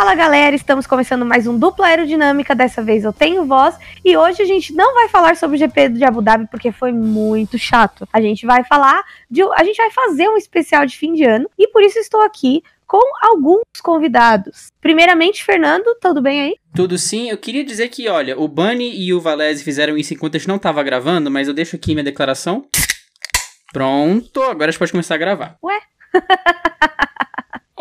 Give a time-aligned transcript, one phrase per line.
[0.00, 2.54] Fala galera, estamos começando mais um dupla aerodinâmica.
[2.54, 5.90] Dessa vez eu tenho voz e hoje a gente não vai falar sobre o GP
[5.90, 8.08] de Abu Dhabi porque foi muito chato.
[8.10, 11.50] A gente vai falar de, a gente vai fazer um especial de fim de ano
[11.58, 14.68] e por isso estou aqui com alguns convidados.
[14.80, 16.56] Primeiramente, Fernando, tudo bem aí?
[16.74, 17.28] Tudo sim.
[17.28, 20.48] Eu queria dizer que, olha, o Bunny e o Valese fizeram isso enquanto a gente
[20.48, 22.64] não estava gravando, mas eu deixo aqui minha declaração.
[23.70, 25.58] Pronto, agora a gente pode começar a gravar.
[25.62, 25.78] Ué?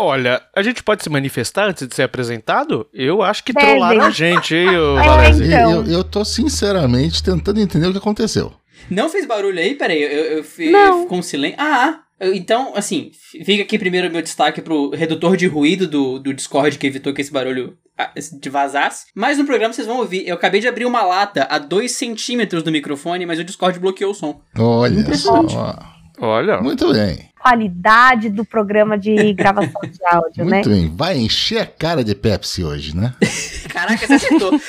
[0.01, 2.87] Olha, a gente pode se manifestar antes de ser apresentado?
[2.93, 3.65] Eu acho que Deve.
[3.65, 5.85] trollaram a gente, hein, ô É, então.
[5.85, 8.53] Eu, eu tô sinceramente tentando entender o que aconteceu.
[8.89, 9.75] Não fez barulho aí?
[9.75, 11.57] Peraí, eu, eu, com silêncio.
[11.59, 13.11] Ah, eu- então, assim,
[13.43, 17.13] fica aqui primeiro o meu destaque pro redutor de ruído do, do Discord que evitou
[17.13, 19.07] que esse barulho ah, de vazasse.
[19.13, 22.63] Mas no programa vocês vão ouvir, eu acabei de abrir uma lata a 2 centímetros
[22.63, 24.39] do microfone, mas o Discord bloqueou o som.
[24.57, 25.98] Olha só.
[26.21, 27.29] Olha, Muito bem.
[27.39, 30.57] Qualidade do programa de gravação de áudio, né?
[30.57, 30.93] Muito bem.
[30.93, 33.13] Vai encher a cara de Pepsi hoje, né?
[33.71, 34.51] Caraca, você acertou.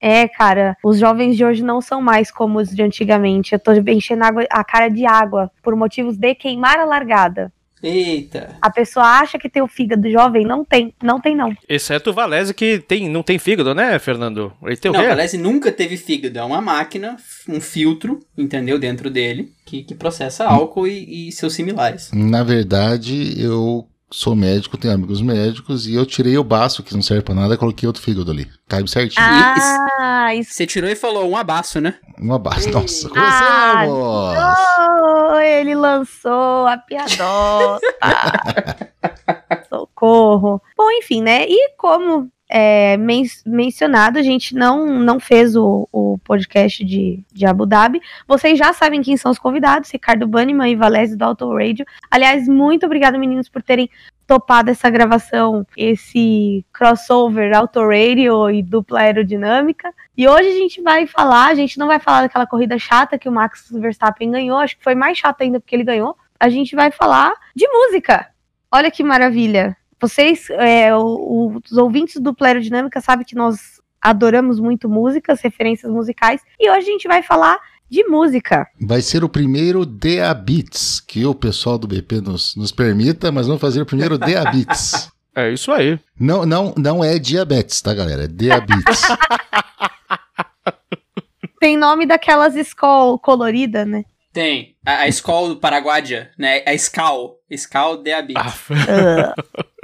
[0.00, 3.54] É, cara, os jovens de hoje não são mais como os de antigamente.
[3.54, 7.50] Eu tô enchendo água- a cara de água por motivos de queimar a largada.
[7.84, 8.56] Eita.
[8.62, 11.54] A pessoa acha que tem o fígado jovem, não tem, não tem não.
[11.68, 14.52] exceto o Valese que tem, não tem fígado, né, Fernando?
[14.62, 15.06] Ele tem o Não, quê?
[15.06, 16.38] o Valese nunca teve fígado.
[16.38, 17.16] É uma máquina,
[17.48, 18.78] um filtro, entendeu?
[18.78, 22.10] Dentro dele, que, que processa álcool e, e seus similares.
[22.12, 27.02] Na verdade, eu sou médico, tenho amigos médicos, e eu tirei o baço, que não
[27.02, 28.46] serve pra nada, e coloquei outro fígado ali.
[28.68, 29.24] Caiu certinho.
[29.26, 30.52] Ah, isso.
[30.54, 31.94] Você tirou e falou um abaço, né?
[32.20, 32.70] Um abaço.
[32.70, 35.32] Nossa, Ah, começamos!
[35.34, 37.80] Oh, ele lançou a piadota.
[39.68, 40.60] Socorro.
[40.76, 41.44] Bom, enfim, né?
[41.48, 47.46] E como é, men- mencionado, a gente não, não fez o, o podcast de, de
[47.46, 48.00] Abu Dhabi.
[48.28, 51.84] Vocês já sabem quem são os convidados: Ricardo Banniman e Valézio do Auto Radio.
[52.10, 53.90] Aliás, muito obrigada, meninos, por terem
[54.26, 59.92] topado essa gravação, esse crossover Auto Radio e dupla aerodinâmica.
[60.16, 63.28] E hoje a gente vai falar, a gente não vai falar daquela corrida chata que
[63.28, 66.16] o Max Verstappen ganhou, acho que foi mais chata ainda porque ele ganhou.
[66.38, 68.28] A gente vai falar de música.
[68.72, 69.76] Olha que maravilha.
[70.00, 75.90] Vocês, é, o- os ouvintes do Plero Dinâmica sabem que nós adoramos muito músicas, referências
[75.90, 77.58] musicais, e hoje a gente vai falar
[77.90, 78.66] de música.
[78.80, 83.46] Vai ser o primeiro DA Beats, que o pessoal do BP nos, nos permita, mas
[83.46, 85.12] vamos fazer o primeiro DA Beats.
[85.36, 85.98] É isso aí.
[86.16, 88.22] Não, não, não é diabetes, tá, galera?
[88.22, 89.02] É DA Beats.
[91.58, 94.04] Tem nome daquelas escola colorida, né?
[94.32, 94.76] Tem.
[94.86, 96.62] A, a Skol do Paraguadia, né?
[96.66, 97.36] A Scal.
[97.50, 98.38] Scal de Abit.
[98.38, 98.52] Ah,
[98.88, 99.34] Ah,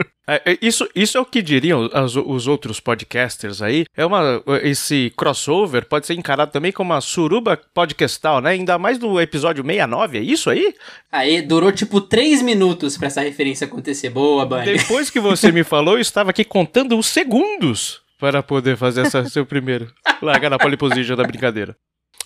[0.33, 3.85] É, é, isso, isso é o que diriam as- os outros podcasters aí.
[3.97, 8.51] É uma, esse crossover pode ser encarado também como uma suruba podcastal, né?
[8.51, 10.73] Ainda mais no episódio 69, é isso aí?
[11.11, 14.11] Aí durou tipo 3 minutos pra essa referência acontecer.
[14.11, 14.65] Boa, Bunny.
[14.77, 19.25] Depois que você me falou, eu estava aqui contando os segundos para poder fazer essa
[19.29, 19.91] seu primeiro.
[20.23, 21.75] Largar na pole position da brincadeira.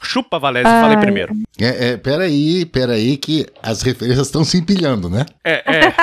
[0.05, 1.01] Chupa, Valézio, Ai.
[1.01, 1.35] primeiro.
[1.61, 5.25] É, é, peraí, peraí, que as referências estão se empilhando, né?
[5.45, 5.95] É, é,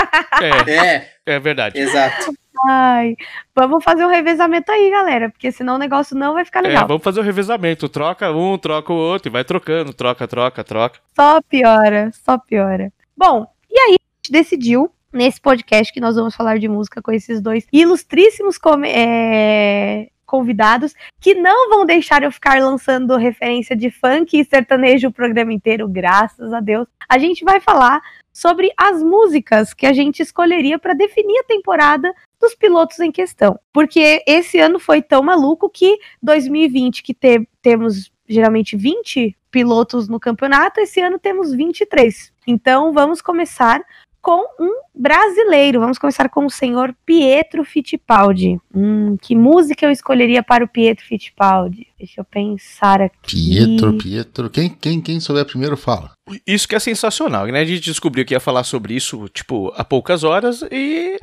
[0.72, 1.80] é, É, é verdade.
[1.80, 2.34] exato.
[2.68, 3.16] ai,
[3.56, 6.88] vamos fazer um revezamento aí, galera, porque senão o negócio não vai ficar É, legal.
[6.88, 7.88] vamos fazer o revezamento.
[7.90, 9.94] Troca um, troca o outro e vai trocando.
[9.94, 11.00] Troca, troca, troca.
[11.16, 12.92] Só piora, só piora.
[13.18, 17.12] Bom, e aí a gente decidiu, nesse podcast, que nós vamos falar de música com
[17.12, 24.40] esses dois ilustríssimos é, convidados, que não vão deixar eu ficar lançando referência de funk
[24.40, 26.88] e sertanejo o programa inteiro, graças a Deus.
[27.10, 28.00] A gente vai falar
[28.32, 33.60] sobre as músicas que a gente escolheria para definir a temporada dos pilotos em questão.
[33.74, 40.18] Porque esse ano foi tão maluco que 2020, que te- temos geralmente 20 pilotos no
[40.18, 42.32] campeonato, esse ano temos 23.
[42.48, 43.84] Então vamos começar
[44.22, 45.80] com um brasileiro.
[45.80, 48.60] Vamos começar com o senhor Pietro Fittipaldi.
[48.74, 51.88] Hum, que música eu escolheria para o Pietro Fittipaldi?
[51.98, 53.56] Deixa eu pensar aqui.
[53.56, 54.50] Pietro, Pietro.
[54.50, 56.12] Quem, quem, quem souber primeiro fala.
[56.46, 57.60] Isso que é sensacional, né?
[57.60, 61.18] A gente descobriu que ia falar sobre isso, tipo, há poucas horas e.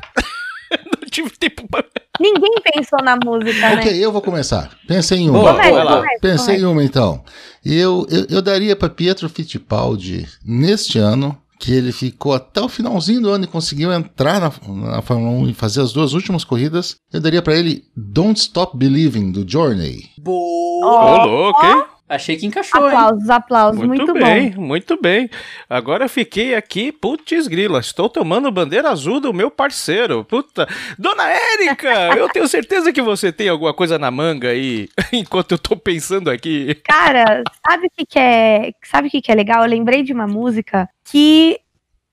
[1.00, 1.84] não tive tempo pra.
[2.20, 3.76] Ninguém pensou na música, né?
[3.76, 4.76] Ok, eu vou começar.
[4.88, 5.38] Pensei em uma.
[5.38, 7.24] Boa, Pensei em uma então.
[7.64, 13.20] Eu, eu, eu daria para Pietro Fittipaldi neste ano, que ele ficou até o finalzinho
[13.20, 14.52] do ano e conseguiu entrar na,
[14.92, 16.96] na Fórmula 1 e fazer as duas últimas corridas.
[17.12, 20.10] Eu daria para ele Don't Stop Believing do Journey.
[20.18, 21.22] Boa.
[21.22, 21.84] Ô, louco, hein?
[22.08, 22.96] Achei que encaixou, hein?
[22.96, 24.62] Aplausos, aplausos, Muito, muito, bem, bom.
[24.62, 25.28] muito bem.
[25.68, 30.24] Agora eu fiquei aqui, putz grila, estou tomando bandeira azul do meu parceiro.
[30.24, 30.66] Puta,
[30.98, 35.58] Dona Érica, eu tenho certeza que você tem alguma coisa na manga aí, enquanto eu
[35.58, 36.74] tô pensando aqui.
[36.84, 38.72] Cara, sabe o que, que é?
[38.82, 39.62] Sabe o que, que é legal?
[39.62, 41.60] Eu lembrei de uma música que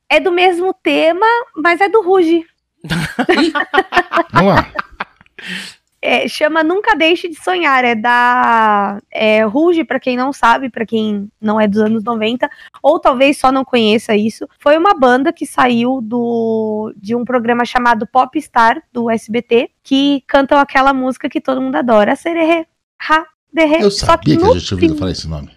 [0.09, 1.25] é do mesmo tema,
[1.55, 2.43] mas é do Ruge.
[4.33, 4.71] Vamos lá.
[6.05, 10.85] É, chama Nunca Deixe de Sonhar, é da é, Ruge, pra quem não sabe, pra
[10.85, 12.47] quem não é dos anos 90,
[12.83, 14.47] ou talvez só não conheça isso.
[14.59, 20.59] Foi uma banda que saiu do de um programa chamado Popstar, do SBT, que cantam
[20.59, 22.67] aquela música que todo mundo adora, Sererê,
[23.09, 23.83] Ha, Derê.
[23.83, 25.49] Eu Só que sabia que gente tinha ouvido falar esse nome.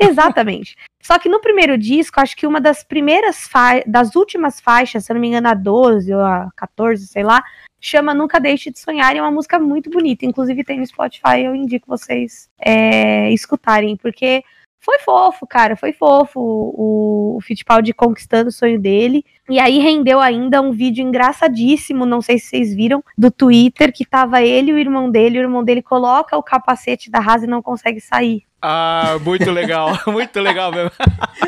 [0.00, 0.76] Exatamente.
[1.02, 3.48] Só que no primeiro disco, acho que uma das primeiras
[3.86, 7.42] das últimas faixas, se não me engano, a 12 ou a 14, sei lá,
[7.80, 10.26] chama Nunca Deixe de Sonhar e é uma música muito bonita.
[10.26, 14.44] Inclusive tem no Spotify, eu indico vocês é, escutarem, porque
[14.80, 19.24] foi fofo, cara, foi fofo o, o Fittipaldi conquistando o sonho dele.
[19.48, 24.04] E aí rendeu ainda um vídeo engraçadíssimo, não sei se vocês viram, do Twitter, que
[24.04, 27.48] tava ele e o irmão dele, o irmão dele coloca o capacete da Rasa e
[27.48, 28.44] não consegue sair.
[28.60, 30.90] Ah, muito legal, muito legal mesmo.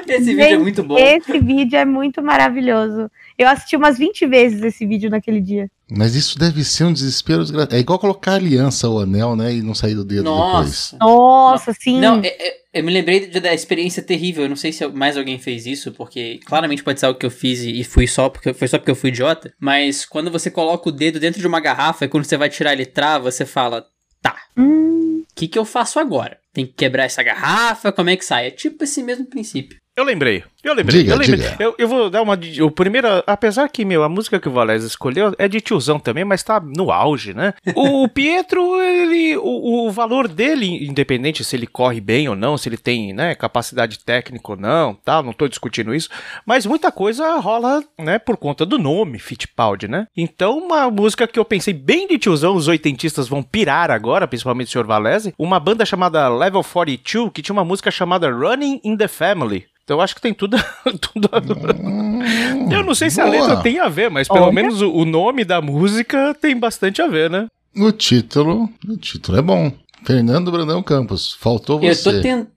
[0.08, 0.96] Esse vídeo é Gente, muito bom.
[0.98, 3.10] Esse vídeo é muito maravilhoso.
[3.36, 5.68] Eu assisti umas 20 vezes esse vídeo naquele dia.
[5.90, 7.42] Mas isso deve ser um desespero.
[7.70, 9.54] É igual colocar a aliança ou anel, né?
[9.54, 10.36] E não sair do dedo depois.
[10.36, 10.96] Nossa.
[11.00, 11.98] Nossa, sim.
[11.98, 14.44] Não, é- é- eu me lembrei da experiência terrível.
[14.44, 17.30] Eu não sei se mais alguém fez isso, porque claramente pode ser algo que eu
[17.30, 19.52] fiz e e fui só porque foi só porque eu fui idiota.
[19.58, 22.72] Mas quando você coloca o dedo dentro de uma garrafa e quando você vai tirar
[22.72, 23.84] ele trava, você fala:
[24.22, 26.38] tá, Hum, o que, que eu faço agora?
[26.52, 27.92] Tem que quebrar essa garrafa?
[27.92, 28.48] Como é que sai?
[28.48, 29.78] É tipo esse mesmo princípio.
[29.96, 31.36] Eu lembrei, eu lembrei, Diga, eu lembrei.
[31.38, 31.56] diga.
[31.58, 32.38] Eu, eu vou dar uma.
[32.62, 36.24] O primeiro, apesar que, meu, a música que o Valéz escolheu é de tiozão também,
[36.24, 37.54] mas tá no auge, né?
[37.74, 39.36] O Pietro, ele.
[39.36, 43.34] O, o valor dele, independente se ele corre bem ou não, se ele tem, né,
[43.34, 45.22] capacidade técnica ou não, tá?
[45.22, 46.08] Não tô discutindo isso.
[46.44, 50.06] Mas muita coisa rola, né, por conta do nome, Fittipaldi, né?
[50.16, 54.68] Então, uma música que eu pensei bem de tiozão, os oitentistas vão pirar agora, principalmente
[54.68, 54.86] o Sr.
[54.86, 59.66] Valese, uma banda chamada Level 42, que tinha uma música chamada Running in the Family.
[59.84, 60.49] Então eu acho que tem tudo.
[61.00, 61.40] tudo a-
[61.80, 63.36] Hum, eu não sei se a boa.
[63.40, 64.52] letra tem a ver, mas pelo Olha.
[64.52, 67.46] menos o, o nome da música tem bastante a ver, né?
[67.76, 68.68] O título.
[68.88, 69.72] O título é bom.
[70.04, 71.36] Fernando Brandão Campos.
[71.40, 72.02] Faltou Eu você.
[72.02, 72.48] tô tentando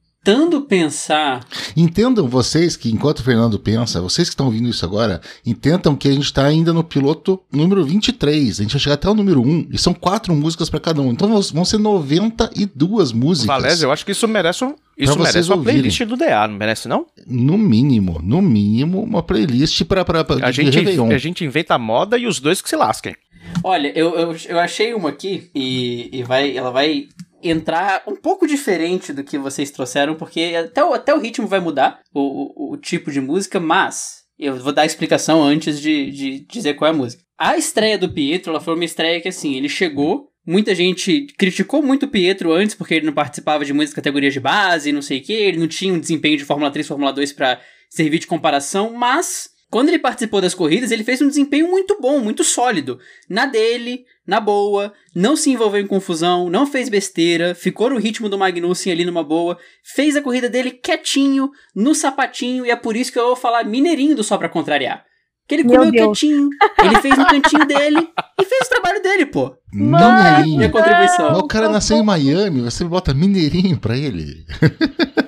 [0.61, 1.45] pensar.
[1.75, 6.07] Entendam vocês que, enquanto o Fernando pensa, vocês que estão ouvindo isso agora, entendam que
[6.07, 8.59] a gente está ainda no piloto número 23.
[8.59, 9.67] A gente vai chegar até o número 1.
[9.71, 11.11] E são quatro músicas para cada um.
[11.11, 13.47] Então vão- ser 92 músicas.
[13.47, 14.75] Valese, eu acho que isso merece um.
[14.97, 15.75] Isso vocês merece uma ouvirem.
[15.81, 17.05] playlist do DA, não merece, não?
[17.25, 20.05] No mínimo, no mínimo, uma playlist para
[20.41, 21.11] A gente, Réveillon.
[21.11, 23.15] a gente inventa a moda e os dois que se lasquem.
[23.63, 27.07] Olha, eu, eu, eu achei uma aqui e, e vai, ela vai
[27.43, 31.59] entrar um pouco diferente do que vocês trouxeram, porque até o, até o ritmo vai
[31.59, 36.11] mudar, o, o, o tipo de música, mas eu vou dar a explicação antes de,
[36.11, 37.23] de dizer qual é a música.
[37.37, 41.81] A estreia do Pietro, ela foi uma estreia que, assim, ele chegou, muita gente criticou
[41.81, 45.19] muito o Pietro antes, porque ele não participava de muitas categorias de base, não sei
[45.19, 48.27] o que, ele não tinha um desempenho de Fórmula 3, Fórmula 2 pra servir de
[48.27, 52.99] comparação, mas quando ele participou das corridas, ele fez um desempenho muito bom, muito sólido.
[53.27, 58.29] Na dele, na boa, não se envolveu em confusão, não fez besteira, ficou no ritmo
[58.29, 62.95] do Magnussen ali numa boa, fez a corrida dele quietinho, no sapatinho, e é por
[62.95, 65.07] isso que eu vou falar mineirinho do Só Pra Contrariar.
[65.47, 66.19] Que ele Meu comeu Deus.
[66.19, 66.49] quietinho,
[66.83, 68.09] ele fez no cantinho dele
[68.39, 69.53] e fez o trabalho dele, pô.
[69.73, 70.57] Mineirinho.
[70.57, 71.29] Minha contribuição.
[71.31, 74.45] Mas o cara nasceu em Miami, você bota mineirinho pra ele.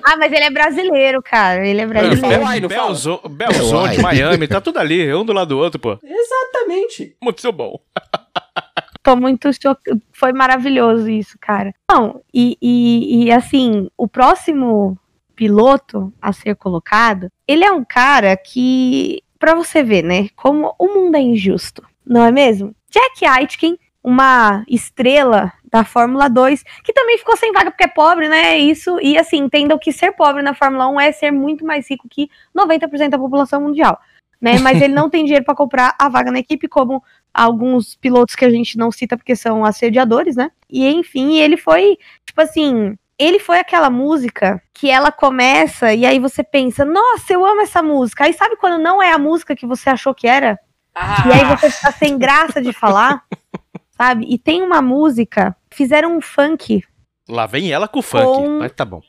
[0.02, 1.66] Ah, mas ele é brasileiro, cara.
[1.66, 2.28] Ele é brasileiro.
[2.28, 2.86] Bel- Uai, não fala?
[2.86, 4.02] Belzo- Belzonte, Uai.
[4.02, 5.98] Miami, tá tudo ali, um do lado do outro, pô.
[6.02, 7.14] Exatamente.
[7.22, 7.78] Muito bom.
[9.02, 9.76] Tô muito cho...
[10.12, 11.72] Foi maravilhoso isso, cara.
[11.90, 14.98] Não, e, e, e assim, o próximo
[15.36, 20.86] piloto a ser colocado, ele é um cara que, pra você ver, né, como o
[20.86, 22.74] mundo é injusto, não é mesmo?
[22.90, 28.28] Jack Aitken, uma estrela da Fórmula 2, que também ficou sem vaga porque é pobre,
[28.28, 28.56] né?
[28.56, 32.08] Isso, e assim, entendam que ser pobre na Fórmula 1 é ser muito mais rico
[32.08, 34.00] que 90% da população mundial.
[34.40, 37.02] Né, mas ele não tem dinheiro para comprar a vaga na equipe, como
[37.34, 40.50] alguns pilotos que a gente não cita porque são assediadores, né?
[40.70, 46.18] E enfim, ele foi, tipo assim, ele foi aquela música que ela começa e aí
[46.18, 48.24] você pensa, nossa, eu amo essa música.
[48.24, 50.58] Aí sabe quando não é a música que você achou que era?
[50.94, 53.22] Ah, E aí você fica sem graça de falar,
[53.96, 54.26] sabe?
[54.28, 56.82] E tem uma música, fizeram um funk.
[57.28, 59.00] Lá vem ela com o funk, Com- mas tá bom.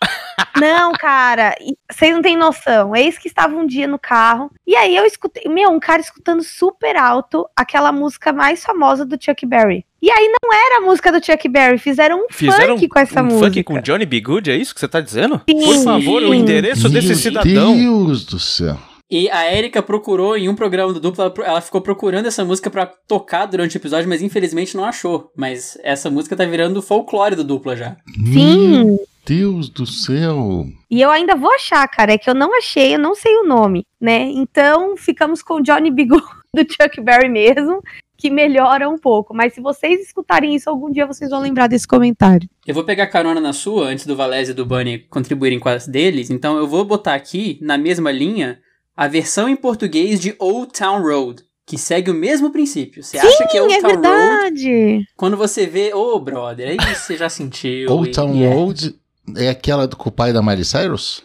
[0.56, 1.54] Não, cara,
[1.90, 2.94] vocês não têm noção.
[2.96, 6.42] Eis que estava um dia no carro e aí eu escutei, meu, um cara escutando
[6.42, 9.86] super alto aquela música mais famosa do Chuck Berry.
[10.02, 13.20] E aí não era a música do Chuck Berry, fizeram um Fizeram funk com essa
[13.20, 13.46] um música.
[13.46, 14.20] funk com Johnny B.
[14.20, 15.42] Good, é isso que você tá dizendo?
[15.48, 15.62] Sim.
[15.62, 17.76] Por favor, o endereço desse Meu cidadão.
[17.76, 18.78] Deus do céu.
[19.10, 22.86] E a Erika procurou em um programa do duplo, ela, ficou procurando essa música pra
[22.86, 25.32] tocar durante o episódio, mas infelizmente não achou.
[25.36, 27.96] Mas essa música tá virando folclore do dupla já.
[28.32, 30.64] Sim, Meu Deus do céu.
[30.88, 33.44] E eu ainda vou achar, cara, é que eu não achei, eu não sei o
[33.44, 34.30] nome, né?
[34.30, 36.04] Então ficamos com o Johnny B.
[36.06, 37.80] Good do Chuck Berry mesmo,
[38.20, 39.32] que melhora um pouco.
[39.34, 42.48] Mas se vocês escutarem isso algum dia, vocês vão lembrar desse comentário.
[42.66, 45.86] Eu vou pegar carona na sua, antes do Valézio e do Bunny contribuírem com as
[45.88, 48.60] deles, então eu vou botar aqui, na mesma linha,
[48.94, 53.02] a versão em português de Old Town Road, que segue o mesmo princípio.
[53.02, 55.06] Você acha que é Old é Town Road, verdade.
[55.16, 57.90] quando você vê, ô brother, é isso que você já sentiu.
[57.90, 58.52] Old e- Town e é.
[58.52, 58.94] Road
[59.38, 61.24] é aquela do, com o pai da Miley Cyrus?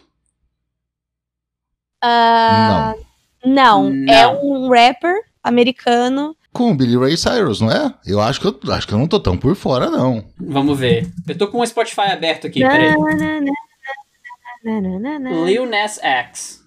[2.02, 2.94] Ah,
[3.44, 3.90] não.
[3.90, 4.12] Não.
[4.12, 6.34] é um rapper americano.
[6.56, 7.92] Com o Billy Ray Cyrus, não é?
[8.06, 10.24] Eu acho que eu acho que eu não tô tão por fora, não.
[10.40, 11.06] Vamos ver.
[11.28, 12.94] Eu tô com o Spotify aberto aqui, peraí.
[14.64, 16.64] Lil Nas X.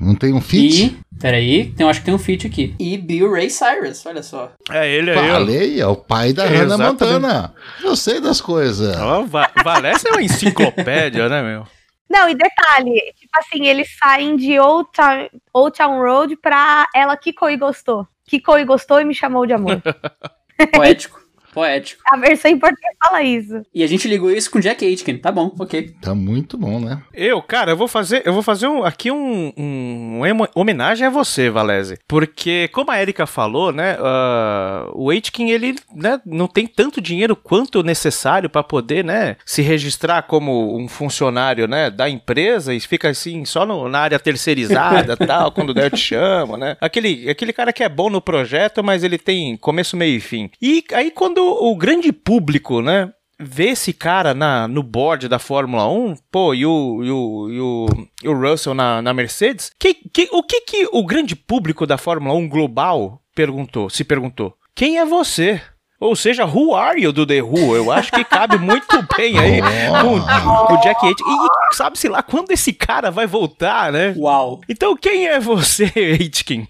[0.00, 0.84] Não tem um feat?
[0.84, 2.74] E, peraí, tem, acho que tem um feat aqui.
[2.78, 4.52] E Bill Ray Cyrus, olha só.
[4.70, 5.16] É ele aí.
[5.16, 7.02] Falei, é o pai da É, Hannah exatamente.
[7.02, 7.54] Montana.
[7.82, 8.96] Eu sei das coisas.
[8.96, 11.66] Ó, Va Valessa é uma enciclopédia, né, meu?
[12.08, 17.16] Não, e detalhe, tipo assim, eles saem de Old Town, Old Town Road pra ela
[17.16, 18.06] quicou e gostou.
[18.26, 19.82] Quicou e gostou e me chamou de amor.
[20.72, 21.20] Poético,
[21.56, 22.02] poético.
[22.12, 23.62] A versão em português fala isso.
[23.74, 25.16] E a gente ligou isso com Jack Aitken.
[25.16, 25.90] Tá bom, ok.
[26.02, 27.00] Tá muito bom, né?
[27.14, 31.10] Eu, cara, eu vou fazer, eu vou fazer um- aqui um, um- uma homenagem a
[31.10, 31.98] você, Valese.
[32.06, 37.34] Porque, como a Erika falou, né, ah, o Aitken, ele né, não tem tanto dinheiro
[37.34, 43.08] quanto necessário para poder, né, se registrar como um funcionário, né, da empresa e fica
[43.08, 46.76] assim só no- na área terceirizada, tal, quando der eu te chamo, né?
[46.80, 50.50] Aquele, aquele cara que é bom no projeto, mas ele tem começo, meio e fim.
[50.60, 55.88] E aí quando o grande público, né, ver esse cara na, no board da Fórmula
[55.88, 57.86] 1, pô, e o, e o, e o,
[58.24, 61.98] e o Russell na, na Mercedes, que, que, o que, que o grande público da
[61.98, 64.54] Fórmula 1 global perguntou, se perguntou?
[64.74, 65.60] Quem é você?
[65.98, 67.74] Ou seja, who are you do The Who?
[67.74, 69.60] Eu acho que cabe muito bem aí
[70.02, 71.26] com, o Jack Aitken.
[71.26, 74.14] E sabe-se lá quando esse cara vai voltar, né?
[74.16, 74.60] Uau.
[74.68, 76.68] Então quem é você, Aitken?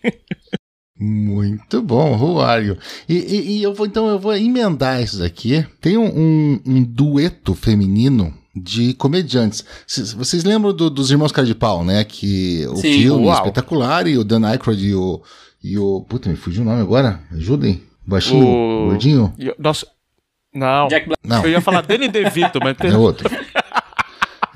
[0.99, 2.77] Muito bom, who are you?
[3.09, 5.65] E, e- e eu vou então eu vou emendar isso daqui.
[5.81, 9.63] Tem um, um- um dueto feminino de comediantes.
[9.87, 12.03] Cês- Vocês lembram do- dos Irmãos Cara de Pau, né?
[12.05, 13.37] Que o Sim, filme é uau.
[13.37, 15.23] espetacular e o Dan Aykroyd e o
[15.63, 17.21] e o puta me fugiu o nome agora.
[17.33, 17.83] Ajudem.
[18.07, 19.35] Baixinho, O- gordinho.
[19.39, 19.87] E- Nossa.
[20.55, 20.89] Não.
[20.89, 21.21] Jack Black.
[21.23, 22.91] Não, Eu ia falar Danny DeVito, mas tem...
[22.91, 23.29] é outro.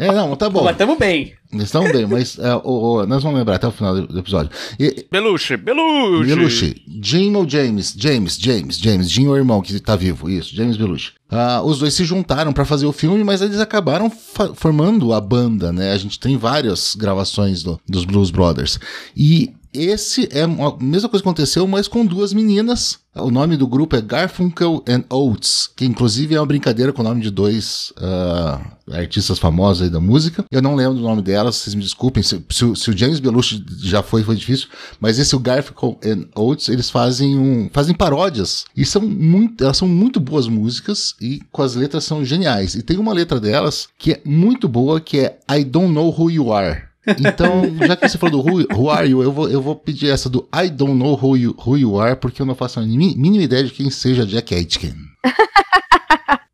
[0.00, 0.64] É, não, tá bom.
[0.64, 1.34] Mas tamo bem.
[1.52, 2.60] Eles estão bem, mas é, o-
[3.00, 4.50] o- nós vamos lembrar até o final do, do episódio.
[4.78, 6.28] E, Belushi, Belushi.
[6.34, 6.82] Belushi.
[7.02, 7.94] Jim ou James?
[7.98, 9.10] James, James, James.
[9.10, 10.30] Jim é o irmão que tá vivo.
[10.30, 11.12] Isso, James Belushi.
[11.28, 14.10] Ah, os dois se juntaram pra fazer o filme, mas eles acabaram
[14.54, 15.92] formando a banda, né?
[15.92, 18.78] A gente tem várias gravações do- dos Blues Brothers.
[19.16, 22.98] E esse é a mesma coisa que aconteceu, mas com duas meninas.
[23.16, 27.04] O nome do grupo é Garfunkel and Oates, que inclusive é uma brincadeira com o
[27.04, 28.60] nome de dois ah,
[28.92, 30.44] artistas famosos aí da música.
[30.48, 32.22] Eu não lembro do nome delas, vocês me desculpem.
[32.22, 34.68] Se, se o- se o James Belushi já foi, foi difícil.
[35.00, 38.64] Mas esse, o Garfunkel and Oates, eles fazem, um, fazem paródias.
[38.76, 42.76] E são muito, elas são muito boas músicas e com as letras são geniais.
[42.76, 46.30] E tem uma letra delas que é muito boa, que é I Don't Know Who
[46.30, 46.89] You Are.
[47.06, 50.10] Então, já que você falou do Who, who Are You, eu vou, eu vou pedir
[50.10, 52.82] essa do I Don't Know Who You, who you Are, porque eu não faço a
[52.82, 54.94] mínima ideia de quem seja Jack Aitken.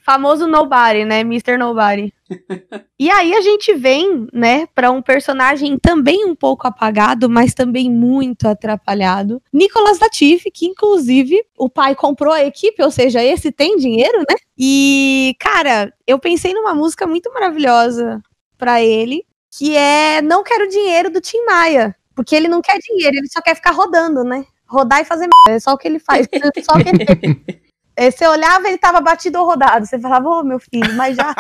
[0.07, 1.23] Famoso Nobody, né?
[1.23, 1.59] Mr.
[1.59, 2.15] Nobody.
[2.97, 7.91] e aí a gente vem, né, pra um personagem também um pouco apagado, mas também
[7.91, 9.43] muito atrapalhado.
[9.53, 14.37] Nicolas Latifi, que inclusive o pai comprou a equipe, ou seja, esse tem dinheiro, né?
[14.57, 18.23] E, cara, eu pensei numa música muito maravilhosa
[18.57, 19.25] pra ele,
[19.57, 21.97] que é Não Quero Dinheiro do Tim Maia.
[22.15, 24.45] Porque ele não quer dinheiro, ele só quer ficar rodando, né?
[24.67, 25.57] Rodar e fazer merda.
[25.57, 26.27] É só o que ele faz.
[26.33, 27.61] É só o que ele
[27.95, 29.87] É, Você olhava, ele tava batido ou rodado.
[29.87, 31.35] Você falava, ô meu filho, mas já.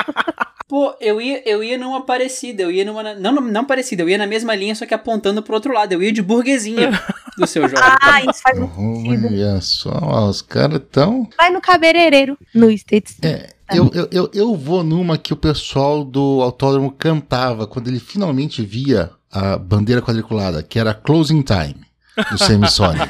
[0.68, 3.14] Pô, eu ia, eu ia numa parecida, eu ia numa.
[3.14, 5.92] Não, não, não parecida, eu ia na mesma linha, só que apontando pro outro lado.
[5.92, 6.90] Eu ia de burguesinha
[7.38, 7.80] do seu jogo.
[7.80, 9.26] ah, isso faz muito sentido.
[9.26, 11.28] Olha só, ó, os caras tão.
[11.36, 13.16] Vai no cabeleireiro, no States.
[13.22, 18.00] É, eu, eu, eu, eu vou numa que o pessoal do autódromo cantava quando ele
[18.00, 21.85] finalmente via a bandeira quadriculada, que era Closing Time.
[22.30, 23.08] Do Semisonic.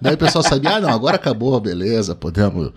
[0.00, 2.72] Daí o pessoal sabia, ah, não, agora acabou, beleza, podemos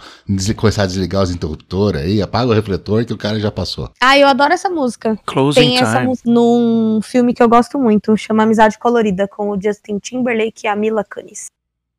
[0.56, 3.90] começar a desligar os interruptores aí, apaga o refletor que o cara já passou.
[4.02, 5.18] Ah, eu adoro essa música.
[5.26, 9.62] Closing Tem essa música num filme que eu gosto muito, chama Amizade Colorida, com o
[9.62, 11.46] Justin Timberlake e a Mila Kunis.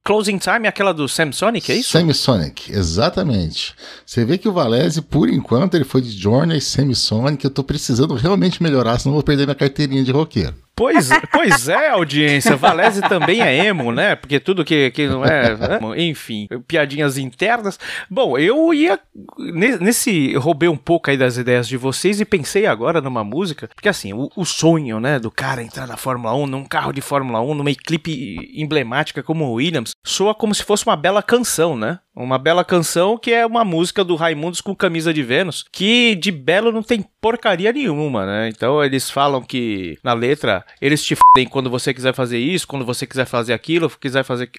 [0.04, 1.92] Closing Time é aquela do Samsonic, é isso?
[1.92, 3.72] Semisonic, exatamente.
[4.04, 7.44] Você vê que o Valese, por enquanto, ele foi de Journey Semisonic.
[7.44, 10.56] Eu tô precisando realmente melhorar, senão eu vou perder minha carteirinha de roqueiro.
[10.74, 12.56] Pois, pois é, audiência.
[12.56, 14.16] Valese também é emo, né?
[14.16, 15.56] Porque tudo que, que não é.
[15.98, 17.78] Enfim, piadinhas internas.
[18.10, 18.98] Bom, eu ia.
[19.38, 20.34] ne- Nesse.
[20.36, 23.68] Roubei um pouco aí das ideias de vocês e pensei agora numa música.
[23.74, 27.00] Porque assim, o, o sonho, né, do cara entrar na Fórmula 1, num carro de
[27.02, 31.76] Fórmula 1, numa equipe emblemática como o Williams, soa como se fosse uma bela canção,
[31.76, 31.98] né?
[32.14, 36.30] Uma bela canção que é uma música do Raimundos com camisa de Vênus, que de
[36.30, 38.48] belo não tem porcaria nenhuma, né?
[38.48, 42.84] Então eles falam que na letra eles te fodem quando você quiser fazer isso, quando
[42.84, 44.50] você quiser fazer aquilo, quiser fazer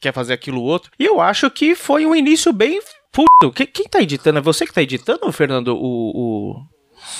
[0.00, 0.90] quer fazer aquilo outro.
[0.98, 2.80] E eu acho que foi um início bem
[3.12, 3.52] puto.
[3.54, 4.38] Quem, quem tá editando?
[4.38, 5.68] É você que tá editando, Fernando?
[5.76, 6.56] O, o...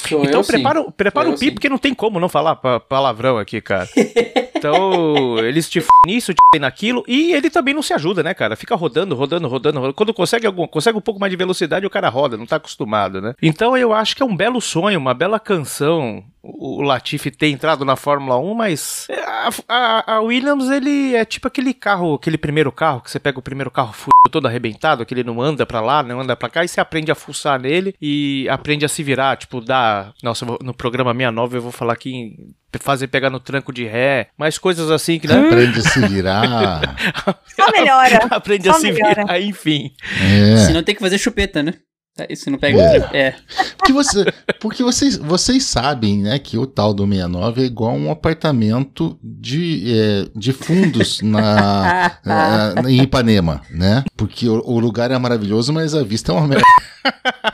[0.09, 0.53] Sou Então eu, sim.
[0.53, 3.39] prepara, o- prepara Sou o eu, pi, porque não tem como não falar pa- palavrão
[3.39, 3.89] aqui, cara.
[4.57, 8.35] Então, eles te f nisso, te f naquilo, e ele também não se ajuda, né,
[8.35, 8.57] cara?
[8.57, 9.95] Fica rodando, rodando, rodando, rodando.
[9.95, 13.21] Quando consegue algum, consegue um pouco mais de velocidade, o cara roda, não tá acostumado,
[13.21, 13.35] né?
[13.43, 16.25] Então eu acho que é um belo sonho, uma bela canção.
[16.49, 21.49] O Latifi ter entrado na Fórmula 1, mas a, a- a Williams, ele é tipo
[21.49, 25.13] aquele carro, aquele primeiro carro, que você pega o primeiro carro fudido, todo arrebentado, que
[25.13, 27.97] ele não anda pra lá, não anda pra cá, e você aprende a fuçar nele
[28.01, 30.13] e aprende a se virar, tipo, dá...
[30.23, 34.29] Nossa, no programa 69 eu vou falar aqui em fazer pegar no tranco de ré,
[34.39, 35.47] mais coisas assim que, né?
[35.47, 36.97] Aprende a se virar.
[37.55, 38.27] Só melhora.
[38.31, 39.25] aprende Só a se melhora.
[39.25, 39.91] virar, enfim.
[40.23, 40.57] É.
[40.67, 41.75] Se não tem que fazer chupeta, né?
[42.17, 42.81] Tá, Se não pega.
[43.13, 43.35] É.
[43.77, 44.25] Porque, você,
[44.59, 49.93] porque vocês, vocês sabem, né, que o tal do 69 é igual um apartamento de,
[49.95, 54.03] é, de fundos na, na- em Ipanema, né?
[54.17, 56.65] Porque o, o lugar é maravilhoso, mas a vista é uma merda.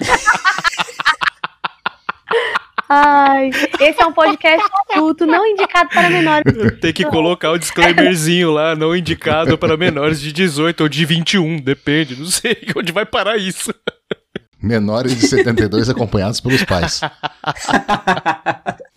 [2.95, 3.49] Ai,
[3.81, 6.79] esse é um podcast adulto, não indicado para menores.
[6.79, 11.57] Tem que colocar o disclaimerzinho lá, não indicado para menores de 18 ou de 21,
[11.57, 13.75] depende, não sei onde vai parar isso.
[14.63, 17.01] Menores de 72 acompanhados pelos pais.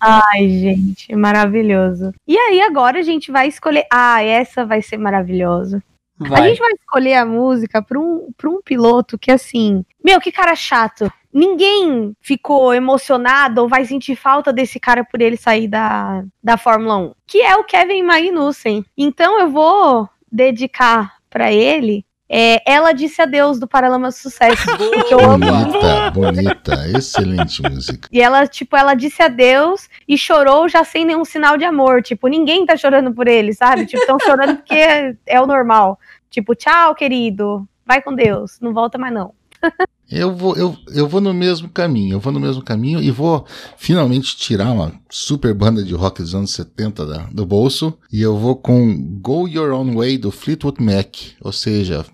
[0.01, 2.11] Ai, gente, maravilhoso.
[2.27, 3.85] E aí, agora a gente vai escolher.
[3.91, 5.81] Ah, essa vai ser maravilhosa.
[6.19, 6.49] A Vai.
[6.49, 10.55] gente vai escolher a música pra um, pra um piloto que, assim, meu, que cara
[10.55, 11.11] chato.
[11.33, 16.95] Ninguém ficou emocionado ou vai sentir falta desse cara por ele sair da, da Fórmula
[16.97, 18.85] 1, que é o Kevin Magnussen.
[18.97, 22.04] Então eu vou dedicar pra ele.
[22.29, 25.45] É, Ela disse adeus do Paralama do Sucesso, porque eu amo.
[25.45, 28.09] Bonita, bonita, excelente música.
[28.11, 32.01] E ela, tipo, ela disse adeus e chorou já sem nenhum sinal de amor.
[32.01, 33.85] Tipo, ninguém tá chorando por ele, sabe?
[33.85, 35.99] Tipo, estão chorando porque é o normal.
[36.29, 37.67] Tipo, tchau, querido.
[37.85, 38.59] Vai com Deus.
[38.59, 39.33] Não volta mais, não.
[40.11, 43.43] Eu vou, eu, eu vou no mesmo caminho, eu vou no mesmo caminho e vou
[43.75, 48.37] finalmente tirar uma super banda de rock dos anos 70 da- do bolso e eu
[48.37, 52.05] vou com Go Your Own Way do Fleetwood Mac, ou seja,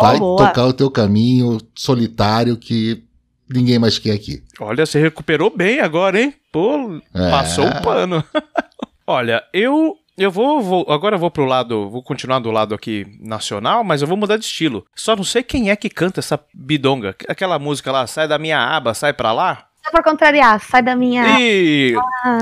[0.00, 0.46] vai boa.
[0.46, 3.02] tocar o teu caminho solitário que
[3.48, 4.42] ninguém mais quer aqui.
[4.58, 6.34] Olha, você recuperou bem agora, hein?
[6.50, 7.30] Pô, É.
[7.30, 8.24] passou o pano.
[9.06, 13.06] Olha, eu eu vou, vou agora eu vou pro lado, vou continuar do lado aqui
[13.20, 14.86] nacional, mas eu vou mudar de estilo.
[14.94, 18.58] Só não sei quem é que canta essa bidonga, aquela música lá, sai da minha
[18.58, 19.66] aba, sai pra lá.
[19.84, 21.38] Só pra contrariar, sai da minha.
[21.38, 21.94] E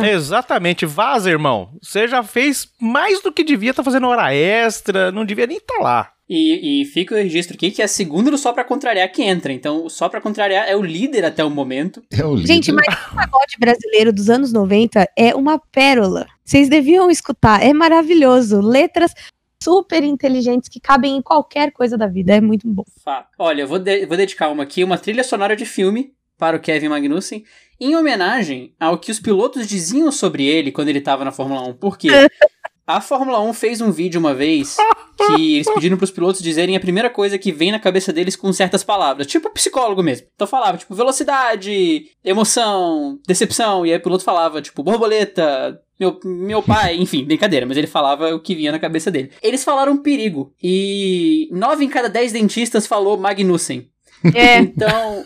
[0.02, 1.76] exatamente, vaza, irmão.
[1.82, 5.78] Você já fez mais do que devia, tá fazendo hora extra, não devia nem estar
[5.82, 6.13] lá.
[6.28, 9.22] E, e fica o registro aqui que é a segunda do Só Pra Contrariar que
[9.22, 9.52] entra.
[9.52, 12.02] Então, o Só Pra Contrariar é o líder até o momento.
[12.10, 12.46] É o líder.
[12.46, 16.26] Gente, mas o pagode brasileiro dos anos 90 é uma pérola.
[16.44, 18.60] Vocês deviam escutar, é maravilhoso.
[18.60, 19.12] Letras
[19.62, 22.34] super inteligentes que cabem em qualquer coisa da vida.
[22.34, 22.84] É muito bom.
[23.04, 23.28] Fato.
[23.38, 26.60] Olha, eu vou, de- vou dedicar uma aqui, uma trilha sonora de filme para o
[26.60, 27.44] Kevin Magnussen,
[27.80, 31.74] em homenagem ao que os pilotos diziam sobre ele quando ele estava na Fórmula 1.
[31.74, 32.08] Por quê?
[32.86, 34.76] A Fórmula 1 fez um vídeo uma vez
[35.16, 38.52] que eles pediram pros pilotos dizerem a primeira coisa que vem na cabeça deles com
[38.52, 40.26] certas palavras, tipo psicólogo mesmo.
[40.34, 46.62] Então falava, tipo, velocidade, emoção, decepção, e aí o piloto falava, tipo, borboleta, meu, meu
[46.62, 49.30] pai, enfim, brincadeira, mas ele falava o que vinha na cabeça dele.
[49.42, 53.88] Eles falaram perigo, e nove em cada dez dentistas falou Magnussen.
[54.34, 54.58] É.
[54.58, 55.24] Então,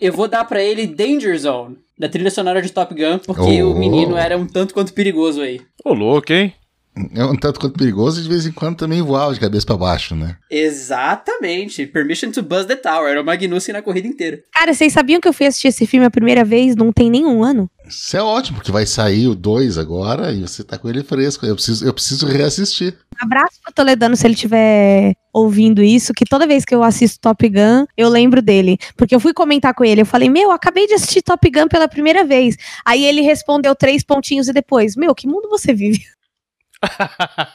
[0.00, 3.72] eu vou dar pra ele Danger Zone, da trilha sonora de Top Gun, porque Oh.
[3.72, 5.60] o menino era um tanto quanto perigoso aí.
[5.84, 6.52] Ô, louco, hein?
[7.14, 9.76] É um tanto quanto perigoso e de vez em quando também voava de cabeça pra
[9.76, 10.36] baixo, né?
[10.48, 11.86] Exatamente.
[11.86, 13.10] Permission to Buzz the Tower.
[13.10, 14.42] Era o Magnussen na corrida inteira.
[14.52, 16.76] Cara, vocês sabiam que eu fui assistir esse filme a primeira vez?
[16.76, 17.68] Não tem nenhum ano.
[17.86, 21.44] Isso é ótimo, porque vai sair o 2 agora e você tá com ele fresco.
[21.44, 22.96] Eu preciso, eu preciso reassistir.
[23.20, 27.48] Abraço pro Toledano se ele estiver ouvindo isso, que toda vez que eu assisto Top
[27.48, 28.78] Gun, eu lembro dele.
[28.96, 31.88] Porque eu fui comentar com ele, eu falei, meu, acabei de assistir Top Gun pela
[31.88, 32.56] primeira vez.
[32.84, 36.04] Aí ele respondeu três pontinhos e depois, meu, que mundo você vive?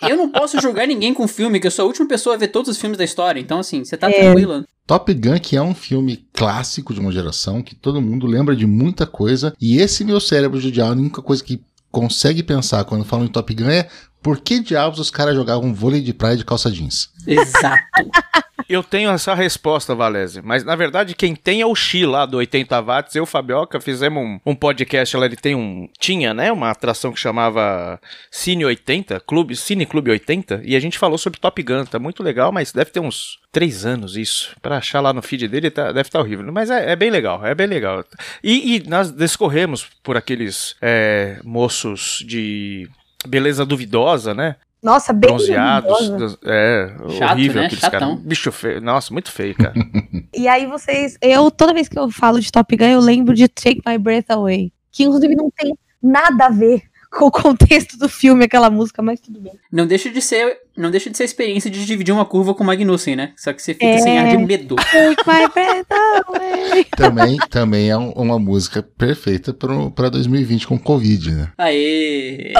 [0.08, 2.48] Eu não posso julgar ninguém com filme, que eu sou a última pessoa a ver
[2.50, 3.39] todos os filmes da história.
[3.39, 4.13] Então, assim, você tá É.
[4.22, 4.65] tranquila.
[4.88, 8.65] Top Gun, que é um filme clássico de uma geração, que todo mundo lembra de
[8.65, 11.62] muita coisa, e esse meu cérebro judiado, a única coisa que
[11.92, 13.88] consegue pensar quando falam em Top Gun é
[14.21, 17.10] por que diabos os caras jogavam vôlei de praia de calça jeans?
[17.25, 17.84] Exato.
[18.69, 20.43] Eu tenho essa resposta, Valese.
[20.43, 23.15] Mas na verdade, quem tem é o Xi lá do 80 watts.
[23.15, 25.25] Eu, Fabioca, fizemos um, um podcast lá.
[25.25, 25.89] Ele tem um.
[25.97, 26.51] Tinha, né?
[26.51, 30.62] Uma atração que chamava Cine 80, Clube, Cine Clube 80.
[30.63, 31.84] E a gente falou sobre Top Gun.
[31.86, 34.55] Tá muito legal, mas deve ter uns três anos isso.
[34.62, 36.45] Pra achar lá no feed dele tá, deve estar tá horrível.
[36.53, 38.05] Mas é, é, bem legal, é bem legal.
[38.43, 42.88] E, e nós discorremos por aqueles é, moços de
[43.27, 44.55] beleza duvidosa, né?
[44.82, 46.38] Nossa, bem bronzeados.
[46.45, 47.67] É, Chato, horrível né?
[47.67, 48.19] aqueles caras.
[48.19, 48.79] Bicho feio.
[48.79, 49.73] Nossa, muito feio, cara.
[50.32, 51.17] E aí vocês.
[51.21, 54.29] Eu, toda vez que eu falo de Top Gun, eu lembro de Take My Breath
[54.29, 54.71] Away.
[54.91, 59.19] Que inclusive não tem nada a ver com o contexto do filme, aquela música, mas
[59.19, 59.54] tudo bem.
[59.72, 62.63] Não deixa de ser, não deixa de ser a experiência de dividir uma curva com
[62.63, 63.34] o Magnussen, né?
[63.36, 63.98] Só que você fica É.
[64.00, 64.76] sem ar de medo.
[64.76, 65.88] Breath
[66.28, 66.86] Away.
[66.95, 69.54] Também, também é um- uma música perfeita
[69.95, 71.52] pra 2020 com Covid, né?
[71.58, 72.54] Aê!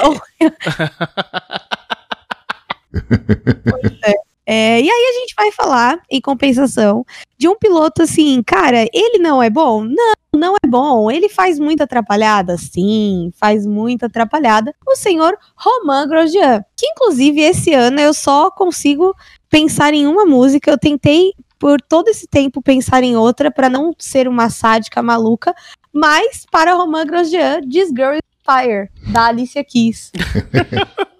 [4.46, 7.04] É, e aí a gente vai falar, em compensação,
[7.38, 9.84] de um piloto assim, cara, ele não é bom?
[9.84, 11.10] Não, não é bom.
[11.10, 12.56] Ele faz muita atrapalhada?
[12.56, 14.74] Sim, faz muita atrapalhada.
[14.86, 19.14] O senhor Romain Grosjean, que inclusive esse ano eu só consigo
[19.48, 20.70] pensar em uma música.
[20.70, 25.54] Eu tentei por todo esse tempo pensar em outra para não ser uma sádica maluca,
[25.92, 30.10] mas para Romain Grosjean, This Girl is Fire, da Alicia Keys.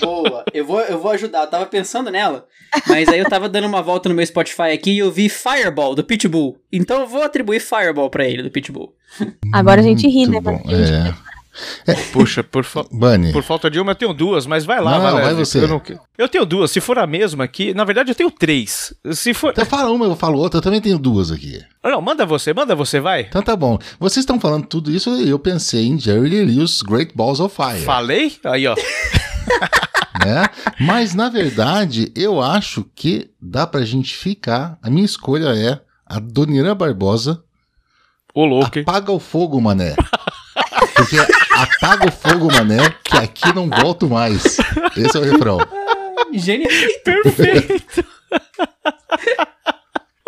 [0.00, 1.42] Boa, eu vou, eu vou ajudar.
[1.42, 2.46] Eu tava pensando nela,
[2.86, 5.94] mas aí eu tava dando uma volta no meu Spotify aqui e eu vi Fireball,
[5.94, 6.58] do Pitbull.
[6.72, 8.92] Então eu vou atribuir Fireball pra ele, do Pitbull.
[9.52, 10.40] Agora a gente ri, né?
[10.40, 11.14] bom, gente- é.
[12.12, 15.20] Puxa, por, fa- Bunny, por falta de uma, eu tenho duas, mas vai lá, Não,
[15.20, 15.58] vai você.
[15.64, 15.82] Eu, não
[16.16, 16.70] eu tenho duas.
[16.70, 18.94] Se for a mesma aqui, na verdade eu tenho três.
[19.10, 19.50] Se for.
[19.50, 21.60] então fala uma, eu falo outra, eu também tenho duas aqui.
[21.82, 23.22] Não, manda você, manda você, vai.
[23.22, 23.76] Então tá bom.
[23.98, 27.52] Vocês estão falando tudo isso e eu pensei em Jerry Lee Lewis Great Balls of
[27.56, 27.84] Fire.
[27.84, 28.36] Falei?
[28.44, 28.76] Aí, ó.
[30.24, 30.48] né?
[30.80, 34.78] Mas na verdade, eu acho que dá pra gente ficar.
[34.82, 37.42] A minha escolha é a Donira Barbosa.
[38.34, 38.84] Ô, louco, hein?
[38.86, 39.94] Apaga o fogo, mané.
[40.94, 41.16] Porque
[41.52, 44.58] apaga o fogo, mané, que aqui não volto mais.
[44.96, 45.58] Esse é o refrão.
[46.32, 46.70] Genial.
[47.04, 48.04] Perfeito.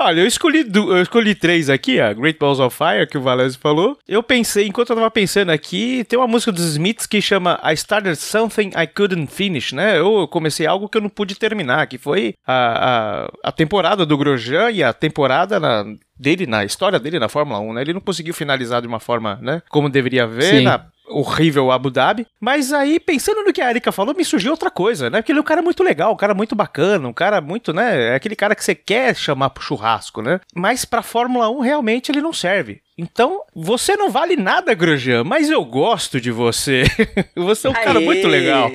[0.03, 3.59] Olha, eu escolhi, eu escolhi três aqui, a Great Balls of Fire, que o Valese
[3.59, 3.99] falou.
[4.09, 7.75] Eu pensei, enquanto eu tava pensando aqui, tem uma música dos Smiths que chama I
[7.75, 9.99] Started Something I Couldn't Finish, né?
[9.99, 14.17] Eu comecei algo que eu não pude terminar, que foi a, a, a temporada do
[14.17, 15.85] Grosjean e a temporada na-
[16.19, 17.83] dele, na história dele na Fórmula 1, né?
[17.83, 19.61] Ele não conseguiu finalizar de uma forma, né?
[19.69, 22.27] Como deveria ver, na horrível Abu Dhabi.
[22.41, 25.21] Mas aí, pensando no que a Erika falou, me surgiu outra coisa, né?
[25.21, 28.13] Porque ele é um cara muito legal, um cara muito bacana, um cara muito, né?
[28.13, 30.41] É aquele cara que você quer chamar pro churrasco, né?
[30.55, 32.81] Mas pra Fórmula 1, realmente, ele não serve.
[32.97, 36.85] Então, você não vale nada, Grosjean, mas eu gosto de você.
[37.35, 38.05] você é um cara Aê!
[38.05, 38.71] muito legal.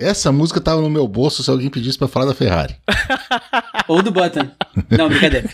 [0.00, 2.74] Essa música tava no meu bolso se alguém pedisse pra falar da Ferrari.
[3.86, 4.48] Ou do Button.
[4.88, 5.46] Não, brincadeira.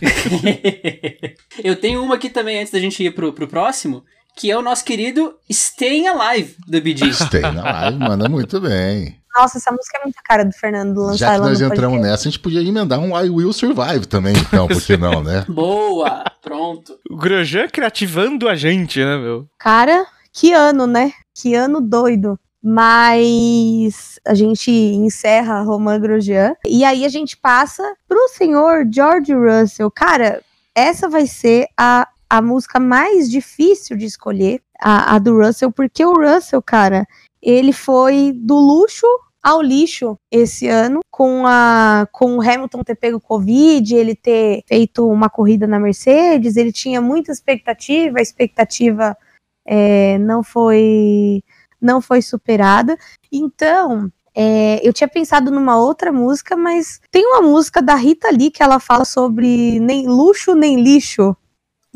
[1.64, 4.04] eu tenho uma aqui também, antes da gente ir pro, pro próximo,
[4.36, 7.18] que é o nosso querido Staying Alive, do Bee Gees.
[7.18, 9.16] Stay na live, manda muito bem.
[9.34, 12.10] Nossa, essa música é muito cara do Fernando lançar Já que nós entramos podcast.
[12.10, 15.44] nessa, a gente podia emendar um I Will Survive também, então, por que não, né?
[15.48, 16.24] Boa!
[16.42, 16.98] Pronto.
[17.10, 19.46] O Grosjean criativando a gente, né, meu?
[19.58, 21.12] Cara, que ano, né?
[21.34, 22.38] Que ano doido.
[22.62, 29.90] Mas a gente encerra Romain Grosjean e aí a gente passa pro senhor George Russell.
[29.90, 30.42] Cara,
[30.74, 36.04] essa vai ser a, a música mais difícil de escolher, a, a do Russell, porque
[36.04, 37.06] o Russell, cara,
[37.40, 39.06] ele foi do luxo
[39.42, 45.08] ao lixo esse ano, com, a, com o Hamilton ter pego Covid, ele ter feito
[45.08, 49.16] uma corrida na Mercedes, ele tinha muita expectativa, a expectativa
[49.64, 51.42] é, não foi
[51.80, 52.96] não foi superada.
[53.30, 58.50] Então, é, eu tinha pensado numa outra música, mas tem uma música da Rita Lee
[58.50, 61.36] que ela fala sobre nem luxo nem lixo,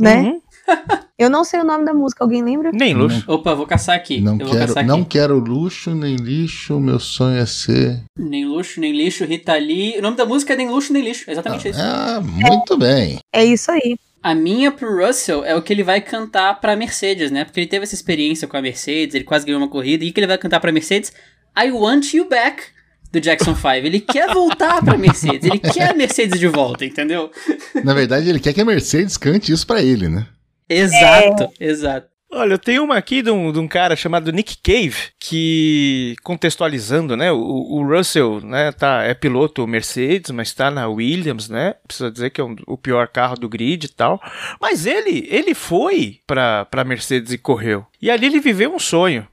[0.01, 0.23] né?
[0.23, 0.41] Uhum.
[1.19, 2.71] Eu não sei o nome da música, alguém lembra?
[2.73, 3.25] Nem luxo.
[3.27, 4.21] Opa, vou caçar aqui.
[4.21, 5.11] Não eu vou quero, caçar não aqui.
[5.11, 8.01] quero luxo nem lixo, meu sonho é ser.
[8.17, 9.99] Nem luxo, nem lixo, Rita Lee.
[9.99, 11.31] O nome da música é Nem Luxo, Nem Lixo.
[11.31, 11.81] Exatamente isso.
[11.81, 13.19] Ah, muito bem.
[13.35, 13.97] É isso aí.
[14.23, 17.45] A minha pro Russell é o que ele vai cantar pra Mercedes, né?
[17.45, 20.05] Porque ele teve essa experiência com a Mercedes, ele quase ganhou uma corrida.
[20.05, 21.13] E o que ele vai cantar pra Mercedes?
[21.57, 22.63] I Want You Back,
[23.13, 23.69] do Jackson 5.
[23.69, 27.31] Ele quer voltar pra Mercedes, ele quer a Mercedes de volta, entendeu?
[27.85, 30.27] Na verdade, ele quer que a Mercedes cante isso pra ele, né?
[30.69, 32.09] Exato, exato.
[32.33, 37.17] Olha, eu tenho uma aqui de um, de um cara chamado Nick Cave, que, contextualizando,
[37.17, 42.09] né, o, o Russell, né, tá, é piloto Mercedes, mas tá na Williams, né, precisa
[42.09, 44.21] dizer que é um- o pior carro do grid e tal,
[44.61, 49.27] mas ele, ele foi pra, pra Mercedes e correu, e ali ele viveu um sonho,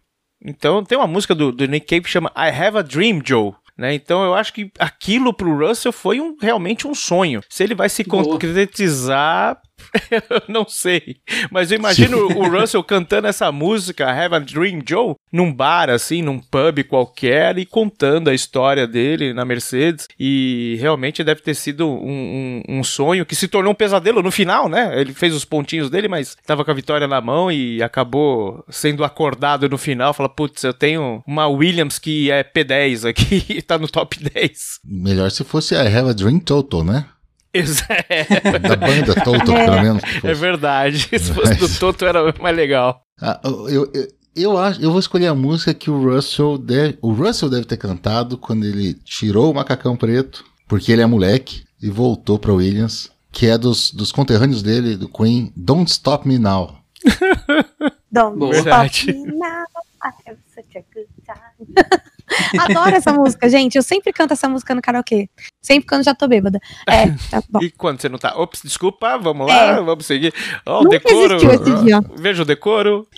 [0.44, 3.54] Então tem uma música do, do Nick Cave que chama I Have a Dream, Joe.
[3.78, 3.94] Né?
[3.94, 7.42] Então eu acho que aquilo pro Russell foi um, realmente um sonho.
[7.48, 8.24] Se ele vai se Boa.
[8.24, 9.62] concretizar,
[10.12, 11.18] eu não sei.
[11.52, 16.22] Mas eu imagino o Russell cantando essa música, Have a Dream Joe, num bar, assim,
[16.22, 20.08] num pub qualquer, e contando a história dele na Mercedes.
[20.20, 24.32] E realmente deve ter sido um, um- um sonho que se tornou um pesadelo no
[24.32, 25.00] final, né?
[25.00, 29.04] Ele fez os pontinhos dele, mas tava com a vitória na mão e acabou sendo
[29.04, 30.14] acordado no final.
[30.14, 34.80] Fala, putz, eu tenho uma Williams que é P10 aqui e tá no top 10.
[34.86, 37.06] Melhor se fosse I Have a Dream Total, né?
[37.54, 40.04] É, Da banda Total, pelo menos.
[40.24, 41.08] é verdade.
[41.20, 43.02] Se fosse do Toto era mais legal.
[43.22, 47.12] Ah, eu, eu, eu acho, eu vou escolher a música que o Russell deve, o
[47.12, 51.90] Russell deve ter cantado quando ele tirou o macacão preto, porque ele é moleque e
[51.90, 56.78] voltou para Williams, que é dos, dos conterrâneos dele, do Queen, Don't Stop Me Now.
[58.12, 58.54] Don't Boa.
[58.56, 59.64] stop me now,
[60.04, 61.74] I have such a good time.
[62.60, 63.76] Adoro essa música, gente.
[63.76, 65.30] Eu sempre canto essa música no karaokê.
[65.62, 66.60] Sempre quando já tô bêbada.
[66.88, 67.62] É, tá bom.
[67.62, 68.38] E quando você não tá.
[68.38, 70.34] Ops, desculpa, vamos lá, vamos seguir.
[70.66, 71.36] Ó, o Nunca decoro.
[71.36, 72.02] existiu esse dia.
[72.16, 73.08] Veja o decoro.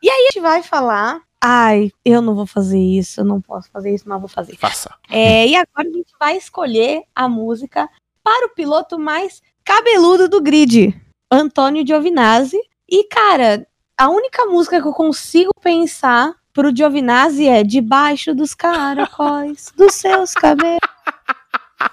[0.00, 1.20] E aí a gente vai falar.
[1.40, 4.56] Ai, eu não vou fazer isso, eu não posso fazer isso, mas vou fazer.
[4.56, 4.94] Faça.
[5.10, 7.88] É, e agora a gente vai escolher a música
[8.22, 10.94] para o piloto mais cabeludo do grid,
[11.30, 12.58] Antônio Giovinazzi.
[12.88, 19.72] E, cara, a única música que eu consigo pensar pro Giovinazzi é Debaixo dos caracóis
[19.78, 20.80] dos seus cabelos.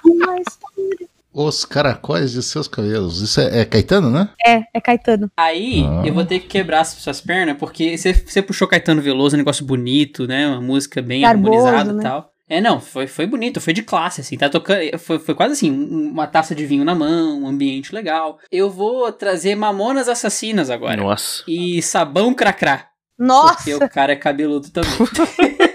[0.03, 1.07] Uma história.
[1.31, 3.21] Os caracóis de seus cabelos.
[3.21, 4.29] Isso é, é Caetano, né?
[4.43, 5.29] É, é Caetano.
[5.37, 6.01] Aí Ah.
[6.03, 9.37] eu vou ter que quebrar as suas pernas, porque você, você puxou Caetano Veloso, um
[9.37, 10.47] negócio bonito, né?
[10.47, 11.99] Uma música bem Garboso, harmonizada né?
[11.99, 12.31] e tal.
[12.49, 14.97] É, não, foi, foi bonito, foi de classe, assim, tá tocando.
[14.97, 18.39] Foi, foi quase assim, um- uma taça de vinho na mão, um ambiente legal.
[18.51, 20.97] Eu vou trazer Mamonas Assassinas agora.
[20.97, 21.43] Nossa.
[21.47, 22.87] E Sabão Cracrá.
[23.17, 23.55] Nossa!
[23.55, 24.91] Porque o cara é cabeludo também.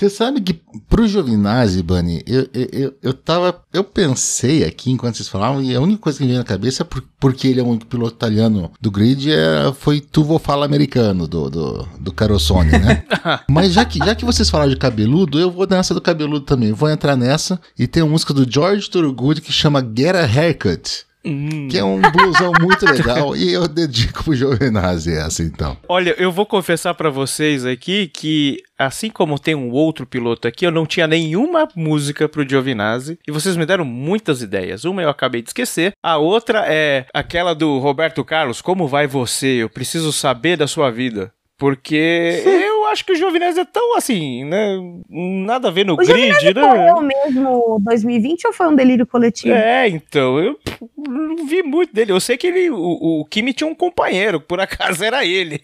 [0.00, 0.54] Você sabe que
[0.88, 3.62] pro Giovinazzi, Bunny, eu, eu, eu, eu tava.
[3.70, 6.86] Eu pensei aqui enquanto vocês falavam, e a única coisa que me veio na cabeça,
[6.86, 11.50] por, porque ele é um piloto italiano do grid, é, foi Tuvo Fala Americano, do,
[11.50, 13.04] do, do Carosone, né?
[13.46, 16.72] Mas já que, já que vocês falaram de cabeludo, eu vou nessa do cabeludo também.
[16.72, 17.60] Vou entrar nessa.
[17.78, 21.04] E tem uma música do George Thorogood que chama Get a Haircut.
[21.24, 21.68] Hum.
[21.68, 23.36] Que é um blusão muito legal.
[23.36, 25.76] e eu dedico pro Giovinazzi essa, então.
[25.88, 30.66] Olha, eu vou confessar pra vocês aqui que, assim como tem um outro piloto aqui,
[30.66, 34.84] eu não tinha nenhuma música pro Giovinazzi e vocês me deram muitas ideias.
[34.84, 39.62] Uma eu acabei de esquecer, a outra é aquela do Roberto Carlos, Como vai você?
[39.62, 41.32] Eu preciso saber da sua vida.
[41.60, 44.78] Porque eu acho que o Giovinazzi é tão assim, né?
[45.10, 46.62] Nada a ver no O grid, né?
[46.62, 49.54] Morreu mesmo 2020 ou foi um delírio coletivo?
[49.54, 50.58] É, então, eu
[50.96, 52.12] não vi muito dele.
[52.12, 55.62] Eu sei que ele, o, o Kimi tinha um companheiro, por acaso era ele.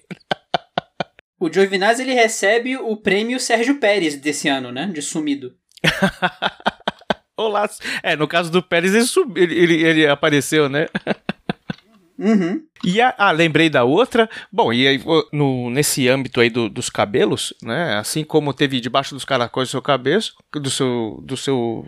[1.41, 4.91] o Giovinazzi, ele recebe o prêmio Sérgio Pérez desse ano, né?
[4.93, 5.55] De sumido.
[7.39, 7.69] Olá.
[8.03, 10.89] É, no caso do Pérez, ele, sub- ele, ele, ele apareceu, né?
[12.19, 12.63] Uhum.
[12.85, 14.29] E a, ah, lembrei da outra.
[14.51, 15.01] Bom, e aí,
[15.33, 17.97] no, nesse âmbito aí do- dos cabelos, né?
[17.99, 21.87] Assim como teve debaixo dos caracóis do seu cabeço, do seu, dos seus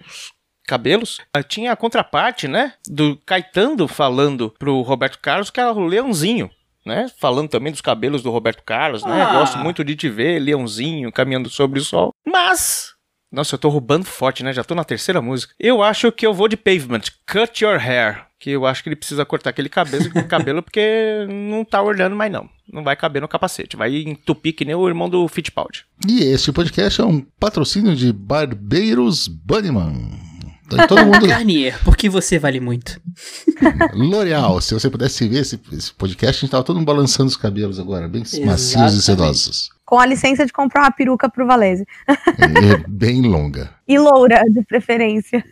[0.67, 2.75] cabelos, ah, tinha a contraparte, né?
[2.87, 6.51] Do Caetano falando pro Roberto Carlos que era o Leãozinho.
[6.87, 7.07] Né?
[7.21, 9.23] Falando também dos cabelos do Roberto Carlos, né?
[9.23, 9.33] Ah.
[9.35, 12.15] Gosto muito de te ver, Leãozinho, caminhando sobre o sol.
[12.27, 12.95] Mas
[13.31, 14.55] nossa, eu tô roubando forte, né?
[14.55, 15.53] Já tô na terceira música.
[15.61, 18.27] Eu acho que eu vou de Pavement, Cut Your Hair.
[18.39, 22.31] Que eu acho que ele precisa cortar aquele cabelo, cabelo porque não tá olhando mais
[22.31, 22.49] não.
[22.73, 23.77] Não vai caber no capacete.
[23.77, 25.85] Vai entupir que nem o irmão do Fittipaldi.
[26.07, 30.29] E este podcast é um patrocínio de Barbeiros Bunnyman.
[30.67, 31.27] Então, todo mundo.
[31.27, 33.01] Garnier, porque você vale muito.
[33.95, 37.37] L'Oreal, se você pudesse ver esse, esse podcast, a gente tava todo mundo balançando os
[37.37, 39.03] cabelos agora, bem macios e Exatamente.
[39.03, 39.71] sedosos.
[39.85, 41.87] Com a licença de comprar uma peruca pro Valese.
[42.07, 43.71] E bem longa.
[43.89, 45.43] E loura, de preferência.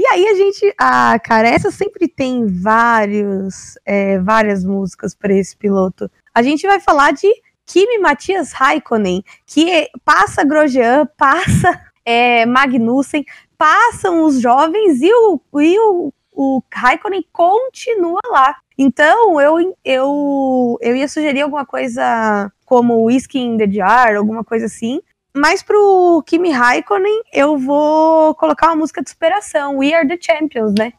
[0.00, 5.54] E aí a gente, ah, cara, essa sempre tem vários, é, várias músicas para esse
[5.54, 6.10] piloto.
[6.34, 7.28] A gente vai falar de
[7.66, 13.26] Kimi Matias Raikkonen, que passa Grosjean, passa é, Magnussen,
[13.58, 18.56] passam os jovens e o, e o, o Raikkonen continua lá.
[18.78, 24.64] Então eu, eu, eu ia sugerir alguma coisa como Whiskey in the Jar, alguma coisa
[24.64, 25.02] assim,
[25.34, 30.74] mas pro Kimi Raikkonen, eu vou colocar uma música de superação, We Are the Champions,
[30.78, 30.92] né?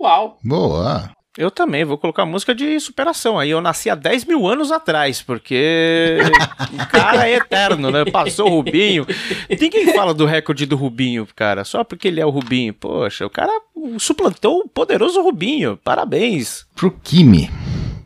[0.00, 0.38] Uau.
[0.42, 1.10] Boa.
[1.38, 3.38] Eu também vou colocar música de superação.
[3.38, 6.18] Aí eu nasci há 10 mil anos atrás, porque
[6.74, 8.04] o cara é eterno, né?
[8.04, 9.06] Passou o Rubinho.
[9.48, 12.74] Ninguém fala do recorde do Rubinho, cara, só porque ele é o Rubinho.
[12.74, 13.52] Poxa, o cara
[13.98, 15.78] suplantou o poderoso Rubinho.
[15.82, 16.66] Parabéns.
[16.74, 17.50] Pro Kimi.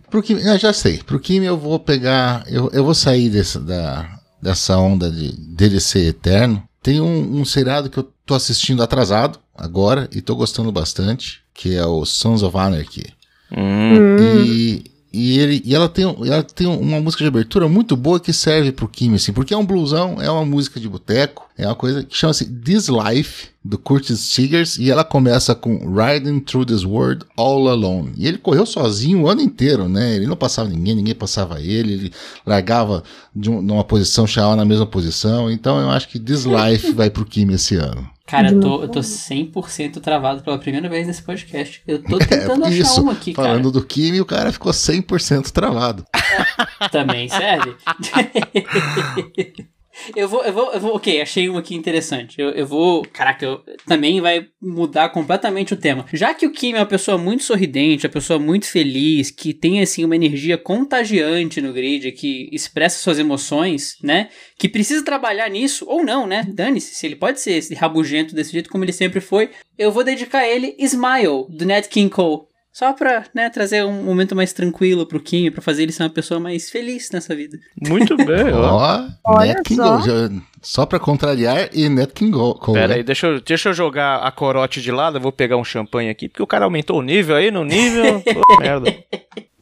[0.09, 1.03] Pro Kimi, ah, já sei.
[1.03, 2.45] Pro Kimi eu vou pegar.
[2.47, 4.09] Eu, eu vou sair dessa, da,
[4.41, 6.63] dessa onda de dele ser eterno.
[6.83, 11.75] Tem um, um seriado que eu tô assistindo atrasado agora e tô gostando bastante, que
[11.75, 13.13] é o Sons of Anarchy.
[13.51, 14.17] Hum.
[14.19, 14.85] E,
[15.17, 18.71] e, ele, e ela, tem, ela tem uma música de abertura muito boa que serve
[18.71, 22.03] pro Kimi, assim, porque é um bluesão, é uma música de boteco, é uma coisa
[22.03, 27.25] que chama-se This Life, do Curtis Seegers, e ela começa com Riding Through This World
[27.35, 28.13] All Alone.
[28.17, 30.15] E ele correu sozinho o ano inteiro, né?
[30.17, 32.13] Ele não passava ninguém, ninguém passava ele, ele
[32.45, 33.03] largava
[33.35, 35.51] de, um, de uma posição, chegava na mesma posição.
[35.51, 38.16] Então eu acho que This Life vai pro Kimi esse ano.
[38.27, 41.81] Cara, eu tô, eu tô 100% travado pela primeira vez nesse podcast.
[41.87, 43.49] Eu tô tentando É, achar isso, uma aqui, cara.
[43.51, 46.05] falando do Kimi, o cara ficou 100% travado.
[46.91, 47.77] Também serve?
[50.15, 52.41] eu vou, eu vou, eu vou, ok, achei uma aqui interessante.
[52.41, 56.07] Eu, eu vou, caraca, eu, também vai mudar completamente o tema.
[56.13, 59.81] Já que o Kim é uma pessoa muito sorridente, uma pessoa muito feliz, que tem,
[59.81, 64.29] assim, uma energia contagiante no grid, que expressa suas emoções, né?
[64.59, 66.47] Que precisa trabalhar nisso, ou não, né?
[66.49, 70.05] Dane-se, se ele pode ser esse rabugento desse jeito como ele sempre foi, eu vou
[70.05, 72.47] dedicar ele Smile, do Nat King Cole.
[72.77, 76.11] Só pra, né, trazer um momento mais tranquilo pro Kim, pra fazer ele ser uma
[76.11, 77.59] pessoa mais feliz nessa vida.
[77.89, 79.07] Muito bem, ó.
[79.25, 80.01] Ó, Olha Net King só.
[80.03, 82.75] Já- só pra contrariar e Net King Cole.
[82.75, 82.95] Pera né?
[82.97, 86.11] aí, deixa eu, deixa eu jogar a corote de lado, eu vou pegar um champanhe
[86.11, 88.21] aqui, porque o cara aumentou o nível aí no nível.
[88.21, 88.95] Pô, merda.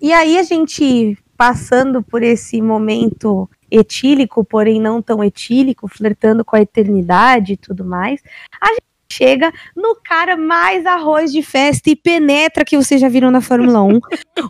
[0.03, 6.57] E aí a gente passando por esse momento etílico, porém não tão etílico, flertando com
[6.57, 8.21] a eternidade e tudo mais,
[8.61, 13.31] a gente chega no cara mais arroz de festa e penetra que vocês já viram
[13.31, 14.01] na Fórmula 1.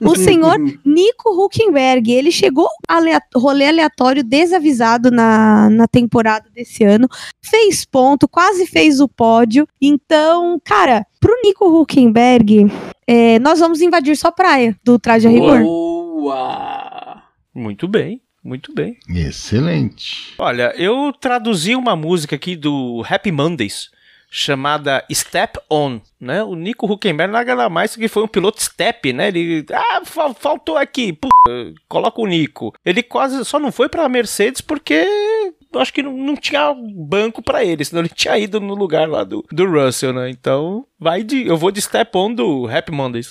[0.01, 7.09] O senhor Nico Huckenberg, ele chegou aleat rolê aleatório desavisado na, na temporada desse ano,
[7.43, 9.67] fez ponto, quase fez o pódio.
[9.81, 12.71] Então, cara, pro Nico Huckenberg,
[13.07, 15.61] é, nós vamos invadir sua praia do traje a rigor.
[15.61, 17.23] Boa!
[17.55, 18.99] Muito bem, muito bem.
[19.09, 20.35] Excelente.
[20.39, 23.94] Olha, eu traduzi uma música aqui do Happy Mondays
[24.37, 26.43] chamada Step On, né?
[26.43, 29.29] O Nico Huckenberg nada mais que foi um piloto step, né?
[29.29, 31.17] Ele, ah, fal- faltou aqui,
[31.89, 32.75] coloca o Nico.
[32.85, 35.07] Ele quase só não foi pra Mercedes porque
[35.77, 36.75] acho que não, não tinha
[37.09, 40.29] banco pra ele, senão ele tinha ido no lugar lá do, do Russell, né?
[40.31, 43.31] Então, vai de, eu vou de Step On do Happy Mondays.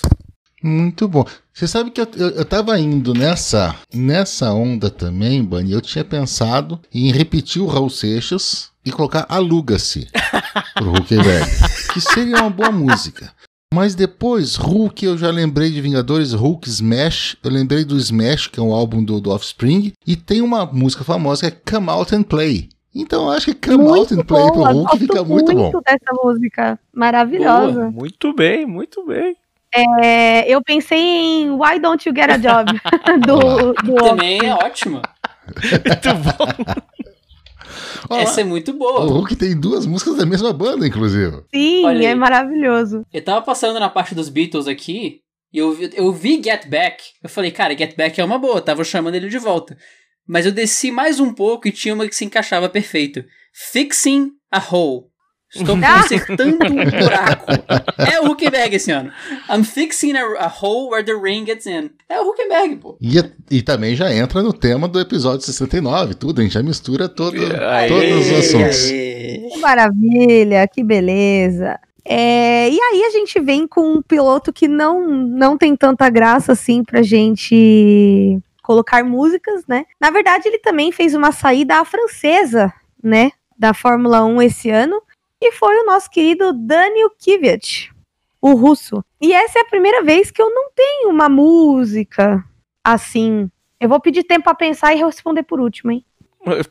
[0.64, 1.26] Muito bom.
[1.52, 5.72] Você sabe que eu, eu, eu tava indo nessa, nessa onda também, Bani.
[5.72, 10.08] Eu tinha pensado em repetir o Raul Seixas e colocar Aluga-se
[10.72, 11.46] pro Huckenberg,
[11.92, 13.30] que seria uma boa música.
[13.74, 17.36] Mas depois, Hulk, eu já lembrei de Vingadores, Hulk Smash.
[17.44, 19.92] Eu lembrei do Smash, que é um álbum do, do Offspring.
[20.06, 22.70] E tem uma música famosa que é Come Out and Play.
[22.94, 25.72] Então eu acho que Come Out and Play pro boa, Hulk gosto fica muito bom.
[25.84, 27.90] dessa música, maravilhosa.
[27.90, 29.36] Muito bem, muito bem.
[29.74, 32.72] É, eu pensei em Why Don't You Get a Job
[33.26, 35.02] do, do Também é ótima.
[35.46, 36.84] Muito bom.
[38.16, 39.00] Essa é muito O boa.
[39.00, 41.42] Hulk tem duas músicas da mesma banda, inclusive.
[41.54, 42.14] Sim, Olha é aí.
[42.14, 43.02] maravilhoso.
[43.12, 45.20] Eu tava passando na parte dos Beatles aqui
[45.52, 47.02] e eu vi, eu vi Get Back.
[47.22, 49.76] Eu falei, cara, Get Back é uma boa, tava chamando ele de volta.
[50.26, 53.24] Mas eu desci mais um pouco e tinha uma que se encaixava perfeito.
[53.52, 55.04] Fixing a Hole.
[55.54, 57.44] Estou consertando um buraco.
[58.10, 59.10] É o Huckenberg esse ano.
[59.48, 61.90] I'm fixing a, a hole where the ring gets in.
[62.08, 62.96] É o Huckenberg, pô.
[63.00, 67.08] E, e também já entra no tema do episódio 69, tudo, a gente já mistura
[67.08, 68.90] todo, Aê, todos os assuntos.
[68.90, 69.48] Aê.
[69.52, 71.78] Que maravilha, que beleza.
[72.04, 76.52] É, e aí a gente vem com um piloto que não, não tem tanta graça
[76.52, 79.84] assim pra gente colocar músicas, né?
[80.00, 83.30] Na verdade, ele também fez uma saída à francesa, né?
[83.58, 85.00] Da Fórmula 1 esse ano.
[85.46, 87.92] E foi o nosso querido Daniel Kvyat,
[88.40, 89.04] o russo.
[89.20, 92.42] E essa é a primeira vez que eu não tenho uma música
[92.82, 93.50] assim.
[93.78, 96.02] Eu vou pedir tempo pra pensar e responder por último, hein?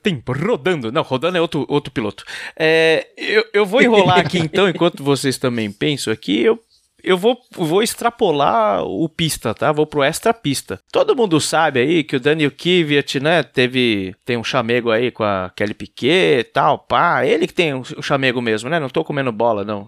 [0.02, 0.92] Tempo, rodando.
[0.92, 2.26] Não, rodando é outro, outro piloto.
[2.58, 6.42] É, eu, eu vou enrolar aqui então, enquanto vocês também pensam aqui.
[6.42, 6.60] Eu,
[7.04, 9.72] eu vou, vou extrapolar o pista, tá?
[9.72, 10.80] Vou pro extra pista.
[10.92, 14.16] Todo mundo sabe aí que o Daniel Kvyat, né, teve.
[14.24, 17.26] Tem um chamego aí com a Kelly Piquet e tal, pá.
[17.26, 18.80] Ele que tem o um chamego mesmo, né?
[18.80, 19.88] Não tô comendo bola, não.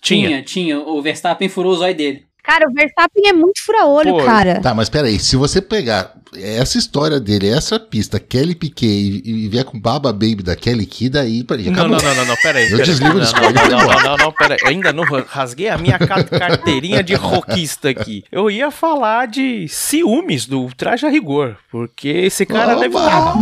[0.00, 0.28] Tinha.
[0.28, 0.78] Tinha, tinha.
[0.78, 2.26] O Verstappen furou o zóio dele.
[2.42, 4.60] Cara, o Verstappen é muito fura-olho, cara.
[4.60, 8.86] Tá, mas peraí, se você pegar essa história dele, essa pista, Kelly Piquet,
[9.24, 12.24] e, e vier com Baba Baby da Kelly Key, daí pra Não, não, não, não,
[12.24, 12.70] não, pera aí.
[12.70, 12.84] Eu aí.
[12.84, 14.72] desligo o não, não, não, não, não, não, pera aí.
[14.72, 18.24] Ainda não rasguei a minha ca- carteirinha de rockista aqui.
[18.32, 22.80] Eu ia falar de ciúmes do Traje a Rigor, porque esse cara Opa!
[22.80, 23.34] deve estar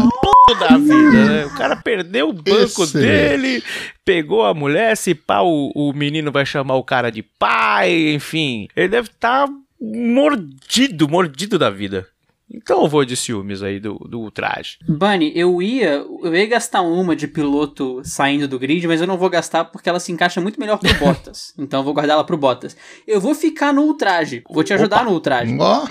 [0.55, 1.46] da vida, né?
[1.46, 2.98] O cara perdeu o banco Excelente.
[2.98, 3.64] dele,
[4.05, 8.68] pegou a mulher, se pá, o, o menino vai chamar o cara de pai, enfim.
[8.76, 9.48] Ele deve estar
[9.80, 12.07] mordido, mordido da vida.
[12.53, 14.78] Então eu vou de ciúmes aí do, do ultraje.
[14.88, 19.16] Bunny, eu ia, eu ia gastar uma de piloto saindo do grid, mas eu não
[19.16, 21.55] vou gastar porque ela se encaixa muito melhor pro Bottas.
[21.59, 22.76] então eu vou guardar ela pro Bottas.
[23.07, 24.42] Eu vou ficar no ultraje.
[24.51, 25.05] Vou te ajudar Opa.
[25.05, 25.57] no ultraje.
[25.61, 25.86] Ó,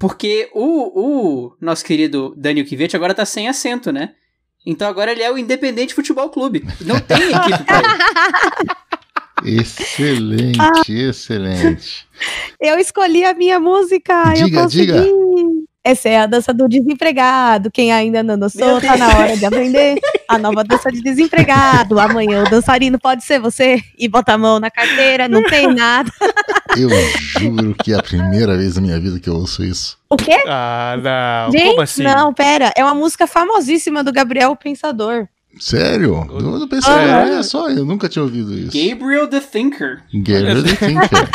[0.00, 4.14] Porque o, o nosso querido Daniel Kvyat agora tá sem assento, né?
[4.64, 6.66] Então agora ele é o Independente Futebol Clube.
[6.80, 7.82] Não tem equipe pra
[9.44, 9.60] ele.
[9.60, 12.08] excelente, excelente.
[12.58, 14.32] Eu escolhi a minha música.
[14.32, 14.86] Diga, eu consegui.
[14.86, 15.04] diga.
[15.82, 17.70] Essa é a dança do desempregado.
[17.70, 19.98] Quem ainda não dançou, tá na hora de aprender.
[20.28, 21.98] A nova dança de desempregado.
[21.98, 23.80] Amanhã o dançarino pode ser você.
[23.98, 26.10] E bota a mão na carteira, não tem nada.
[26.76, 26.90] Eu
[27.40, 29.98] juro que é a primeira vez na minha vida que eu ouço isso.
[30.10, 30.42] O quê?
[30.46, 30.96] Ah,
[31.46, 31.52] não.
[31.52, 32.02] Gente, Como assim?
[32.02, 32.72] não, pera.
[32.76, 35.26] É uma música famosíssima do Gabriel Pensador.
[35.58, 36.26] Sério?
[36.30, 38.70] Eu não pensei, olha só, eu nunca tinha ouvido isso.
[38.88, 40.02] Gabriel the Thinker.
[40.14, 41.28] Gabriel the Thinker.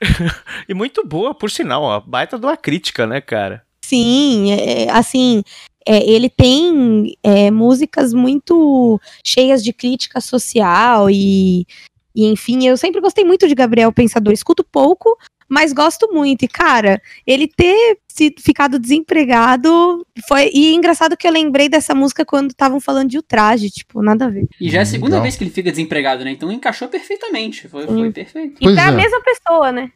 [0.68, 2.00] E muito boa, por sinal, ó.
[2.00, 3.64] Baita de uma crítica, né, cara?
[3.84, 5.42] Sim, é, é, assim,
[5.86, 11.66] é, ele tem é, músicas muito cheias de crítica social e,
[12.14, 14.32] e, enfim, eu sempre gostei muito de Gabriel Pensador.
[14.32, 15.18] Escuto pouco,
[15.50, 16.44] mas gosto muito.
[16.44, 20.50] E, cara, ele ter se, ficado desempregado foi.
[20.54, 24.28] E engraçado que eu lembrei dessa música quando estavam falando de ultraje, tipo, nada a
[24.30, 24.46] ver.
[24.60, 25.22] E já é a segunda Legal.
[25.22, 26.30] vez que ele fica desempregado, né?
[26.30, 27.68] Então encaixou perfeitamente.
[27.68, 28.56] Foi, foi perfeito.
[28.60, 28.88] E Pois pra é.
[28.88, 29.90] a mesma pessoa, né?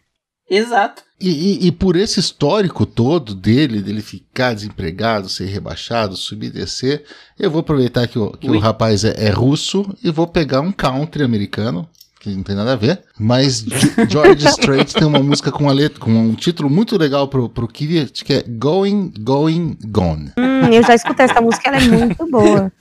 [0.49, 1.03] Exato.
[1.19, 1.31] E,
[1.65, 7.03] e- e por esse histórico todo dele, dele ficar desempregado, ser rebaixado, subir e descer,
[7.39, 10.71] eu vou aproveitar que o, que o rapaz é, é russo e vou pegar um
[10.71, 11.89] country americano,
[12.25, 13.65] que não tem nada a ver, mas
[14.09, 18.25] George Strait tem uma música com, letra, com um título muito legal pro, pro Kvyat,
[18.25, 20.33] que é Going, Going, Gone.
[20.39, 22.73] Hum, eu já escutei essa música, ela é muito boa.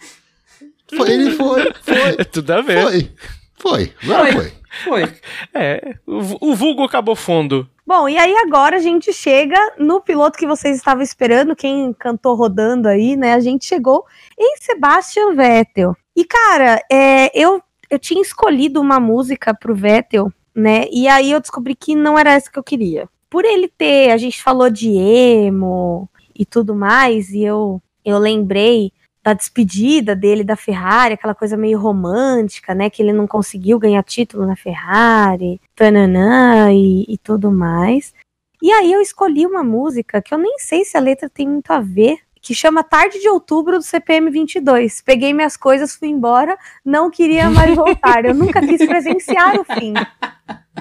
[0.96, 2.84] Foi, ele foi, foi, É tudo a ver.
[2.84, 3.12] foi,
[3.56, 4.54] foi, agora foi.
[4.84, 5.14] Foi.
[5.54, 7.70] É, o, o vulgo acabou fundo.
[7.86, 12.34] Bom, e aí agora a gente chega no piloto que vocês estavam esperando, quem cantou
[12.34, 13.34] rodando aí, né?
[13.34, 14.06] A gente chegou
[14.40, 15.96] em Sebastian Vettel.
[16.16, 17.62] E, cara, é, eu,
[17.94, 20.88] eu tinha escolhido uma música pro Vettel, né?
[20.92, 23.08] E aí eu descobri que não era essa que eu queria.
[23.30, 28.92] Por ele ter, a gente falou de emo e tudo mais, e eu, eu lembrei
[29.22, 32.90] da despedida dele da Ferrari, aquela coisa meio romântica, né?
[32.90, 38.12] Que ele não conseguiu ganhar título na Ferrari, tananã e, e tudo mais.
[38.60, 41.72] E aí eu escolhi uma música que eu nem sei se a letra tem muito
[41.72, 45.02] a ver, que chama Tarde de Outubro do CPM 22.
[45.02, 48.26] Peguei minhas coisas, fui embora, não queria mais voltar.
[48.26, 49.94] Eu nunca quis presenciar o fim.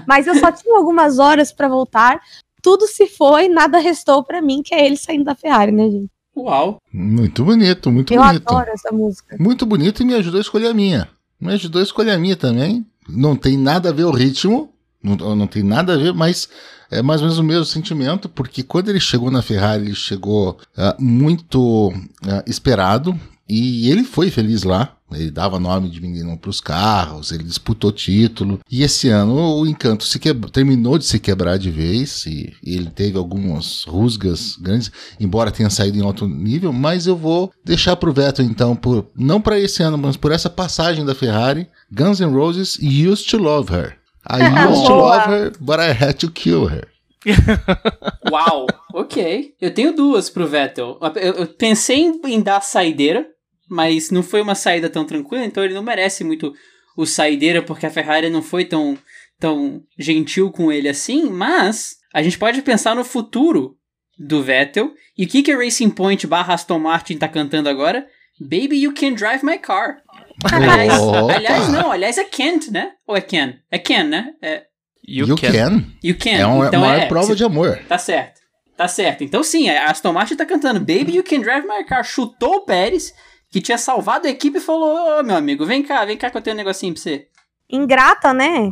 [0.04, 2.20] Mas eu só tinha algumas horas pra voltar.
[2.60, 6.10] Tudo se foi, nada restou pra mim, que é ele saindo da Ferrari, né, gente?
[6.36, 6.78] Uau.
[6.92, 8.48] Muito bonito, muito eu bonito.
[8.48, 9.36] adoro essa música.
[9.38, 11.08] Muito bonito e me ajudou a escolher a minha.
[11.40, 12.84] Me ajudou a escolher a minha também.
[13.08, 16.48] Não tem nada a ver o ritmo, não, não tem nada a ver, mas
[16.92, 20.58] é mais ou menos o mesmo sentimento, porque quando ele chegou na Ferrari, ele chegou
[20.76, 21.92] ah, muito
[22.26, 23.18] ah, esperado
[23.48, 24.96] e ele foi feliz lá.
[25.14, 28.60] Ele dava nome de menino para os carros, ele disputou título.
[28.70, 32.90] E esse ano o encanto se quebra- terminou de se quebrar de vez e, ele
[32.90, 34.90] teve algumas rusgas grandes
[35.20, 39.40] embora tenha saído em alto nível, mas eu vou deixar pro Vettel então, por, não
[39.40, 43.72] para esse ano, mas por essa passagem da Ferrari, Guns N' Roses Used to Love
[43.74, 44.01] Her.
[44.26, 46.88] I used to love her, but I had to kill her.
[48.30, 48.66] Uau.
[48.94, 49.54] ok.
[49.60, 50.98] Eu tenho duas pro Vettel.
[51.16, 53.26] Eu, eu pensei em, em dar saideira,
[53.68, 56.52] mas não foi uma saída tão tranquila, então ele não merece muito
[56.96, 58.98] o saideira, porque a Ferrari não foi tão,
[59.38, 63.76] tão gentil com ele assim, mas a gente pode pensar no futuro
[64.18, 64.92] do Vettel.
[65.16, 68.06] E o que, que a Racing Point barra Aston Martin tá cantando agora?
[68.40, 70.02] Baby, you can drive my car.
[70.50, 70.92] Aliás,
[71.36, 72.92] aliás, não, aliás é Kent, né?
[73.06, 73.54] Ou é Ken?
[73.70, 74.32] É Ken, né?
[74.42, 74.64] É,
[75.06, 75.52] You, You, can.
[75.52, 75.84] can.
[76.02, 76.30] you can.
[76.30, 77.78] É uma, então maior é, prova se- de amor.
[77.88, 78.40] Tá certo.
[78.76, 79.22] Tá certo.
[79.24, 82.04] Então sim, a Aston Martin tá cantando Baby You Can Drive My Car.
[82.04, 83.12] Chutou o Pérez,
[83.50, 86.36] que tinha salvado a equipe e falou: Ô meu amigo, vem cá, vem cá que
[86.36, 87.26] eu tenho um negocinho pra você.
[87.70, 88.70] Ingrata, né?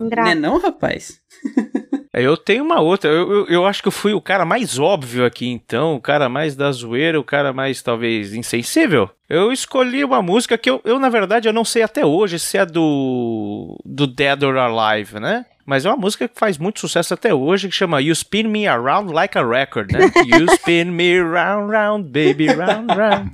[0.00, 0.22] Ingrata.
[0.24, 1.20] Não é não, rapaz?
[2.16, 3.10] Eu tenho uma outra.
[3.10, 5.96] Eu, eu, eu acho que eu fui o cara mais óbvio aqui, então.
[5.96, 9.10] O cara mais da zoeira, o cara mais, talvez, insensível.
[9.28, 12.56] Eu escolhi uma música que eu, eu na verdade, eu não sei até hoje se
[12.56, 13.78] é do.
[13.84, 15.44] do Dead or Alive, né?
[15.66, 18.66] Mas é uma música que faz muito sucesso até hoje, que chama You Spin Me
[18.68, 19.98] Around Like a Record, né?
[20.26, 23.32] You spin me round, round, baby, round, round.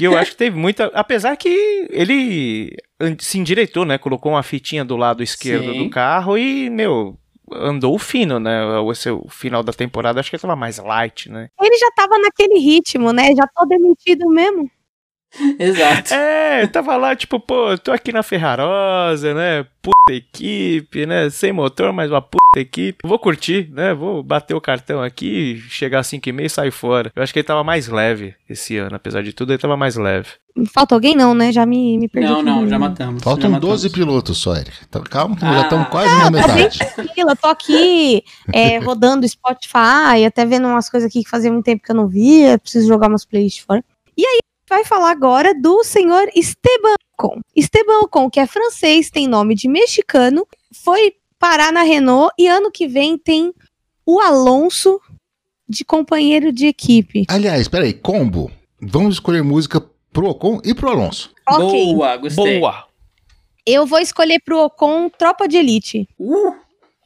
[0.00, 0.90] E eu acho que teve muita.
[0.94, 2.74] Apesar que ele
[3.18, 3.96] se endireitou, né?
[3.96, 5.84] Colocou uma fitinha do lado esquerdo Sim.
[5.84, 7.18] do carro e, meu,
[7.52, 8.60] andou fino, né?
[8.90, 11.48] Esse, o final da temporada acho que ele tava mais light, né?
[11.60, 13.34] Ele já tava naquele ritmo, né?
[13.34, 14.70] Já tô demitido mesmo.
[15.58, 16.14] Exato.
[16.14, 19.66] É, eu tava lá, tipo, pô, tô aqui na Ferrarosa, né?
[19.82, 21.28] Puta equipe, né?
[21.30, 22.98] Sem motor, mas uma puta equipe.
[23.06, 23.92] Vou curtir, né?
[23.92, 27.12] Vou bater o cartão aqui, chegar às 5 e meia e sair fora.
[27.14, 29.96] Eu acho que ele tava mais leve esse ano, apesar de tudo, ele tava mais
[29.96, 30.28] leve.
[30.72, 31.52] Falta alguém não, né?
[31.52, 32.30] Já me, me perdi.
[32.30, 33.22] Não, não, já matamos.
[33.22, 33.92] Faltam já 12 matamos.
[34.06, 34.72] pilotos só, Eric.
[34.88, 35.52] Então, calma, que Ah.
[35.52, 36.78] já estamos quase na Tá metade.
[36.94, 38.24] tranquila, eu tô aqui
[38.54, 42.08] é, rodando Spotify, até vendo umas coisas aqui que fazia muito tempo que eu não
[42.08, 43.84] via, preciso jogar umas playlists fora.
[44.16, 44.38] E aí,
[44.68, 47.40] vai falar agora do senhor Esteban Ocon.
[47.54, 50.46] Esteban Ocon, que é francês, tem nome de mexicano,
[50.84, 53.52] foi parar na Renault e ano que vem tem
[54.04, 55.00] o Alonso
[55.68, 57.24] de companheiro de equipe.
[57.28, 58.50] Aliás, peraí, combo.
[58.80, 61.30] Vamos escolher música pro Ocon e pro Alonso.
[61.48, 62.58] Ok, Boa, gostei.
[62.60, 62.86] Boa!
[63.68, 66.08] eu vou escolher pro Ocon Tropa de Elite.
[66.18, 66.54] Uh,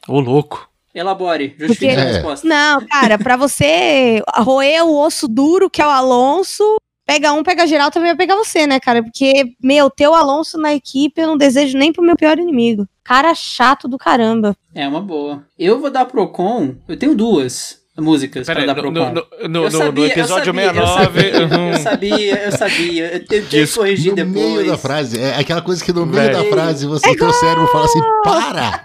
[0.06, 0.68] Ô, louco.
[0.94, 2.46] elabore, justifique Porque- a resposta.
[2.46, 6.76] Não, cara, pra você roer o osso duro, que é o Alonso,
[7.11, 9.02] pega um, pega geral, também vai pegar você, né, cara?
[9.02, 12.86] Porque, meu, ter o Alonso na equipe eu não desejo nem pro meu pior inimigo.
[13.02, 14.56] Cara chato do caramba.
[14.72, 15.44] É uma boa.
[15.58, 19.03] Eu vou dar pro Ocon, eu tenho duas músicas Pera aí, pra dar no, pro
[19.03, 21.05] no, no, no- Eu no eu episódio sabia, eu 69.
[21.05, 21.70] sabia, uhum.
[21.72, 23.12] Eu sabia, eu sabia.
[23.14, 24.34] Eu tentei Diz- corrigir no depois.
[24.34, 25.18] meio da frase.
[25.20, 26.45] É aquela coisa que no meio Velho.
[26.45, 28.84] da frase você, teu cérebro fala assim, para!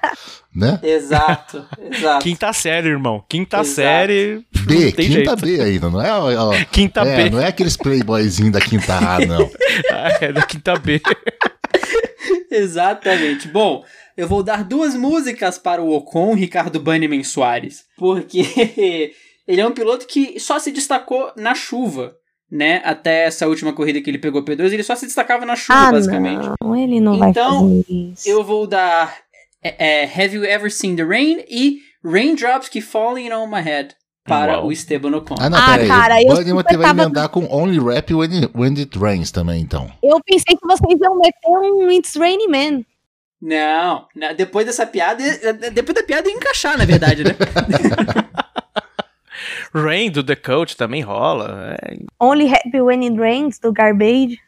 [0.56, 0.80] Né?
[0.84, 2.24] Exato, exato.
[2.24, 3.22] Quinta série, irmão.
[3.28, 3.76] Quinta Exato.
[3.76, 4.42] série.
[4.62, 5.36] B, quinta jeito.
[5.36, 6.10] B ainda, não é?
[6.14, 7.30] ó, ó, Quinta é, B.
[7.30, 9.50] não é aqueles playboyzinhos da quinta A, não.
[10.22, 11.02] É da quinta B.
[12.50, 13.48] Exatamente.
[13.50, 13.84] Bom,
[14.18, 17.84] eu vou dar duas músicas para o Ocon Ricardo Banniman Soares.
[17.98, 18.42] Porque
[19.48, 22.16] ele é um piloto que só se destacou na chuva,
[22.52, 22.82] né?
[22.86, 25.92] Até essa última corrida que ele pegou P2, ele só se destacava na chuva, Ah,
[25.92, 26.48] basicamente.
[26.62, 28.30] não, ele não Então, vai fazer isso.
[28.30, 29.16] Eu vou dar
[29.64, 33.96] é, é, Have You Ever Seen the Rain e Raindrops Keep Falling on My Head
[34.28, 34.68] para Uau.
[34.68, 35.36] o Esteban Ocon.
[35.40, 35.88] Ah, não, Ah, peraí.
[35.88, 38.98] cara, eu o Bunny super vai tava- emendar com Only Rap When It, when it
[38.98, 39.92] Rains também, então.
[40.04, 42.84] Eu pensei que vocês iam meter um It's Raining Man.
[43.42, 45.22] Não, não, depois dessa piada,
[45.72, 47.32] depois da piada ia encaixar, na verdade, né?
[49.74, 51.76] Rain do The Coach também rola.
[51.82, 54.40] É, Only Happy When It Rains, do Garbage.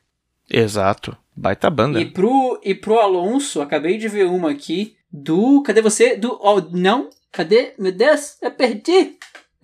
[0.49, 1.15] exato.
[1.35, 2.01] Baita banda.
[2.01, 5.61] E pro, e pro Alonso, acabei de ver uma aqui do.
[5.61, 6.15] Cadê você?
[6.15, 6.39] Do.
[6.41, 7.11] Oh, não?
[7.31, 7.73] Cadê?
[7.77, 9.17] Meu Deus, eu perdi!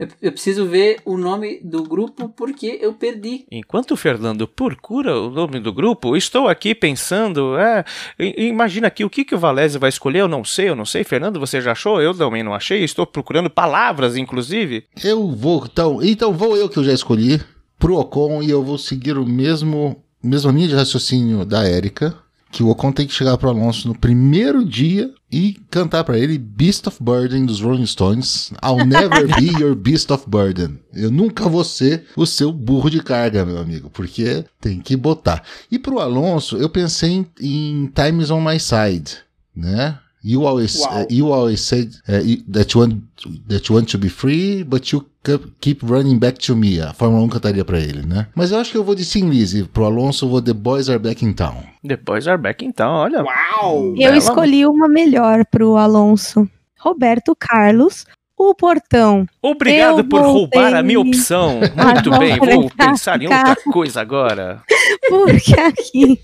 [0.03, 3.45] Eu, eu preciso ver o nome do grupo porque eu perdi.
[3.51, 7.83] Enquanto o Fernando procura o nome do grupo, estou aqui pensando, é,
[8.19, 11.03] imagina aqui o que, que o Valese vai escolher, eu não sei, eu não sei.
[11.03, 12.01] Fernando, você já achou?
[12.01, 14.85] Eu também não achei, estou procurando palavras, inclusive.
[15.03, 17.41] Eu vou, então, então vou eu que eu já escolhi
[17.79, 22.15] pro Ocon e eu vou seguir o mesmo, mesma linha de raciocínio da Érica,
[22.53, 26.37] que o Ocon tem que chegar pro Alonso no primeiro dia e cantar pra ele
[26.37, 28.53] Beast of Burden dos Rolling Stones.
[28.63, 30.79] I'll never be your Beast of Burden.
[30.93, 35.41] Eu nunca vou ser o seu burro de carga, meu amigo, porque tem que botar.
[35.71, 39.17] E pro Alonso, eu pensei em, em Times on My Side,
[39.55, 39.97] né?
[40.23, 43.03] You always, uh, you always said uh, you- that, you want,
[43.49, 46.79] that you want to be free, but you ke- keep running back to me.
[46.79, 48.27] A Fórmula 1 cantaria pra ele, né?
[48.33, 49.65] Mas eu acho que eu vou de Sim Lizzy.
[49.65, 51.63] Pro Alonso, eu vou The Boys Are Back in Town.
[51.83, 53.21] Depois are back então, olha.
[53.21, 53.87] Uau!
[53.87, 56.49] Eu Bela- escolhi uma melhor pro Alonso.
[56.79, 58.05] Roberto Carlos,
[58.37, 59.25] o portão.
[59.41, 60.61] Obrigado Eu por voltei.
[60.61, 61.59] roubar a minha opção.
[61.75, 64.61] Muito bem, vou pensar em outra coisa agora.
[65.09, 66.19] Porque aqui,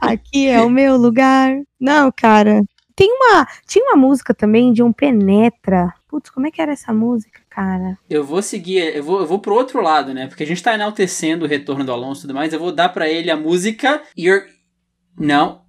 [0.00, 1.56] aqui é o meu lugar.
[1.80, 2.62] Não, cara.
[3.00, 5.94] Tem uma, tinha uma música também de um Penetra.
[6.06, 7.96] Putz, como é que era essa música, cara?
[8.10, 10.26] Eu vou seguir, eu vou, eu vou pro outro lado, né?
[10.26, 12.52] Porque a gente tá enaltecendo o retorno do Alonso e tudo mais.
[12.52, 14.42] Eu vou dar pra ele a música Your.
[15.18, 15.62] Não.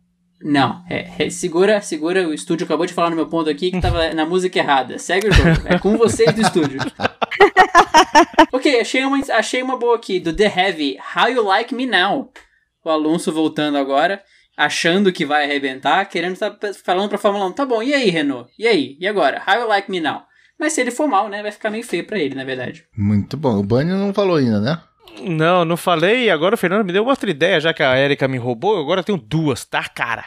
[0.43, 0.83] Não.
[0.89, 2.27] É, é, segura, segura.
[2.27, 4.99] O estúdio acabou de falar no meu ponto aqui que tava na música errada.
[4.99, 5.61] Segue o jogo.
[5.67, 6.81] É com vocês do estúdio.
[8.51, 10.19] ok, achei uma, achei uma boa aqui.
[10.19, 10.97] Do The Heavy.
[11.15, 12.29] How You Like Me Now.
[12.83, 14.21] O Alonso voltando agora.
[14.57, 16.05] Achando que vai arrebentar.
[16.05, 17.51] Querendo estar falando pra Fórmula 1.
[17.53, 18.51] Tá bom, e aí, Renault?
[18.57, 18.97] E aí?
[18.99, 19.41] E agora?
[19.47, 20.23] How You Like Me Now?
[20.59, 21.41] Mas se ele for mal, né?
[21.41, 22.85] Vai ficar meio feio pra ele, na verdade.
[22.95, 23.57] Muito bom.
[23.57, 24.79] O Bunny não falou ainda, né?
[25.19, 26.29] Não, não falei.
[26.29, 28.79] Agora o Fernando me deu outra ideia, já que a Erika me roubou.
[28.79, 30.25] Agora eu tenho duas, tá, cara?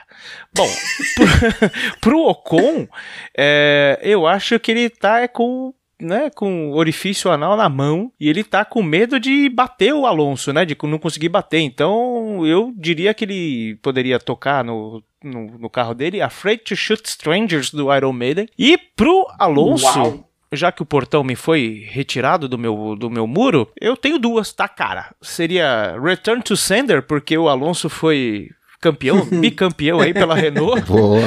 [0.55, 0.69] Bom,
[1.15, 2.89] pro, pro Ocon,
[3.37, 5.73] é, eu acho que ele tá é, com.
[6.05, 10.53] Né, com orifício anal na mão e ele tá com medo de bater o Alonso,
[10.53, 10.63] né?
[10.67, 11.61] De não conseguir bater.
[11.61, 17.09] Então eu diria que ele poderia tocar no, no, no carro dele Afraid to Shoot
[17.09, 18.47] Strangers do Iron Maiden.
[18.59, 20.31] E pro Alonso, Uau.
[20.53, 24.53] já que o portão me foi retirado do meu, do meu muro, eu tenho duas,
[24.53, 25.15] tá, cara?
[25.23, 30.83] Seria Return to Sender, porque o Alonso foi campeão, bicampeão aí pela Renault.
[30.83, 31.23] Boa.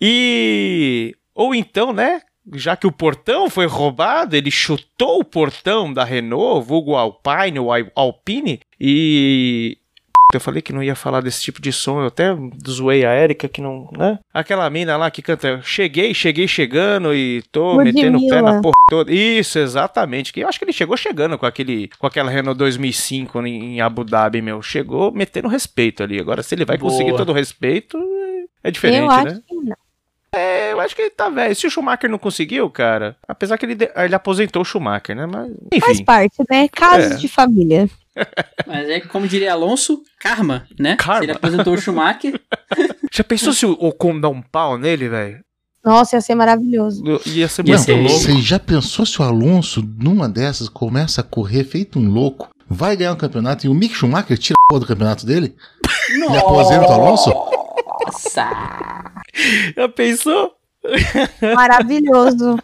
[0.00, 1.14] E.
[1.34, 2.22] Ou então, né?
[2.54, 7.72] Já que o portão foi roubado, ele chutou o portão da Renault, vulgo Alpine ou
[7.72, 9.76] Al- Alpine, e
[10.34, 12.36] Eu falei que não ia falar desse tipo de som, eu até
[12.68, 14.18] zoei a Erika que não, né?
[14.32, 18.74] Aquela mina lá que canta Cheguei, cheguei chegando e tô metendo o pé na porra
[18.90, 19.10] toda.
[19.10, 20.30] Isso, exatamente.
[20.30, 24.04] Que eu acho que ele chegou chegando com aquele com aquela Renault 2005 em Abu
[24.04, 24.60] Dhabi, meu.
[24.60, 26.20] Chegou metendo respeito ali.
[26.20, 26.90] Agora se ele vai Boa.
[26.92, 27.98] conseguir todo o respeito,
[28.62, 29.40] é diferente, eu acho né?
[29.48, 29.76] Que não.
[30.32, 31.54] É, eu acho que ele tá velho.
[31.54, 35.26] Se o Schumacher não conseguiu, cara, apesar que ele, ele aposentou o Schumacher, né?
[35.26, 35.80] Mas, enfim.
[35.80, 36.68] Faz parte, né?
[36.68, 37.16] Casos é.
[37.16, 37.88] de família.
[38.66, 40.96] Mas é como diria Alonso, karma, né?
[40.96, 41.20] Karma.
[41.20, 42.40] Se ele aposentou o Schumacher.
[43.12, 45.40] Já pensou se o Ocon dá um pau nele, velho?
[45.84, 47.02] Nossa, ia ser maravilhoso.
[47.24, 48.08] Ia ser muito louco.
[48.10, 52.94] Você já pensou se o Alonso, numa dessas, começa a correr feito um louco, vai
[52.96, 55.54] ganhar um campeonato e o Mick Schumacher tira a porra do campeonato dele?
[56.18, 56.34] Nossa.
[56.34, 57.32] E aposenta o Alonso?
[58.08, 58.48] Nossa!
[59.76, 60.52] Já pensou?
[61.54, 62.58] Maravilhoso.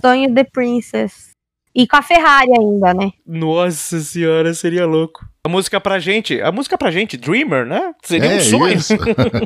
[0.00, 1.30] Sonho The Princess.
[1.74, 3.10] E com a Ferrari ainda, né?
[3.26, 5.26] Nossa senhora, seria louco.
[5.46, 7.92] A música pra gente, a música pra gente, Dreamer, né?
[8.02, 8.78] Seria é, um sonho.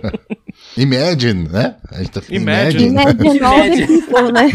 [0.76, 1.76] Imagine, né?
[1.90, 2.84] A gente tá Imagine.
[2.84, 3.86] Imagine, Imagine.
[3.86, 4.50] People, né?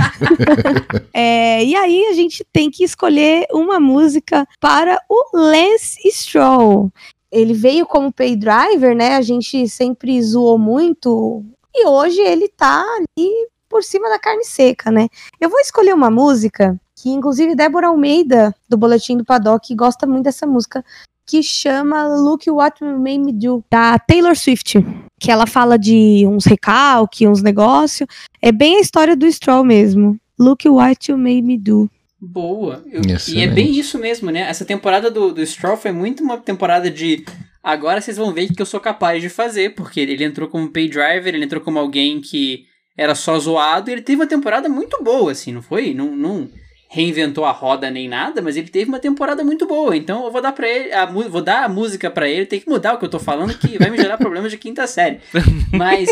[1.13, 6.91] é, e aí a gente tem que escolher uma música para o Lance Stroll.
[7.33, 9.15] Ele veio como pay driver, né?
[9.15, 11.43] A gente sempre zoou muito.
[11.73, 15.07] E hoje ele tá ali por cima da carne seca, né?
[15.41, 20.23] Eu vou escolher uma música que inclusive Débora Almeida, do Boletim do Paddock, gosta muito
[20.23, 20.85] dessa música,
[21.25, 24.77] que chama Look What You Made Me Do, da Taylor Swift,
[25.19, 28.07] que ela fala de uns recalques, uns negócios,
[28.41, 30.17] é bem a história do Stroll mesmo.
[30.39, 31.89] Look What You Made Me Do.
[32.25, 32.81] Boa.
[32.89, 34.41] Eu, e é bem isso mesmo, né?
[34.41, 37.25] Essa temporada do, do Stroll foi muito uma temporada de
[37.61, 40.71] agora vocês vão ver o que eu sou capaz de fazer, porque ele entrou como
[40.71, 42.65] pay driver, ele entrou como alguém que
[42.97, 45.93] era só zoado, e ele teve uma temporada muito boa, assim, não foi?
[45.93, 46.49] Não, não,
[46.89, 49.97] reinventou a roda nem nada, mas ele teve uma temporada muito boa.
[49.97, 52.69] Então eu vou dar para ele, a, vou dar a música para ele, tem que
[52.69, 55.19] mudar o que eu tô falando que vai me gerar problemas de quinta série.
[55.73, 56.09] Mas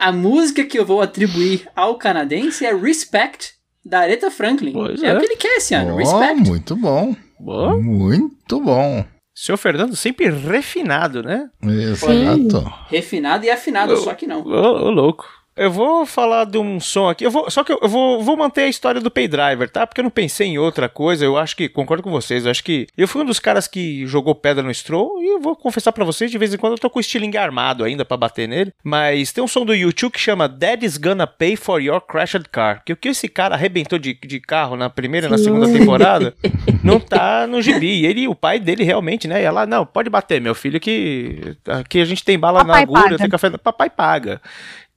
[0.00, 3.54] a música que eu vou atribuir ao canadense é Respect
[3.84, 4.72] da Aretha Franklin.
[5.02, 6.48] É, é, o que ele quer esse ano, oh, Respect.
[6.48, 7.14] Muito bom.
[7.38, 7.76] Boa.
[7.76, 9.04] Muito bom.
[9.34, 11.50] Senhor Fernando sempre refinado, né?
[11.62, 12.72] Exato.
[12.88, 14.42] Refinado e afinado, só que não.
[14.42, 15.26] Ô, louco.
[15.56, 17.24] Eu vou falar de um som aqui.
[17.24, 19.86] Eu vou, só que eu vou, vou manter a história do Pay Driver, tá?
[19.86, 21.24] Porque eu não pensei em outra coisa.
[21.24, 24.04] Eu acho que, concordo com vocês, eu acho que eu fui um dos caras que
[24.06, 25.22] jogou pedra no Stroll.
[25.22, 27.38] E eu vou confessar para vocês, de vez em quando eu tô com o estilingue
[27.38, 28.72] armado ainda para bater nele.
[28.82, 32.82] Mas tem um som do YouTube que chama Daddy's Gonna Pay for Your Crashed Car.
[32.84, 36.34] Que o que esse cara arrebentou de, de carro na primeira e na segunda temporada
[36.82, 38.04] não tá no gibi.
[38.04, 39.40] Ele o pai dele realmente, né?
[39.40, 42.82] E ela, não, pode bater, meu filho, que aqui a gente tem bala Papai na
[42.82, 43.18] agulha, paga.
[43.18, 43.50] tem café.
[43.50, 44.40] Papai paga.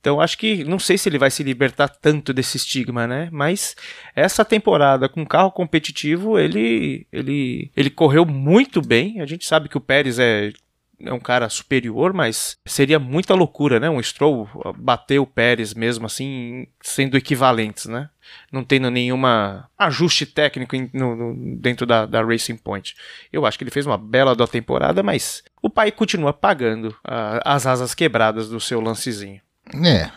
[0.07, 3.27] Então acho que não sei se ele vai se libertar tanto desse estigma, né?
[3.29, 3.75] Mas
[4.15, 9.19] essa temporada com carro competitivo, ele ele ele correu muito bem.
[9.19, 10.53] A gente sabe que o Pérez é
[11.01, 13.89] é um cara superior, mas seria muita loucura, né?
[13.89, 14.47] Um Stroll
[14.77, 18.09] bater o Pérez mesmo assim, sendo equivalentes, né?
[18.49, 22.95] Não tendo nenhuma ajuste técnico no, no, dentro da, da, Racing Point.
[23.31, 27.43] Eu acho que ele fez uma bela da temporada, mas o pai continua pagando uh,
[27.43, 29.41] as asas quebradas do seu lancezinho.
[29.73, 30.09] É.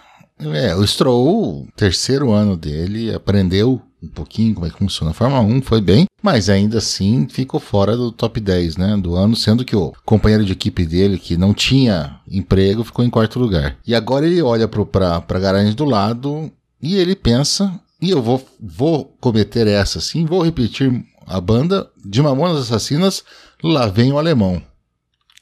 [0.43, 5.43] É, o Stroll, terceiro ano dele, aprendeu um pouquinho como é que funciona a Fórmula
[5.43, 9.65] 1, foi bem, mas ainda assim ficou fora do top 10, né, do ano, sendo
[9.65, 13.77] que o companheiro de equipe dele, que não tinha emprego, ficou em quarto lugar.
[13.87, 19.15] E agora ele olha para garagem do lado e ele pensa, e eu vou, vou
[19.21, 23.23] cometer essa sim, vou repetir a banda de Mamonas Assassinas,
[23.63, 24.63] lá vem o alemão.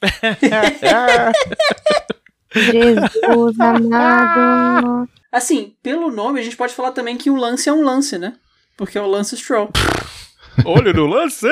[2.53, 5.09] Jesus amado.
[5.31, 8.33] Assim, pelo nome, a gente pode falar também que o lance é um lance, né?
[8.75, 9.69] Porque é o Lance Stroll.
[10.65, 11.47] Olho no lance!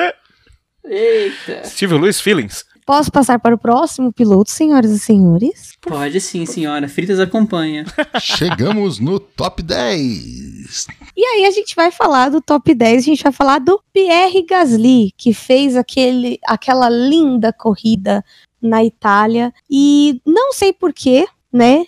[0.84, 1.64] Eita!
[1.64, 2.64] Steve Lewis Feelings.
[2.88, 5.74] Posso passar para o próximo piloto, senhoras e senhores?
[5.78, 6.88] Pode sim, senhora.
[6.88, 7.84] Fritas acompanha.
[8.18, 10.86] Chegamos no top 10.
[11.14, 14.42] E aí a gente vai falar do top 10, a gente vai falar do Pierre
[14.42, 18.24] Gasly, que fez aquele, aquela linda corrida
[18.60, 19.52] na Itália.
[19.70, 21.84] E não sei porquê, né?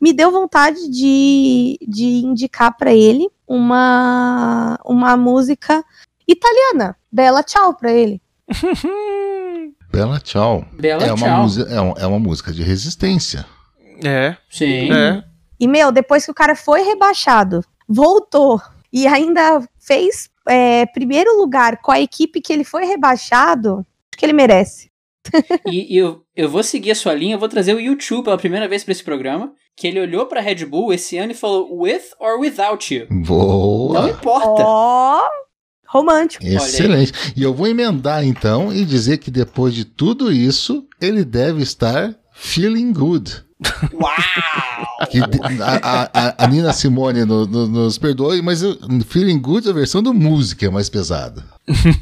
[0.00, 5.82] Me deu vontade de, de indicar para ele uma, uma música
[6.28, 6.96] italiana.
[7.10, 8.20] Bela Tchau para ele.
[9.90, 10.64] Bela Tchau.
[10.72, 11.16] Bela é, tchau.
[11.16, 13.46] Uma é, um, é uma música de resistência.
[14.04, 14.36] É.
[14.50, 14.92] Sim.
[14.92, 15.24] É.
[15.58, 18.60] E, meu, depois que o cara foi rebaixado, voltou
[18.92, 24.26] e ainda fez é, primeiro lugar com a equipe que ele foi rebaixado, acho que
[24.26, 24.90] ele merece
[25.66, 28.38] e, e eu, eu vou seguir a sua linha, eu vou trazer o YouTube pela
[28.38, 29.52] primeira vez para esse programa.
[29.76, 33.08] Que ele olhou pra Red Bull esse ano e falou: With or without you?
[33.10, 34.02] Boa!
[34.02, 34.62] Não importa.
[34.64, 35.18] Ó!
[35.18, 35.44] Oh,
[35.86, 36.44] Romântico.
[36.44, 37.12] Excelente.
[37.36, 42.14] E eu vou emendar então e dizer que depois de tudo isso, ele deve estar
[42.32, 43.43] feeling good.
[43.92, 45.08] Uau!
[45.10, 45.18] Que
[45.62, 48.76] a, a, a, Nina Simone no, no, nos perdoe, mas o
[49.08, 51.44] Feeling Good, a versão do música é mais pesada.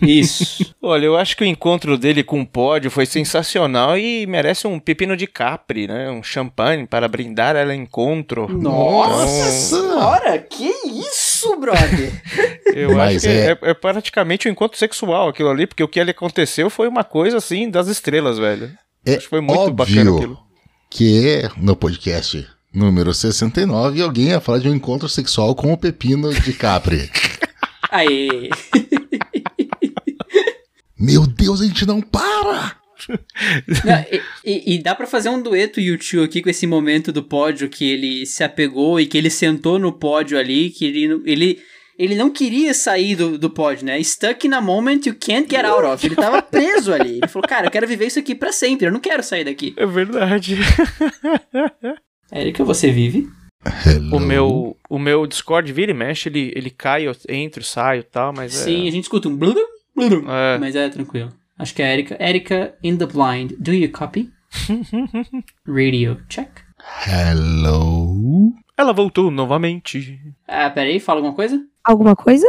[0.01, 0.75] Isso.
[0.83, 4.79] Olha, eu acho que o encontro dele com o pódio foi sensacional e merece um
[4.79, 6.11] pepino de capri, né?
[6.11, 8.49] Um champanhe para brindar ela encontro.
[8.49, 9.91] Nossa então...
[9.91, 12.23] senhora, que isso, brother?
[12.75, 13.51] Eu Mas acho que é...
[13.51, 13.75] É, é...
[13.75, 17.69] praticamente um encontro sexual aquilo ali, porque o que ali aconteceu foi uma coisa assim
[17.69, 18.71] das estrelas, velho.
[19.05, 19.75] É acho que foi muito óbvio.
[19.75, 20.52] bacana aquilo
[20.95, 26.33] que no podcast número 69 alguém ia falar de um encontro sexual com o pepino
[26.35, 27.11] de Capri.
[27.91, 28.51] Aê!
[30.99, 32.77] Meu Deus, a gente não para!
[33.85, 37.69] Não, e, e, dá para fazer um dueto YouTube aqui com esse momento do pódio
[37.69, 41.59] que ele se apegou e que ele sentou no pódio ali, que ele, ele,
[41.99, 44.03] ele não queria sair do, do pódio, né?
[44.03, 46.05] Stuck in a moment you can't get out of.
[46.05, 47.19] Ele tava preso ali.
[47.19, 49.75] Ele falou, cara, eu quero viver isso aqui para sempre, eu não quero sair daqui.
[49.77, 50.57] É verdade.
[52.33, 53.29] Érica, você vive?
[54.11, 58.05] O meu, o meu Discord vira e mexe, ele, ele cai, eu entro, saio e
[58.05, 58.89] tal, mas Sim, é...
[58.89, 59.55] a gente escuta um blum,
[59.95, 60.59] blum, é.
[60.59, 61.33] mas é tranquilo.
[61.59, 62.17] Acho que é a Erika.
[62.19, 63.53] Erika in the blind.
[63.61, 64.31] Do you copy?
[65.67, 66.51] Radio check.
[67.07, 68.53] Hello.
[68.83, 70.19] Ela voltou novamente.
[70.47, 71.65] Ah, peraí, fala alguma coisa?
[71.85, 72.45] Alguma coisa?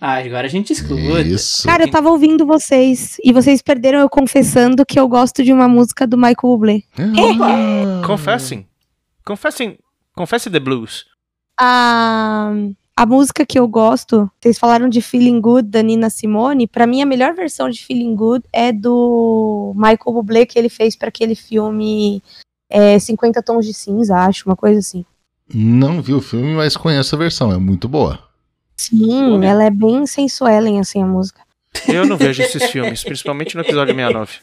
[0.00, 1.20] Ah, agora a gente escuta.
[1.20, 1.64] Isso.
[1.64, 5.68] Cara, eu tava ouvindo vocês e vocês perderam eu confessando que eu gosto de uma
[5.68, 6.82] música do Michael Bublé.
[6.98, 8.04] Ah.
[8.04, 8.66] Confessing.
[9.24, 9.78] Confessing.
[10.12, 11.04] Confesse the blues.
[11.58, 12.50] A,
[12.96, 16.66] a música que eu gosto, vocês falaram de Feeling Good da Nina Simone.
[16.66, 20.96] Para mim, a melhor versão de Feeling Good é do Michael Bublé que ele fez
[20.96, 22.20] para aquele filme
[22.68, 25.04] é, 50 Tons de Cinza, acho, uma coisa assim.
[25.52, 28.18] Não vi o filme, mas conheço a versão, é muito boa.
[28.76, 31.40] Sim, ela é bem sensuelen, assim, a música.
[31.88, 34.38] Eu não vejo esses filmes, principalmente no episódio 69.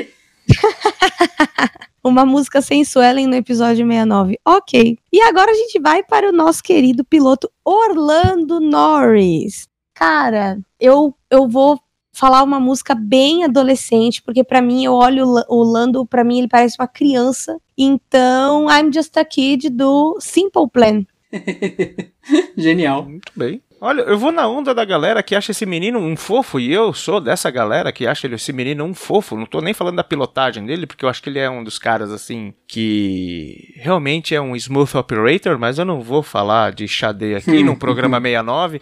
[2.04, 4.38] Uma música sensuelen no episódio 69.
[4.46, 4.98] Ok.
[5.12, 9.68] E agora a gente vai para o nosso querido piloto Orlando Norris.
[9.94, 11.80] Cara, eu, eu vou
[12.14, 16.48] falar uma música bem adolescente, porque para mim eu olho o Lando, para mim ele
[16.48, 17.60] parece uma criança.
[17.76, 21.04] Então, I'm Just a Kid do Simple Plan.
[22.56, 23.04] Genial.
[23.04, 23.62] Muito bem.
[23.86, 26.94] Olha, eu vou na onda da galera que acha esse menino um fofo, e eu
[26.94, 29.36] sou dessa galera que acha esse menino um fofo.
[29.36, 31.78] Não tô nem falando da pilotagem dele, porque eu acho que ele é um dos
[31.78, 37.36] caras, assim, que realmente é um smooth operator, mas eu não vou falar de Xadê
[37.36, 38.80] aqui no programa 69.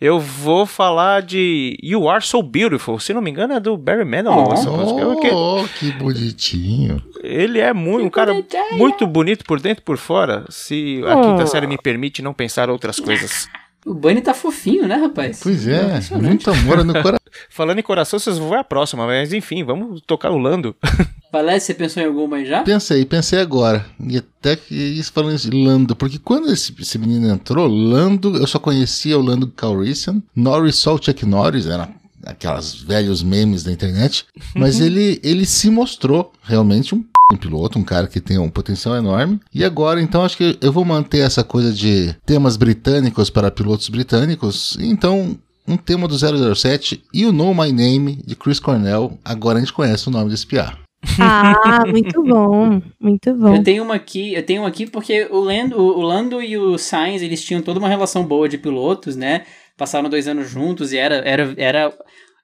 [0.00, 3.00] Eu vou falar de You Are So Beautiful.
[3.00, 4.52] Se não me engano, é do Barry Manilow.
[4.52, 5.34] essa música.
[5.34, 7.02] Oh, que bonitinho.
[7.20, 8.32] Ele é muito, um cara
[8.74, 12.70] muito bonito por dentro e por fora, se a quinta série me permite não pensar
[12.70, 13.48] outras coisas.
[13.86, 15.38] O Bunny tá fofinho, né, rapaz?
[15.40, 17.20] Pois é, muito amor no coração.
[17.48, 20.74] Falando em coração, vocês vão ver a próxima, mas enfim, vamos tocar o Lando.
[21.32, 22.62] Valé, você pensou em alguma já?
[22.62, 23.86] Pensei, pensei agora.
[24.00, 28.46] E até que isso falando de Lando, porque quando esse, esse, menino entrou, Lando, eu
[28.46, 31.88] só conhecia o Lando Calrissian, Norris só o Chuck Norris, era
[32.24, 37.84] aquelas velhos memes da internet, mas ele, ele se mostrou realmente um um piloto, um
[37.84, 39.40] cara que tem um potencial enorme.
[39.52, 43.88] E agora, então, acho que eu vou manter essa coisa de temas britânicos para pilotos
[43.88, 44.76] britânicos.
[44.80, 46.16] Então, um tema do
[46.54, 49.18] 007 e o Know My Name de Chris Cornell.
[49.24, 50.78] Agora a gente conhece o nome desse piá.
[51.20, 53.56] Ah, muito bom, muito bom.
[53.56, 56.78] Eu tenho uma aqui, eu tenho uma aqui porque o Lando, o Lando e o
[56.78, 59.42] Sainz, eles tinham toda uma relação boa de pilotos, né?
[59.76, 61.92] Passaram dois anos juntos e era, era, era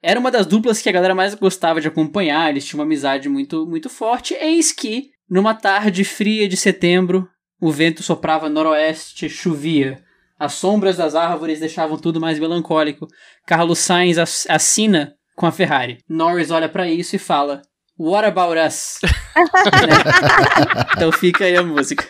[0.02, 3.28] era uma das duplas que a galera mais gostava de acompanhar, eles tinham uma amizade
[3.28, 4.34] muito, muito forte.
[4.34, 7.28] Eis que, numa tarde fria de setembro,
[7.60, 10.02] o vento soprava noroeste, chovia.
[10.36, 13.06] As sombras das árvores deixavam tudo mais melancólico.
[13.46, 15.98] Carlos Sainz assina com a Ferrari.
[16.08, 17.62] Norris olha para isso e fala:
[17.96, 18.98] What about us?
[19.06, 20.92] né?
[20.96, 22.04] Então fica aí a música.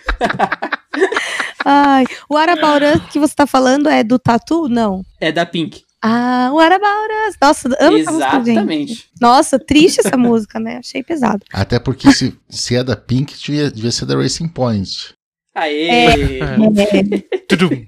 [1.62, 4.66] Ai, o What about us que você tá falando é do Tatu?
[4.66, 5.03] Não.
[5.20, 5.82] É da Pink.
[6.05, 7.36] Ah, What About Us?
[7.40, 8.00] Nossa, amo Exatamente.
[8.00, 9.11] essa música, gente.
[9.20, 10.78] Nossa, triste essa música, né?
[10.78, 11.44] Achei pesado.
[11.53, 15.14] Até porque se, se é da Pink, devia, devia ser da Racing Point.
[15.55, 15.88] Aê!
[15.88, 16.07] É,
[16.42, 17.86] é.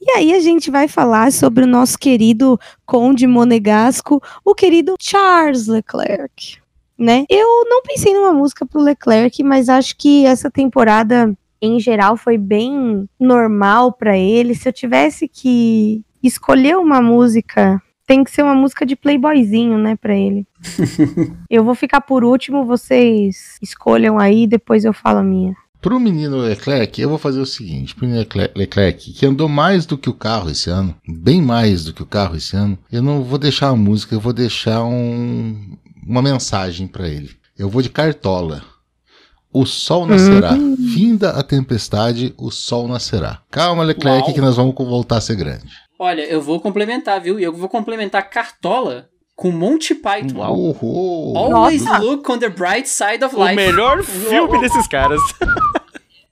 [0.00, 5.66] E aí a gente vai falar sobre o nosso querido Conde Monegasco, o querido Charles
[5.66, 6.58] Leclerc,
[6.96, 7.26] né?
[7.28, 12.38] Eu não pensei numa música pro Leclerc, mas acho que essa temporada em geral foi
[12.38, 14.54] bem normal para ele.
[14.54, 19.96] Se eu tivesse que escolher uma música tem que ser uma música de playboyzinho, né,
[19.96, 20.46] para ele.
[21.50, 25.54] eu vou ficar por último, vocês escolham aí, depois eu falo a minha.
[25.80, 29.98] Pro menino Leclerc, eu vou fazer o seguinte: pro menino Leclerc, que andou mais do
[29.98, 33.22] que o carro esse ano, bem mais do que o carro esse ano, eu não
[33.22, 37.30] vou deixar a música, eu vou deixar um, uma mensagem para ele.
[37.58, 38.62] Eu vou de cartola.
[39.52, 40.52] O sol nascerá.
[40.52, 40.76] Uhum.
[40.92, 43.40] Finda a tempestade, o sol nascerá.
[43.50, 44.34] Calma, Leclerc, Uau.
[44.34, 45.72] que nós vamos voltar a ser grande.
[45.98, 47.38] Olha, eu vou complementar, viu?
[47.40, 50.38] E eu vou complementar Cartola com Monty Python.
[50.38, 51.36] Uau.
[51.36, 52.02] Always Nossa.
[52.02, 53.52] look on the bright side of life.
[53.52, 55.20] O melhor filme desses caras.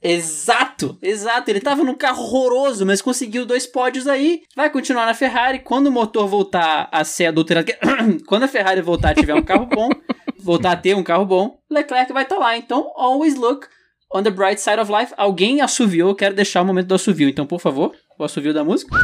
[0.07, 1.49] Exato, exato.
[1.49, 4.43] Ele tava num carro horroroso, mas conseguiu dois pódios aí.
[4.55, 5.57] Vai continuar na Ferrari.
[5.57, 7.71] Quando o motor voltar a ser adulterado,
[8.27, 9.89] quando a Ferrari voltar a tiver um carro bom,
[10.37, 12.55] voltar a ter um carro bom, Leclerc vai estar tá lá.
[12.55, 13.67] Então, always look
[14.13, 15.11] on the bright side of life.
[15.17, 17.27] Alguém assoviou, eu quero deixar o momento do assovio.
[17.27, 18.95] Então, por favor, o assovio da música.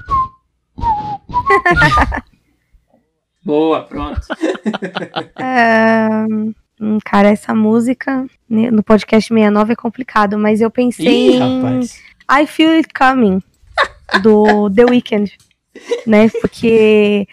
[3.43, 4.21] Boa, pronto.
[6.79, 11.99] um, cara, essa música no podcast 69 é complicado, mas eu pensei Ih, em rapaz.
[12.29, 13.41] I Feel It Coming,
[14.21, 15.35] do The Weeknd,
[16.05, 16.29] né?
[16.29, 17.27] Porque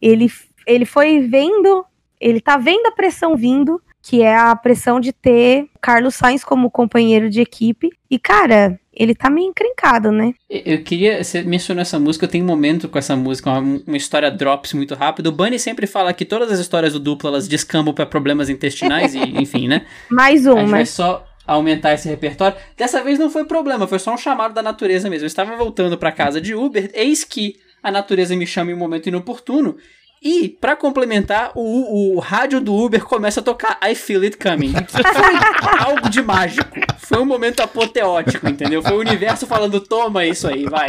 [0.00, 0.30] ele,
[0.66, 1.84] ele foi vendo,
[2.20, 6.70] ele tá vendo a pressão vindo, que é a pressão de ter Carlos Sainz como
[6.70, 7.90] companheiro de equipe.
[8.10, 10.32] E, cara, ele tá meio encrencado, né?
[10.48, 11.22] Eu queria.
[11.22, 14.72] Você mencionou essa música, eu tenho um momento com essa música, uma, uma história drops
[14.72, 15.28] muito rápido.
[15.28, 19.14] O Bunny sempre fala que todas as histórias do duplo elas descambam para problemas intestinais
[19.14, 19.86] e, enfim, né?
[20.10, 20.70] Mais um, mas.
[20.70, 22.56] vai só aumentar esse repertório.
[22.76, 25.24] Dessa vez não foi problema, foi só um chamado da natureza mesmo.
[25.24, 28.78] Eu estava voltando para casa de Uber, eis que a natureza me chama em um
[28.78, 29.76] momento inoportuno
[30.24, 34.72] e, para complementar, o, o rádio do Uber começa a tocar I Feel It Coming.
[34.72, 36.80] Foi algo de mágico.
[36.96, 38.82] Foi um momento apoteótico, entendeu?
[38.82, 40.88] Foi o universo falando: toma isso aí, vai.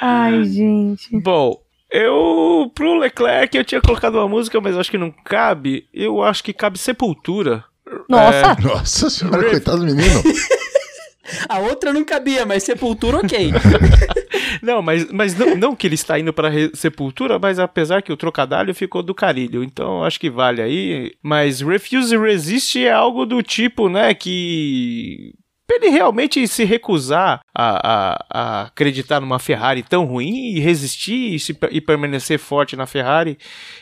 [0.00, 1.20] Ai, gente.
[1.20, 1.60] Bom,
[1.90, 5.86] eu, pro Leclerc, eu tinha colocado uma música, mas acho que não cabe.
[5.92, 7.62] Eu acho que cabe Sepultura.
[8.08, 8.56] Nossa!
[8.58, 8.62] É...
[8.62, 10.22] Nossa senhora, coitado do menino.
[11.48, 13.52] A outra não cabia, mas Sepultura, ok.
[14.62, 18.16] não, mas, mas não, não que ele está indo para Sepultura, mas apesar que o
[18.16, 21.12] trocadilho ficou do carilho, então acho que vale aí.
[21.22, 25.34] Mas Refuse Resist é algo do tipo, né, que
[25.68, 31.38] ele realmente se recusar a, a, a, acreditar numa Ferrari tão ruim e resistir e,
[31.38, 33.36] se, e, permanecer forte na Ferrari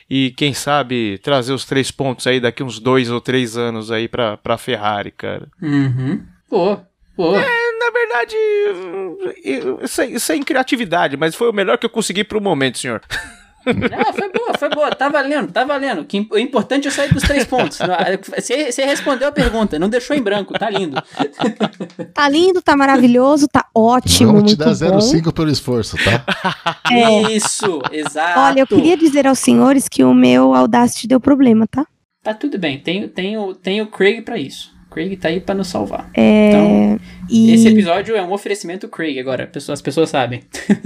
[0.08, 4.08] e quem sabe trazer os três pontos aí daqui uns dois ou três anos aí
[4.08, 5.48] pra, pra Ferrari, cara.
[5.62, 6.24] Uhum.
[6.48, 6.80] Pô,
[7.16, 7.36] Pô.
[7.36, 8.36] É, na verdade,
[9.86, 13.00] sem, sem criatividade, mas foi o melhor que eu consegui pro momento, senhor.
[13.66, 16.06] Ah, foi boa, foi boa, tá valendo, tá valendo.
[16.30, 17.78] O importante é sair dos três pontos.
[18.36, 21.02] Você, você respondeu a pergunta, não deixou em branco, tá lindo.
[22.12, 24.34] Tá lindo, tá maravilhoso, tá ótimo.
[24.34, 26.74] Vamos te dar 0,5 pelo esforço, tá?
[26.92, 27.32] É.
[27.32, 28.40] Isso, exato.
[28.40, 31.86] Olha, eu queria dizer aos senhores que o meu Audacity deu problema, tá?
[32.22, 34.73] Tá tudo bem, tem, tem, o, tem o Craig pra isso.
[34.94, 36.08] Craig tá aí para nos salvar.
[36.14, 36.48] É...
[36.48, 37.52] Então, e...
[37.52, 40.42] esse episódio é um oferecimento Craig agora, as pessoas sabem.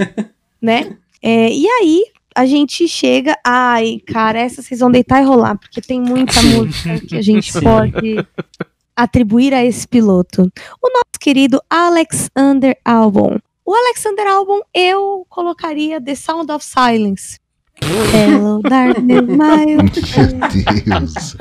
[0.59, 0.97] né?
[1.21, 2.03] É, e aí,
[2.35, 3.37] a gente chega.
[3.45, 7.51] Ai, cara, essa vocês vão deitar e rolar, porque tem muita música que a gente
[7.53, 7.61] Sim.
[7.61, 8.27] pode
[8.95, 10.51] atribuir a esse piloto.
[10.81, 13.37] O nosso querido Alexander Albon.
[13.63, 17.37] O Alexander Albon, eu colocaria The Sound of Silence.
[18.11, 21.35] Hello, darkness, my Meu Deus.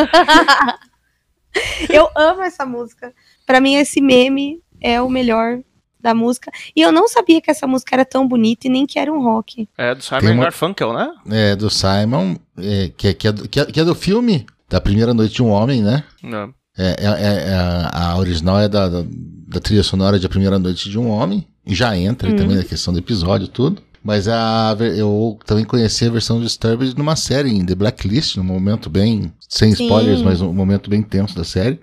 [1.90, 3.12] eu amo essa música.
[3.46, 5.60] Para mim, esse meme é o melhor
[6.00, 6.50] da música.
[6.74, 9.22] E eu não sabia que essa música era tão bonita e nem que era um
[9.22, 9.68] rock.
[9.76, 10.44] É do Simon uma...
[10.44, 11.12] Garfunkel, né?
[11.30, 14.46] É, do Simon, é, que, é, que, é do, que, é, que é do filme
[14.68, 16.04] da Primeira Noite de um Homem, né?
[16.22, 16.54] Não.
[16.76, 19.04] É, é, é, é a, a original é da, da,
[19.48, 21.46] da, trilha sonora de A Primeira Noite de um Homem.
[21.66, 22.36] E já entra hum.
[22.36, 23.82] também na questão do episódio e tudo.
[24.02, 28.44] Mas a, eu também conheci a versão do Disturbed numa série em The Blacklist, num
[28.44, 29.84] momento bem, sem Sim.
[29.84, 31.80] spoilers, mas um momento bem tenso da série.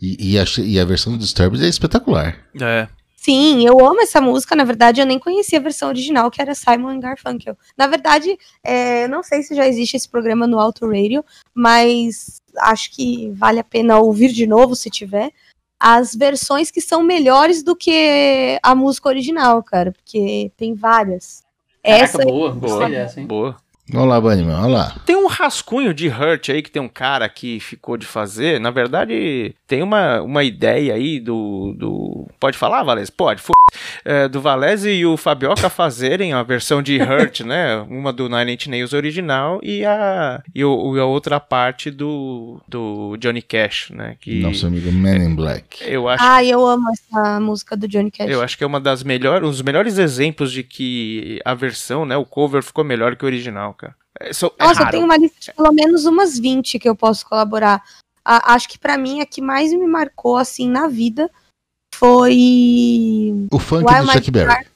[0.00, 2.36] E, e, a, e a versão do Disturbed é espetacular.
[2.60, 2.88] É.
[3.26, 4.54] Sim, eu amo essa música.
[4.54, 7.58] Na verdade, eu nem conhecia a versão original, que era Simon Garfunkel.
[7.76, 12.94] Na verdade, é, não sei se já existe esse programa no Auto Radio, mas acho
[12.94, 15.32] que vale a pena ouvir de novo se tiver.
[15.80, 21.42] As versões que são melhores do que a música original, cara, porque tem várias.
[21.86, 23.56] Caraca, essa boa, boa, essa, boa.
[23.88, 24.96] Vamos lá, Bunnyman, olha lá.
[25.06, 28.58] Tem um rascunho de Hurt aí que tem um cara que ficou de fazer.
[28.58, 31.72] Na verdade, tem uma, uma ideia aí do.
[31.78, 32.26] do...
[32.40, 33.12] Pode falar, Valese?
[33.12, 33.40] Pode.
[33.40, 33.52] F...
[34.04, 37.76] É, do Valese e o Fabioca fazerem a versão de Hurt, né?
[37.88, 42.60] Uma do Nine Inch Nails original e a, e, o, e a outra parte do,
[42.66, 44.16] do Johnny Cash, né?
[44.20, 45.78] Que, Nosso amigo Man in Black.
[45.84, 48.30] Eu acho, ah, eu amo essa música do Johnny Cash.
[48.30, 52.04] Eu acho que é uma das melhores, um dos melhores exemplos de que a versão,
[52.04, 52.16] né?
[52.16, 53.94] O cover ficou melhor que o original cara.
[54.18, 56.96] É, so, é Nossa, eu tenho uma lista de pelo menos umas 20 que eu
[56.96, 57.82] posso colaborar.
[58.24, 61.30] a- acho que pra mim a que mais me marcou assim na vida
[61.94, 64.66] foi O funk Why do My Chuck Berry.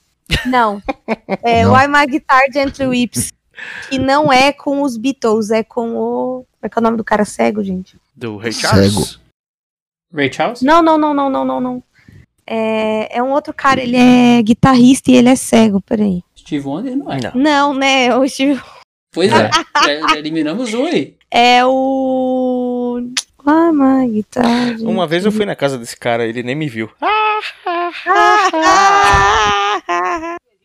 [0.46, 0.82] Não.
[1.42, 1.74] É Não?
[1.74, 3.32] Why My Guitar Gently Whips.
[3.88, 6.44] Que não é com os Beatles, é com o.
[6.44, 7.96] Como é que é o nome do cara cego, gente?
[8.16, 8.92] Do Ray Charles.
[8.94, 9.20] Cego.
[10.14, 10.62] Ray Charles?
[10.62, 11.82] Não, não, não, não, não, não, não.
[12.46, 16.22] É, é um outro cara, ele é guitarrista e ele é cego, peraí.
[16.36, 17.20] Steve Wonder não é.
[17.20, 17.32] Não.
[17.34, 18.16] Não, né?
[18.16, 18.60] O Steve-
[19.12, 19.50] Pois é,
[19.84, 21.16] já, já eliminamos um aí.
[21.30, 23.00] É o.
[23.44, 24.76] Why My Guitar.
[24.80, 26.90] Uma vez eu fui na casa desse cara, ele nem me viu.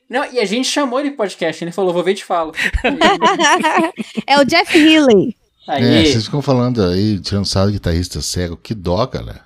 [0.09, 2.53] Não, e a gente chamou ele podcast, ele falou, vou ver e te falo.
[4.27, 5.35] é o Jeff Healey.
[5.67, 8.55] É, Aí, vocês ficam falando aí, tirando sarro de guitarrista cego.
[8.55, 9.41] Que dó, cara.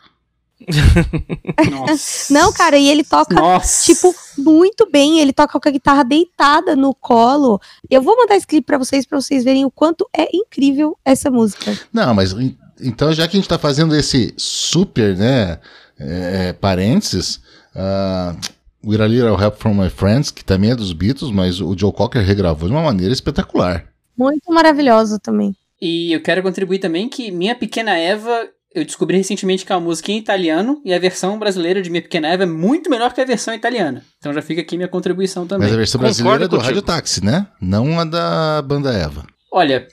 [1.71, 2.33] nossa.
[2.33, 3.85] Não, cara, e ele toca Nossa.
[3.85, 5.19] tipo, muito bem.
[5.19, 7.59] Ele toca com a guitarra deitada no colo.
[7.89, 11.29] Eu vou mandar esse clipe pra vocês, pra vocês verem o quanto é incrível essa
[11.31, 11.77] música.
[11.93, 15.59] Não, mas en- então já que a gente tá fazendo esse super, né,
[15.99, 17.41] é, parênteses,
[17.75, 18.37] uh,
[18.85, 21.91] With a Little Help From My Friends, que também é dos Beatles, mas o Joe
[21.91, 23.85] Cocker regravou de uma maneira espetacular.
[24.17, 25.53] Muito maravilhosa também.
[25.81, 29.81] E eu quero contribuir também que Minha Pequena Eva, eu descobri recentemente que é uma
[29.81, 33.21] música em italiano e a versão brasileira de Minha Pequena Eva é muito melhor que
[33.21, 34.03] a versão italiana.
[34.17, 35.67] Então já fica aqui minha contribuição também.
[35.67, 36.65] Mas a versão Concordo brasileira é do contigo.
[36.67, 37.47] Rádio Táxi, né?
[37.61, 39.25] Não a da banda Eva.
[39.51, 39.87] Olha,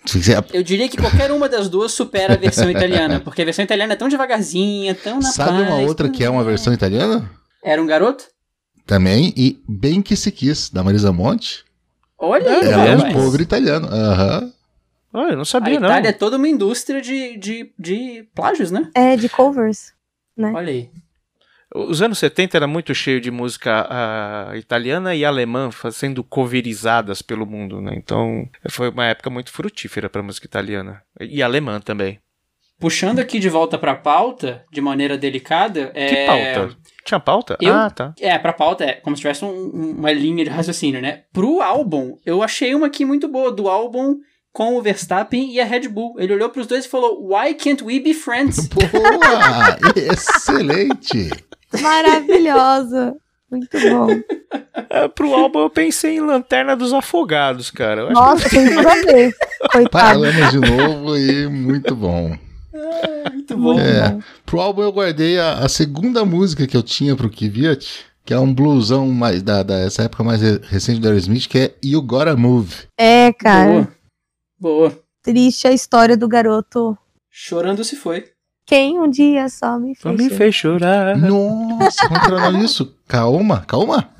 [0.53, 3.95] eu diria que qualquer uma das duas supera a versão italiana, porque a versão italiana
[3.95, 7.31] é tão devagarzinha, tão na sabe uma paz, outra tão- que é uma versão italiana?
[7.65, 8.25] Era um garoto?
[8.87, 11.65] Também, e Bem Que Se Quis, da Marisa Monte.
[12.19, 13.15] Olha Ela é um rapaz.
[13.15, 13.89] cover italiano.
[13.91, 14.53] Aham.
[15.17, 15.89] Ah, eu não A sabia, não.
[15.89, 18.91] Itália é toda uma indústria de, de, de plágios, né?
[18.95, 19.93] É, de covers.
[20.39, 20.91] Olha aí.
[21.75, 27.45] Os anos 70 era muito cheio de música ah, italiana e alemã sendo coverizadas pelo
[27.45, 27.93] mundo, né?
[27.97, 32.19] Então foi uma época muito frutífera para música italiana e alemã também.
[32.79, 35.87] Puxando aqui de volta pra pauta, de maneira delicada.
[35.89, 36.27] Que é...
[36.27, 36.77] pauta?
[37.05, 37.57] Tinha pauta?
[37.61, 38.15] Eu- Ah, tá.
[38.21, 41.23] É, pra pauta é como se tivesse um- uma linha de raciocínio, né?
[41.33, 44.17] Pro álbum, eu achei uma aqui muito boa, do álbum
[44.57, 46.15] com o Verstappen e a Red Bull.
[46.19, 48.67] Ele olhou pros dois e falou: Why can't we be friends?
[48.73, 49.77] Boa!
[49.95, 51.29] Excelente!
[51.79, 53.15] Maravilhosa.
[53.51, 54.09] Muito bom.
[54.89, 58.01] É, pro álbum eu pensei em Lanterna dos Afogados, cara.
[58.01, 59.35] Eu acho Nossa, tem tudo a ver.
[59.71, 60.23] Coitado.
[60.51, 62.35] De novo e muito bom.
[63.31, 63.79] Muito bom.
[63.79, 64.19] É.
[64.47, 68.39] Pro álbum eu guardei a, a segunda música que eu tinha pro Kvyat, que é
[68.39, 72.35] um bluesão mais da, dessa época mais re- recente do Aerosmith, que é You Gotta
[72.37, 72.75] Move.
[72.99, 73.71] É, cara.
[73.73, 73.96] Boa.
[74.59, 74.99] Boa.
[75.23, 76.97] Triste a história do garoto.
[77.31, 78.31] Chorando se foi.
[78.67, 80.17] Quem um dia só me fez.
[80.17, 80.37] me chorar.
[80.39, 81.17] fez chorar.
[81.19, 82.97] Nossa, como que era o nome disso?
[83.07, 84.11] Calma, calma.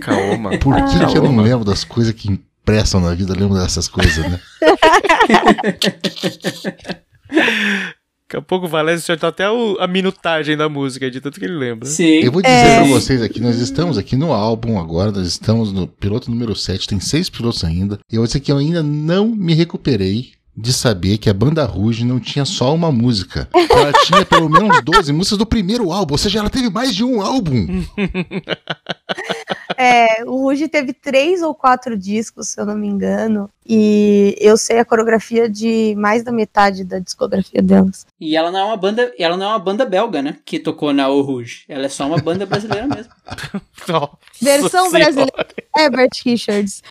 [0.00, 0.58] Calma.
[0.58, 1.42] Por que, que eu não Calma.
[1.42, 3.32] lembro das coisas que impressam na vida?
[3.32, 4.38] Eu lembro dessas coisas, né?
[8.28, 11.44] Daqui a pouco o Valézio acertou até o- a minutagem da música, de tanto que
[11.46, 11.86] ele lembra.
[11.88, 12.18] Sim.
[12.24, 12.76] Eu vou dizer É.
[12.80, 16.88] pra vocês aqui, nós estamos aqui no álbum agora, nós estamos no piloto número 7,
[16.88, 18.00] tem seis pilotos ainda.
[18.10, 21.64] E eu vou dizer que eu ainda não me recuperei de saber que a banda
[21.66, 23.46] Rouge não tinha só uma música.
[23.54, 27.04] Ela tinha pelo menos 12 músicas do primeiro álbum, ou seja, ela teve mais de
[27.04, 27.84] um álbum.
[29.76, 33.50] É, o Ruge teve três ou quatro discos, se eu não me engano.
[33.66, 38.06] E eu sei a coreografia de mais da metade da discografia delas.
[38.20, 40.36] E ela não é uma banda, ela não é uma banda belga, né?
[40.44, 41.64] Que tocou na O Rouge.
[41.68, 43.12] Ela é só uma banda brasileira mesmo.
[43.88, 45.12] Nossa Versão Senhora.
[45.12, 45.46] brasileira.
[45.76, 46.82] Herbert Richards.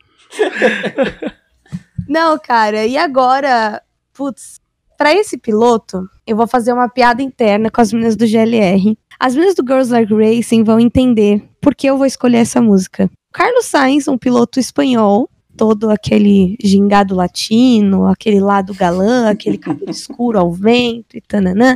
[2.07, 3.82] Não, cara, e agora,
[4.13, 4.59] putz,
[4.97, 8.97] pra esse piloto, eu vou fazer uma piada interna com as meninas do GLR.
[9.19, 13.09] As meninas do Girls Like Racing vão entender por que eu vou escolher essa música.
[13.34, 20.38] Carlos Sainz, um piloto espanhol, todo aquele gingado latino, aquele lado galã, aquele cabelo escuro
[20.38, 21.76] ao vento e tananã.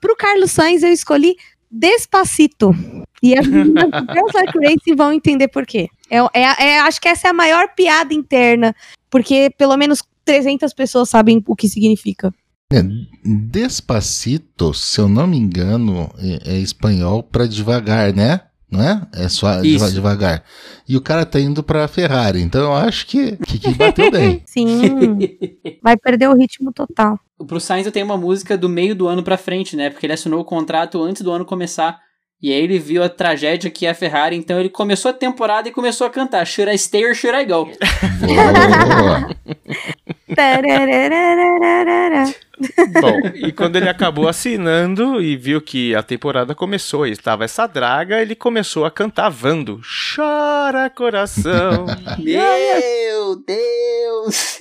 [0.00, 1.36] Pro Carlos Sainz eu escolhi
[1.70, 2.74] Despacito.
[3.22, 5.90] E as meninas do Girls Like Racing vão entender por quê.
[6.10, 8.74] É, é- é- acho que essa é a maior piada interna,
[9.10, 12.32] porque pelo menos 300 pessoas sabem o que significa.
[12.72, 12.82] É,
[13.22, 18.40] Despacito, se eu não me engano, é, é espanhol pra devagar, né?
[18.70, 19.02] Não é?
[19.14, 19.78] É só Isso.
[19.84, 20.44] deva- devagar.
[20.88, 24.42] E o cara tá indo pra Ferrari, então eu acho que, que, que bateu bem.
[24.46, 25.18] Sim,
[25.82, 27.18] vai perder o ritmo total.
[27.46, 29.90] Pro Sainz eu tenho uma música do meio do ano pra frente, né?
[29.90, 31.98] Porque ele assinou o contrato antes do ano começar.
[32.42, 35.68] E aí ele viu a tragédia que é a Ferrari, então ele começou a temporada
[35.68, 37.66] e começou a cantar Should I Stay or Should I Go?
[37.66, 39.28] Boa.
[43.00, 47.66] Bom, e quando ele acabou assinando e viu que a temporada começou e estava essa
[47.66, 49.80] draga, ele começou a cantar Vando.
[50.14, 51.86] Chora coração.
[52.18, 54.58] Meu Deus!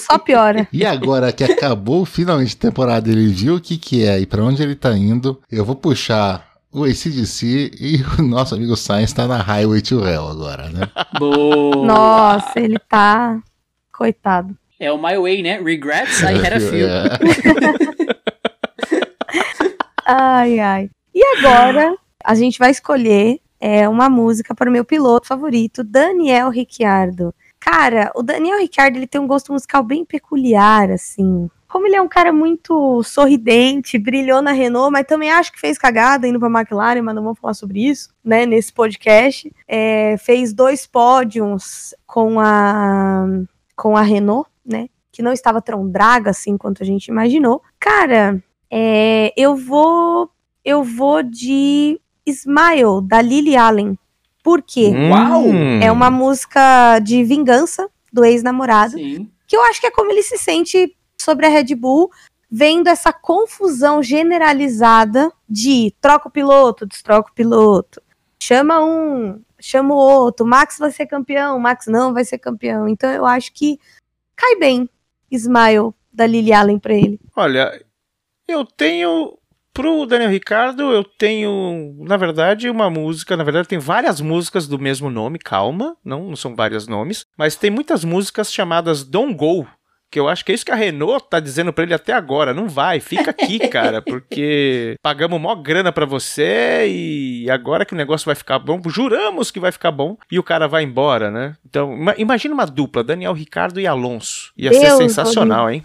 [0.00, 0.68] Só piora.
[0.72, 4.44] E agora que acabou finalmente a temporada, ele viu o que que é e pra
[4.44, 9.26] onde ele tá indo, eu vou puxar o ACDC e o nosso amigo Sainz tá
[9.26, 10.88] na Highway to Hell agora, né?
[11.18, 11.84] Boa!
[11.84, 13.40] Nossa, ele tá.
[13.92, 14.56] Coitado.
[14.80, 15.60] É o My Way, né?
[15.60, 16.88] Regrets, I had a few.
[20.12, 20.90] Ai, ai.
[21.14, 26.48] E agora, a gente vai escolher é, uma música para o meu piloto favorito, Daniel
[26.48, 27.32] Ricciardo.
[27.60, 31.48] Cara, o Daniel Ricciardo, ele tem um gosto musical bem peculiar, assim.
[31.68, 35.78] Como ele é um cara muito sorridente, brilhou na Renault, mas também acho que fez
[35.78, 39.52] cagada indo pra McLaren, mas não vamos falar sobre isso, né, nesse podcast.
[39.68, 43.26] É, fez dois pódios com a,
[43.76, 47.62] com a Renault, né, que não estava tão draga assim quanto a gente imaginou.
[47.78, 50.30] Cara, é, eu vou
[50.64, 53.98] eu vou de Smile, da Lily Allen.
[54.42, 54.92] Por quê?
[55.10, 55.44] Uau!
[55.82, 58.96] É uma música de vingança do ex-namorado,
[59.46, 62.10] que eu acho que é como ele se sente sobre a Red Bull,
[62.50, 68.02] vendo essa confusão generalizada de troca o piloto, destroca o piloto,
[68.42, 72.88] chama um, chama o outro, Max vai ser campeão, Max não vai ser campeão.
[72.88, 73.78] Então eu acho que
[74.40, 74.88] cai bem
[75.30, 77.20] Smile da Lily Allen pra ele.
[77.36, 77.80] Olha,
[78.48, 79.36] eu tenho.
[79.72, 83.36] Pro Daniel Ricardo, eu tenho, na verdade, uma música.
[83.36, 87.54] Na verdade, tem várias músicas do mesmo nome, calma, não, não são vários nomes, mas
[87.54, 89.64] tem muitas músicas chamadas Don't Go.
[90.10, 92.52] Que eu acho que é isso que a Renault tá dizendo pra ele até agora.
[92.52, 97.96] Não vai, fica aqui, cara, porque pagamos mó grana pra você e agora que o
[97.96, 101.54] negócio vai ficar bom, juramos que vai ficar bom e o cara vai embora, né?
[101.64, 104.52] Então, ima- imagina uma dupla, Daniel Ricardo e Alonso.
[104.56, 105.80] Ia ser Deus, sensacional, hein?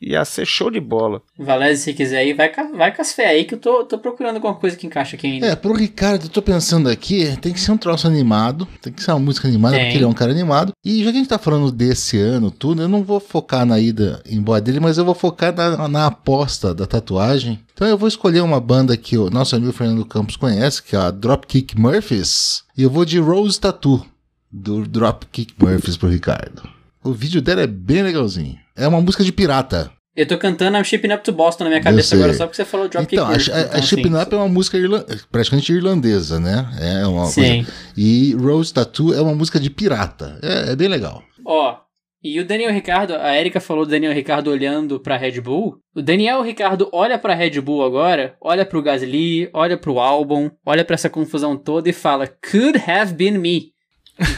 [0.00, 1.20] Ia ser show de bola.
[1.36, 3.98] Valese, se quiser aí, vai, com- vai com as fé aí que eu tô, tô
[3.98, 5.46] procurando alguma coisa que encaixa aqui ainda.
[5.48, 9.02] É, pro Ricardo, eu tô pensando aqui, tem que ser um troço animado, tem que
[9.02, 9.86] ser uma música animada, Tem.
[9.86, 10.72] porque ele é um cara animado.
[10.84, 13.80] E já que a gente tá falando desse ano, tudo, eu não vou focar na
[13.80, 17.58] ida embora dele, mas eu vou focar na, na aposta da tatuagem.
[17.74, 20.98] Então eu vou escolher uma banda que o nosso amigo Fernando Campos conhece, que é
[20.98, 24.04] a Dropkick Murphys, e eu vou de Rose Tattoo,
[24.50, 26.62] do Dropkick Murphys pro Ricardo.
[27.02, 28.56] O vídeo dela é bem legalzinho.
[28.78, 29.90] É uma música de pirata.
[30.18, 32.64] Eu tô cantando I'm Shipping Up to Boston na minha cabeça agora, só porque você
[32.64, 35.04] falou Dropkick então, a, Murphys, a, a então, Shipping assim, Up é uma música irlan-
[35.30, 36.68] praticamente irlandesa, né?
[36.80, 37.66] É uma coisa Sim.
[37.96, 40.36] E Rose Tattoo é uma música de pirata.
[40.42, 41.22] É, é bem legal.
[41.46, 41.76] Ó,
[42.20, 45.78] e o Daniel Ricardo, a Erika falou do Daniel Ricardo olhando pra Red Bull.
[45.94, 50.84] O Daniel Ricardo olha pra Red Bull agora, olha pro Gasly, olha pro álbum, olha
[50.84, 53.70] pra essa confusão toda e fala: Could have been me.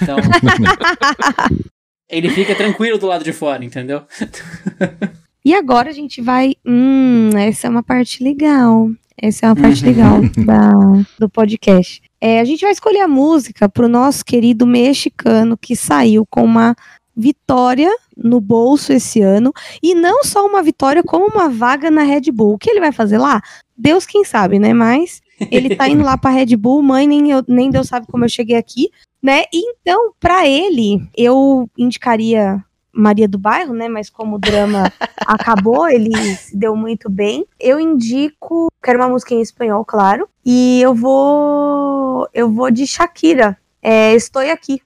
[0.03, 0.19] Então.
[2.11, 4.03] ele fica tranquilo do lado de fora, entendeu?
[5.43, 6.53] E agora a gente vai.
[6.67, 8.91] Hum, essa é uma parte legal.
[9.17, 9.89] Essa é uma parte Uhum.
[9.91, 10.71] legal da,
[11.19, 12.03] do podcast.
[12.21, 16.77] É, a gente vai escolher a música pro nosso querido mexicano que saiu com uma
[17.17, 19.51] vitória no bolso esse ano.
[19.83, 22.53] E não só uma vitória, como uma vaga na Red Bull.
[22.55, 23.41] O que ele vai fazer lá?
[23.75, 24.75] Deus quem sabe, né?
[24.75, 28.27] Mas ele tá indo lá pra Red Bull, mãe, nem, eu, nem Deus sabe como
[28.27, 28.91] eu cheguei aqui,
[29.23, 29.45] né?
[29.53, 32.63] Então, pra ele, eu indicaria
[32.93, 33.89] Maria do Bairro, né?
[33.89, 34.93] Mas como o drama
[35.27, 37.47] acabou, ele se deu muito bem.
[37.59, 40.29] Eu indico, quero uma música em espanhol, claro.
[40.45, 43.57] E eu vou, eu vou de Shakira.
[43.83, 44.81] É, Estou aqui.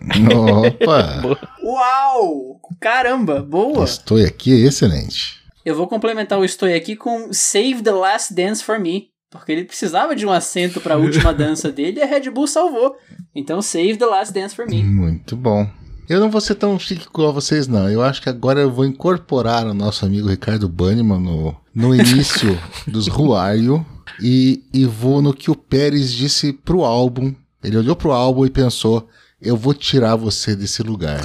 [0.00, 1.22] Opa!
[1.62, 2.60] Uau!
[2.80, 3.84] Caramba, boa!
[3.84, 5.38] Estou aqui, excelente.
[5.64, 9.10] Eu vou complementar o Estou aqui com Save the Last Dance for Me.
[9.30, 12.96] Porque ele precisava de um assento pra última dança dele e a Red Bull salvou.
[13.34, 14.82] Então, Save the Last Dance for Me.
[14.82, 15.68] Muito bom.
[16.08, 17.90] Eu não vou ser tão chique igual vocês, não.
[17.90, 22.58] Eu acho que agora eu vou incorporar o nosso amigo Ricardo Banniman no, no início
[22.88, 23.84] dos Ruaio
[24.20, 27.34] e, e vou no que o Pérez disse pro álbum.
[27.62, 29.06] Ele olhou pro álbum e pensou:
[29.40, 31.20] eu vou tirar você desse lugar.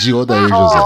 [0.00, 0.78] De Odair José.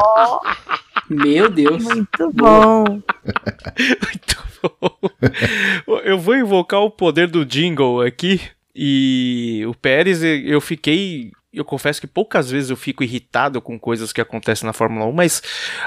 [1.08, 1.82] Meu Deus.
[1.82, 2.84] Muito bom.
[2.84, 3.04] Muito
[4.35, 4.35] bom.
[6.04, 8.40] Eu vou invocar o poder do jingle aqui.
[8.74, 11.30] E o Pérez, eu fiquei.
[11.50, 15.12] Eu confesso que poucas vezes eu fico irritado com coisas que acontecem na Fórmula 1,
[15.12, 15.42] mas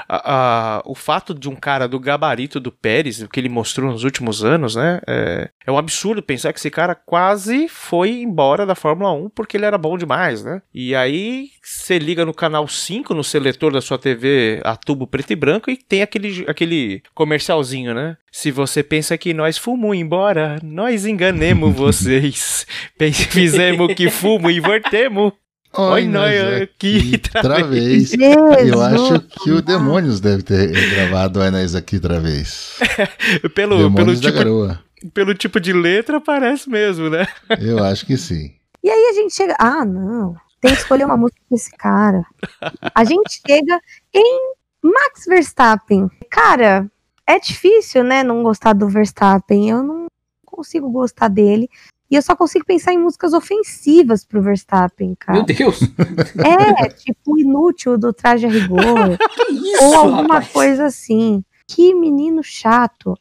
[0.08, 3.88] a- a- o fato de um cara do gabarito do Pérez, o que ele mostrou
[3.88, 5.00] nos últimos anos, né?
[5.06, 9.56] É, é um absurdo pensar que esse cara quase foi embora da Fórmula 1 porque
[9.56, 10.60] ele era bom demais, né?
[10.74, 15.30] E aí você liga no canal 5, no seletor da sua TV a tubo preto
[15.32, 18.16] e branco, e tem aquele, aquele comercialzinho, né?
[18.32, 22.64] Se você pensa que nós fomos embora, nós enganemos vocês.
[23.30, 25.32] Fizemos que fumo e voltemos.
[25.72, 28.12] Oi, nós aqui outra vez.
[28.12, 32.76] Eu acho que o Demônios deve ter gravado Oi Nós aqui outra vez.
[33.40, 37.26] Pelo, pelo, Demônios tipo, pelo tipo de letra, parece mesmo, né?
[37.60, 38.52] Eu acho que sim.
[38.82, 39.54] E aí a gente chega.
[39.58, 40.34] Ah, não.
[40.60, 42.24] tem que escolher uma música desse cara.
[42.94, 43.80] A gente chega
[44.12, 44.52] em
[44.82, 46.08] Max Verstappen.
[46.30, 46.90] Cara,
[47.30, 49.70] é difícil, né, não gostar do Verstappen.
[49.70, 50.06] Eu não
[50.44, 51.68] consigo gostar dele.
[52.10, 55.38] E eu só consigo pensar em músicas ofensivas pro Verstappen, cara.
[55.38, 55.80] Meu Deus.
[56.82, 59.16] É, tipo inútil do traje a rigor.
[59.46, 60.48] que isso, ou alguma rapaz?
[60.48, 61.44] coisa assim.
[61.68, 63.16] Que menino chato.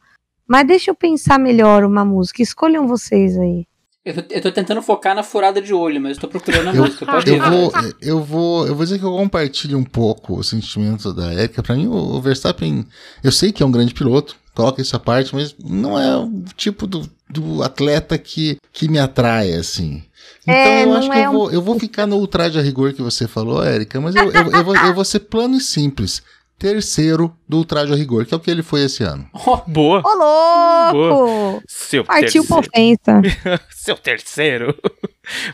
[0.48, 2.42] Mas deixa eu pensar melhor uma música.
[2.42, 3.68] Escolham vocês aí.
[4.10, 6.74] Eu tô, eu tô tentando focar na furada de olho, mas eu tô procurando a
[6.76, 7.06] Eu, música.
[7.06, 7.72] Pode eu ir, vou,
[8.02, 11.62] eu vou, eu vou dizer que eu compartilho um pouco o sentimento da Erika.
[11.62, 12.86] Pra mim, o Verstappen,
[13.24, 16.44] eu sei que é um grande piloto, coloca isso à parte, mas não é o
[16.56, 20.04] tipo do, do atleta que, que me atrai, assim.
[20.44, 22.62] Então É, eu acho que é eu um- vou, eu vou ficar no ultraje a
[22.62, 25.62] rigor que você falou, Erika, mas eu, eu, eu, vou, eu vou ser plano e
[25.62, 26.24] simples.
[26.60, 29.26] Terceiro do ultraje a rigor, que é o que ele foi esse ano.
[29.34, 30.02] Ó, Boa.
[30.06, 31.64] Ô, louco!
[31.66, 33.00] Seu Partiu pra terceiro.
[33.18, 33.62] ofensa.
[33.72, 34.76] Seu terceiro.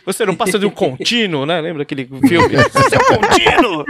[0.05, 1.61] Você não passa de um contínuo, né?
[1.61, 2.55] Lembra aquele filme?
[2.89, 3.85] Seu contínuo!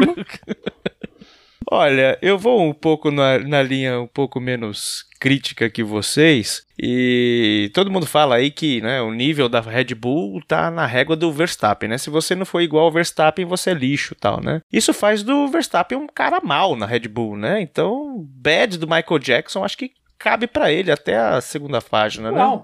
[1.71, 6.63] Olha, eu vou um pouco na, na linha um pouco menos crítica que vocês.
[6.77, 11.15] E todo mundo fala aí que né, o nível da Red Bull tá na régua
[11.15, 11.97] do Verstappen, né?
[11.97, 14.61] Se você não for igual ao Verstappen, você é lixo e tal, né?
[14.71, 17.61] Isso faz do Verstappen um cara mal na Red Bull, né?
[17.61, 22.43] Então, bad do Michael Jackson, acho que cabe pra ele até a segunda página, né?
[22.43, 22.63] Ó.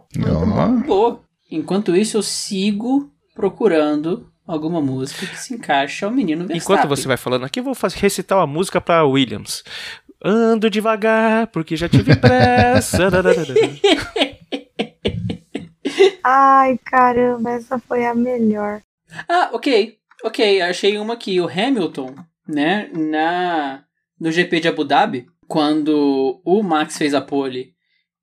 [0.86, 1.22] Boa.
[1.50, 6.58] Enquanto isso, eu sigo procurando alguma música que se encaixe ao menino Verstappen.
[6.58, 9.64] Enquanto você vai falando aqui, eu vou recitar uma música pra Williams.
[10.24, 13.10] Ando devagar, porque já tive pressa.
[16.24, 18.82] Ai, caramba, essa foi a melhor.
[19.28, 19.98] Ah, ok.
[20.24, 21.42] Ok, achei uma aqui.
[21.42, 22.14] O Hamilton,
[22.48, 23.84] né, na
[24.20, 27.74] no GP de Abu Dhabi, quando o Max fez a pole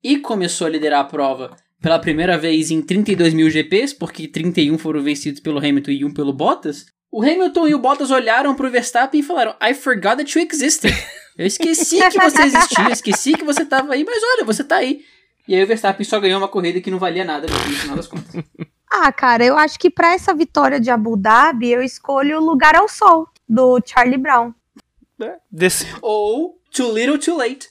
[0.01, 4.77] e começou a liderar a prova pela primeira vez em 32 mil GPs, porque 31
[4.77, 8.69] foram vencidos pelo Hamilton e um pelo Bottas, o Hamilton e o Bottas olharam pro
[8.69, 10.93] Verstappen e falaram: I forgot that you existed.
[11.37, 15.05] Eu esqueci que você existia, esqueci que você tava aí, mas olha, você tá aí.
[15.47, 18.07] E aí o Verstappen só ganhou uma corrida que não valia nada no final das
[18.07, 18.43] contas.
[18.91, 22.89] Ah, cara, eu acho que pra essa vitória de Abu Dhabi, eu escolho Lugar ao
[22.89, 24.53] Sol, do Charlie Brown.
[25.49, 25.87] Desse...
[26.01, 27.69] Ou Too Little Too Late.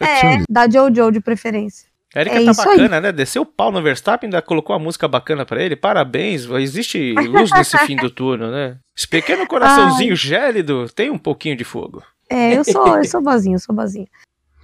[0.00, 1.87] É, da Jojo de preferência.
[2.20, 2.66] Erika É tá isso aí.
[2.76, 3.12] bacana, né?
[3.12, 5.76] Desceu o pau no Verstappen, ainda colocou a música bacana pra ele.
[5.76, 8.76] Parabéns, existe luz nesse fim do túnel, né?
[8.96, 12.02] Esse pequeno coraçãozinho gélido tem um pouquinho de fogo.
[12.30, 14.06] É, eu sou, eu sou boazinha, eu sou boazinha.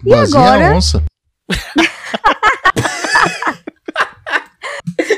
[0.04, 0.74] E Boazinha agora?
[0.76, 1.02] onça.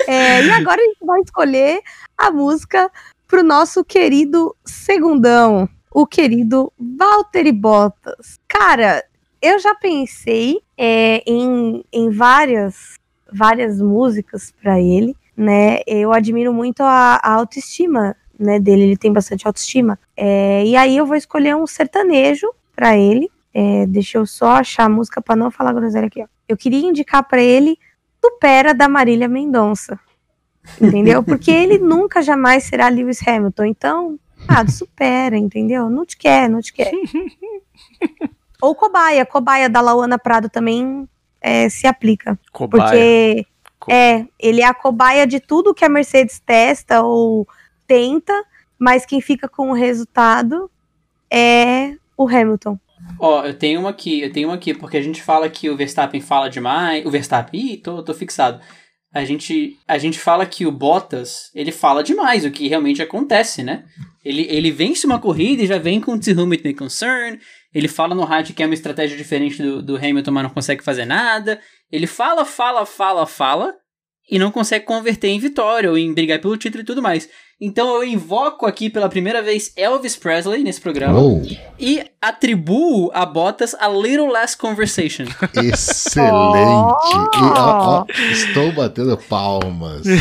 [0.06, 1.80] É, e agora a gente vai escolher
[2.16, 2.90] a música
[3.26, 8.38] pro nosso querido segundão, o querido Valtteri Bottas.
[8.46, 9.02] Cara,
[9.46, 12.94] eu já pensei é, em, em várias,
[13.32, 15.80] várias músicas pra ele, né?
[15.86, 19.98] Eu admiro muito a, a autoestima né, dele, ele tem bastante autoestima.
[20.16, 23.30] É, e aí eu vou escolher um sertanejo pra ele.
[23.54, 26.26] É, deixa eu só achar a música pra não falar groselha aqui, ó.
[26.48, 27.78] Eu queria indicar pra ele
[28.26, 29.98] Supera da Marília Mendonça.
[30.80, 31.22] Entendeu?
[31.24, 33.64] Porque ele nunca jamais será Lewis Hamilton.
[33.66, 34.18] Então,
[34.48, 35.88] ah, supera, entendeu?
[35.88, 36.90] Não te quer, não te quer.
[38.60, 39.24] Ou cobaia.
[39.26, 41.08] Cobaia da Lauana Prado também
[41.40, 42.38] é, se aplica.
[42.52, 42.84] Cobaia.
[42.84, 43.46] Porque
[43.78, 47.46] Co- é, ele é a cobaia de tudo que a Mercedes testa ou
[47.86, 48.44] tenta,
[48.78, 50.70] mas quem fica com o resultado
[51.30, 52.78] é o Hamilton.
[53.20, 55.76] Ó, eu tenho uma aqui, eu tenho uma aqui, porque a gente fala que o
[55.76, 57.04] Verstappen fala demais.
[57.06, 58.60] O Verstappen, ih, tô, tô fixado.
[59.14, 63.62] A gente, a gente fala que o Bottas, ele fala demais, o que realmente acontece,
[63.62, 63.84] né?
[64.24, 67.38] Ele, ele vence uma corrida e já vem com May Concern.
[67.76, 70.82] Ele fala no rádio que é uma estratégia diferente do, do Hamilton, mas não consegue
[70.82, 71.60] fazer nada.
[71.92, 73.74] Ele fala, fala, fala, fala
[74.30, 77.28] e não consegue converter em vitória ou em brigar pelo título e tudo mais.
[77.60, 81.42] Então eu invoco aqui pela primeira vez Elvis Presley nesse programa Oh,
[81.78, 85.24] e atribuo a Bottas a Little Less Conversation.
[85.62, 87.14] excelente.
[87.14, 90.06] E, ó, ó, estou batendo palmas.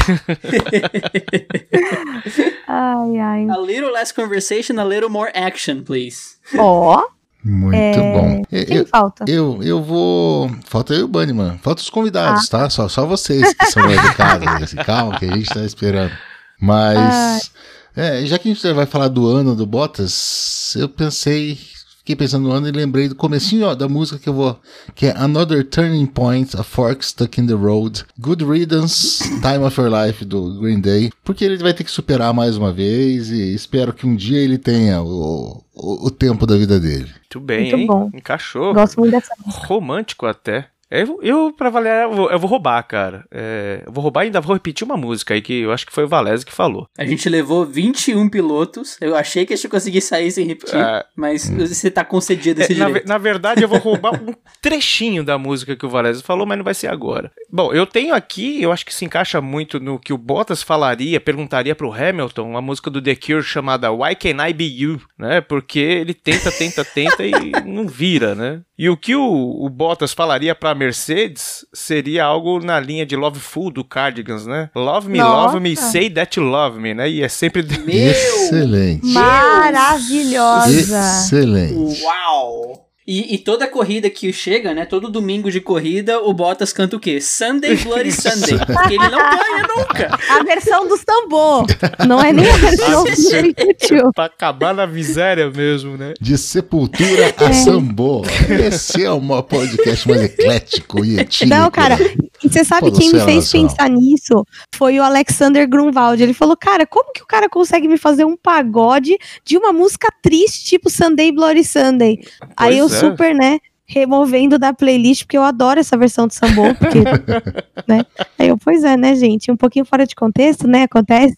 [2.68, 3.50] Ai, ai.
[3.50, 6.36] a Little Less Conversation, a Little More Action, please.
[6.58, 7.02] Ó,
[7.48, 8.42] Muito bom.
[8.52, 9.26] Eu- quem eu, falta?
[9.28, 10.50] eu, eu vou.
[10.66, 11.60] Falta eu e o Bunnyman.
[11.62, 12.68] Falta os convidados, tá?
[12.72, 14.48] Só, só vocês que são educados.
[14.64, 16.12] Assim, calma, que a gente tá esperando.
[16.60, 17.52] Mas.
[17.96, 21.60] é, já que a gente vai falar do ano do Bottas, eu pensei.
[22.06, 24.60] Fiquei pensando no ano e lembrei do comecinho ó, da música que eu vou.
[24.94, 28.06] Que é Another Turning Point, A Fork Stuck in the Road.
[28.20, 31.10] Good Riddance, Time of Your Life do Green Day.
[31.24, 34.60] Porque ele vai ter que superar mais uma vez e espero que um dia ele
[34.60, 37.10] tenha o, o, o tempo da vida dele.
[37.22, 37.88] Muito bem, Muito hein?
[37.88, 38.12] bom.
[38.14, 38.72] Encaixou.
[38.76, 39.34] Gosto muito dessa.
[39.44, 40.68] Romântico até.
[41.02, 43.26] Eu, eu pra valer, eu vou, eu vou roubar, cara.
[43.32, 45.94] É, eu vou roubar e ainda vou repetir uma música aí que eu acho que
[45.94, 46.88] foi o Valese que falou.
[46.98, 48.98] A gente levou 21 pilotos.
[49.02, 51.04] Eu achei que a gente conseguir sair sem repetir, É.
[51.16, 53.04] mas você tá concedido esse É, na, direito.
[53.04, 56.58] ve- na verdade, eu vou roubar um trechinho da música que o Valese falou, mas
[56.58, 57.32] não vai ser agora.
[57.52, 61.20] Bom, eu tenho aqui, eu acho que se encaixa muito no que o Bottas falaria,
[61.20, 65.42] perguntaria pro Hamilton, uma música do The Cure chamada Why Can I Be You, né?
[65.42, 67.32] Porque ele tenta, tenta, tenta e
[67.66, 68.62] não vira, né?
[68.78, 73.40] E o que o, o Bottas falaria pra Mercedes seria algo na linha de Love
[73.40, 74.70] Fool do Cardigans, né?
[74.76, 75.92] Love me, love me, Nossa.
[75.92, 77.10] say that you love me, né?
[77.10, 78.12] E é sempre Meu!
[78.12, 79.06] Excelente.
[79.08, 80.70] Maravilhosa.
[80.70, 82.04] Excelente.
[82.04, 82.85] Uau!
[83.08, 84.84] E, e toda corrida que chega, né?
[84.84, 87.22] Todo domingo de corrida, o Bottas canta o quê?
[87.22, 88.58] Sunday Bloody Sunday.
[88.66, 90.20] Porque ele não ganha nunca.
[90.28, 91.68] A versão do Sambô.
[92.08, 96.14] Não é nem a versão do pra acabar na miséria mesmo, né?
[96.20, 98.24] De sepultura a sambô.
[98.68, 101.56] Esse é um podcast mais eclético e etílico.
[101.56, 101.98] Não, cara,
[102.46, 104.46] e você sabe Pô, quem me fez pensar nisso?
[104.76, 106.22] Foi o Alexander Grunwald.
[106.22, 110.08] Ele falou, cara, como que o cara consegue me fazer um pagode de uma música
[110.22, 112.20] triste, tipo Sunday Bloody Sunday?
[112.56, 113.10] Aí eu Pois é.
[113.10, 117.00] super, né, removendo da playlist, porque eu adoro essa versão do Sambô, porque,
[117.88, 118.04] né?
[118.38, 119.52] Aí eu, pois é, né, gente?
[119.52, 120.84] Um pouquinho fora de contexto, né?
[120.84, 121.38] Acontece.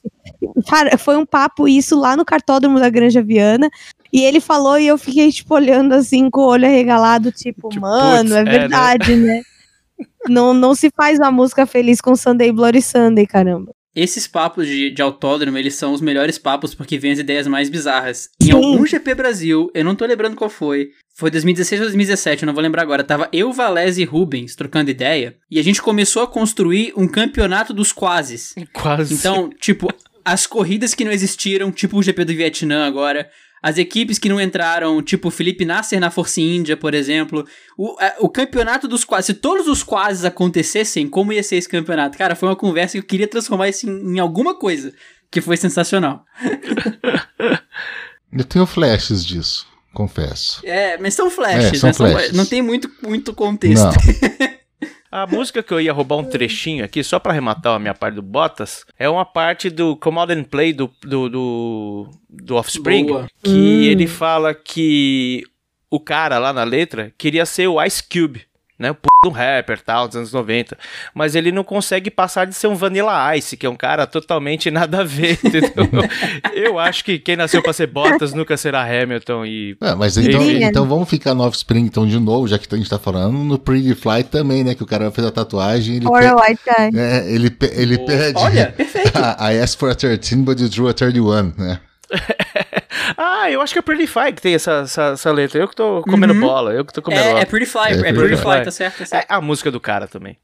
[0.68, 3.70] Cara, foi um papo isso lá no cartódromo da Granja Viana.
[4.12, 7.82] E ele falou e eu fiquei, tipo, olhando assim, com o olho arregalado, tipo, Tipo,
[7.82, 8.52] mano, putz, é é, né?
[8.52, 9.42] verdade, né?
[10.28, 13.72] Não, não se faz uma música feliz com Sunday Bloody Sunday, caramba.
[13.96, 17.68] Esses papos de, de autódromo, eles são os melhores papos porque vem as ideias mais
[17.68, 18.30] bizarras.
[18.40, 22.46] Em algum GP Brasil, eu não tô lembrando qual foi, foi 2016 ou 2017, eu
[22.46, 26.22] não vou lembrar agora, tava eu, Valese e Rubens trocando ideia, e a gente começou
[26.22, 28.54] a construir um campeonato dos quases.
[28.72, 29.16] Quase.
[29.16, 29.88] Então, tipo,
[30.24, 33.28] as corridas que não existiram, tipo o GP do Vietnã agora,
[33.62, 37.46] as equipes que não entraram, tipo o Felipe Nasser na Força Índia, por exemplo,
[37.78, 41.68] o, a- o campeonato dos quases, se todos os quases acontecessem, como ia ser esse
[41.70, 42.18] campeonato?
[42.18, 44.94] Cara, foi uma conversa que eu queria transformar isso em, em alguma coisa,
[45.32, 46.24] que foi sensacional.
[48.32, 50.60] Eu tenho flashes disso, confesso.
[50.64, 51.94] É, mas são flashes, É, são né?
[51.94, 52.34] São- flashes.
[52.34, 53.84] não tem muito, muito contexto.
[53.86, 53.92] Não.
[55.12, 58.16] A música que eu ia roubar um trechinho aqui, só pra arrematar a minha parte
[58.16, 63.06] do Bottas, é uma parte do Come Out and Play do, do, do, do Offspring,
[63.08, 63.28] Boa.
[63.42, 63.84] que Hum.
[63.84, 65.44] ele fala que
[65.90, 68.44] o cara lá na letra queria ser o Ice Cube,
[68.78, 68.92] né?
[68.92, 70.78] O p um rapper tal, dos anos 90.
[71.14, 74.70] Mas ele não consegue passar de ser um Vanilla Ice, que é um cara totalmente
[74.70, 75.70] nada a ver, entendeu?
[76.54, 79.76] eu acho que quem nasceu pra ser Bottas nunca será Hamilton e.
[79.82, 80.64] É, mas então, é.
[80.64, 83.58] então vamos ficar no Offspring então de novo, já que a gente tá falando, no
[83.58, 84.76] Pretty Fly também, né?
[84.76, 87.00] Que o cara fez a tatuagem ele, Or pe- a White Guy.
[87.00, 88.38] é, ele, pe- ele pede.
[88.38, 89.18] Olha, perfeito.
[89.18, 91.80] I asked for a 13, but you drew a 31, né?
[93.16, 95.60] Ah, eu acho que é Pretty Fly que tem essa, essa, essa letra.
[95.62, 96.40] Eu que tô comendo Uhum.
[96.40, 97.40] bola, eu que tô comendo É, bola.
[97.42, 98.56] é Pretty Fly, É é, Pretty Pretty Fly.
[98.56, 99.32] Fly, tá certo, tá certo.
[99.32, 100.38] É a música do cara também.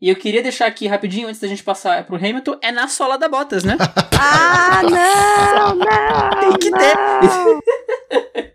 [0.00, 3.16] E eu queria deixar aqui rapidinho, antes da gente passar pro Hamilton, é na sola
[3.18, 3.76] da Bottas, né?
[4.26, 6.40] Ah, não, não.
[6.40, 8.54] Tem que ter.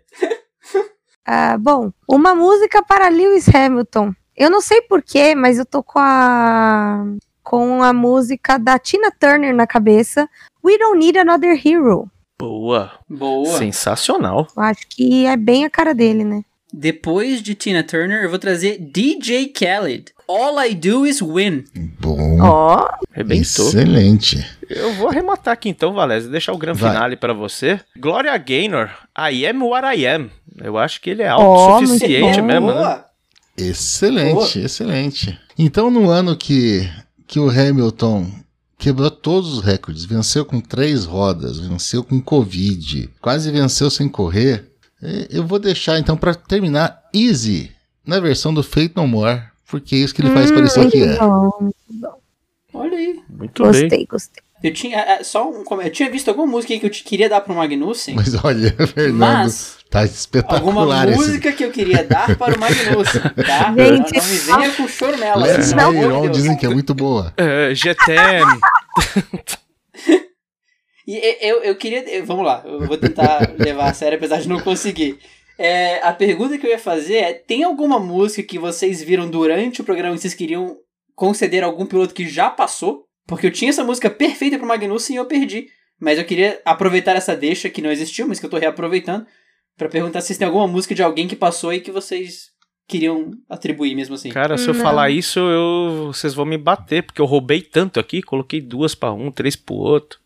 [1.32, 4.12] Ah, bom, uma música para Lewis Hamilton.
[4.36, 7.04] Eu não sei porquê, mas eu tô com a
[7.42, 10.28] com a música da Tina Turner na cabeça.
[10.64, 12.10] We Don't Need Another Hero.
[12.40, 12.92] Boa.
[13.08, 13.58] Boa.
[13.58, 14.48] Sensacional.
[14.56, 16.42] Eu acho que é bem a cara dele, né?
[16.72, 20.12] Depois de Tina Turner, eu vou trazer DJ Khaled.
[20.28, 21.64] All I Do Is Win.
[21.98, 22.40] Bom.
[22.40, 23.66] Ó, Arrebentou.
[23.68, 24.46] Excelente.
[24.68, 27.80] Eu vou arrematar aqui então, Valézio, deixar o grande finale pra você.
[27.98, 28.88] Gloria Gaynor,
[29.18, 30.30] I am what I am.
[30.62, 32.46] Eu acho que ele é autossuficiente bom.
[32.46, 32.74] mesmo, né?
[32.74, 33.04] Boa.
[33.58, 35.38] Excelente, excelente.
[35.58, 36.88] Então, no ano que,
[37.26, 38.30] que o Hamilton
[38.80, 44.64] quebrou todos os recordes, venceu com três rodas, venceu com Covid, quase venceu sem correr,
[45.02, 47.70] eh, eu vou deixar então para terminar Easy
[48.04, 51.16] na versão do Fate No More, porque é isso que ele faz parecer que é.
[51.18, 51.70] Bom,
[52.72, 53.20] Olha aí.
[53.28, 53.72] Muito bem.
[53.72, 54.42] gostei, gostei.
[54.62, 57.02] Eu tinha, é, só um, come- eu tinha visto alguma música aí que eu te
[57.02, 61.18] queria dar pro Magnussen, Mas olha, Fernando, mas tá alguma espetacular esse.
[61.18, 63.74] música que eu queria dar para o Magnussen, tá?
[63.76, 65.42] Gente, não, não me venha com choro nela.
[65.44, 66.36] Let's de On Deus.
[66.36, 67.32] dizem que é muito boa.
[67.36, 68.60] É, GTM.
[71.06, 72.08] E e- eu, eu queria.
[72.08, 75.18] eu- vamos lá, eu vou tentar levar a sério, apesar de não conseguir.
[75.58, 79.80] É, a pergunta que eu ia fazer é: tem alguma música que vocês viram durante
[79.80, 80.76] o programa que vocês queriam
[81.16, 83.04] conceder a algum piloto que já passou?
[83.26, 85.66] Porque eu tinha essa música perfeita pro Magnussen e eu perdi.
[86.00, 89.26] Mas eu queria aproveitar essa deixa que não existiu, mas que eu tô reaproveitando,
[89.80, 92.50] pra perguntar se tem alguma música de alguém que passou e que vocês
[92.86, 94.30] queriam atribuir mesmo assim.
[94.30, 94.82] Cara, se eu Não.
[94.82, 99.12] falar isso, eu, vocês vão me bater, porque eu roubei tanto aqui, coloquei duas pra
[99.12, 100.18] um, três pro outro.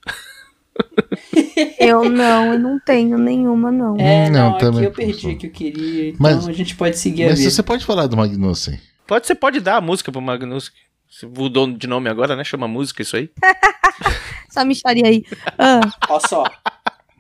[1.78, 3.96] Eu não, eu não tenho nenhuma, não.
[3.96, 6.74] É, Não, não, também aqui eu perdi o que eu queria, então Mas- a gente
[6.74, 7.50] pode seguir a Mas vida.
[7.50, 8.80] você pode falar do Magnussen.
[9.06, 10.76] Pode, você pode dar a música pro Magnuski.
[11.08, 12.42] Você mudou de nome agora, né?
[12.42, 13.30] Chama música isso aí.
[14.50, 15.22] Essa micharia aí.
[15.58, 16.44] Ah, Ó só.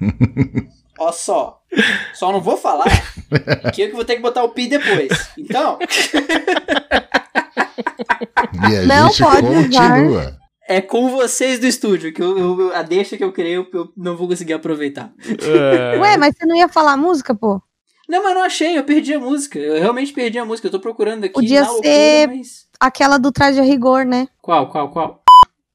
[0.98, 1.60] Ó só.
[2.14, 2.84] Só não vou falar
[3.74, 5.08] que eu que vou ter que botar o pi depois.
[5.36, 5.78] Então,
[8.70, 10.36] E a Não gente pode continua.
[10.68, 13.92] é com vocês do estúdio, que eu, eu- a deixa que eu criei eu, eu
[13.96, 15.12] não vou conseguir aproveitar.
[15.42, 15.98] É.
[15.98, 17.60] Ué, mas você não ia falar música, pô?
[18.08, 19.58] Não, mas eu não achei, eu perdi a música.
[19.58, 20.68] Eu realmente perdi a música.
[20.68, 22.64] Eu tô procurando aqui Podia na loucura, ser- mas...
[22.78, 24.28] Aquela do traje a rigor, né?
[24.42, 25.23] Qual, qual, qual?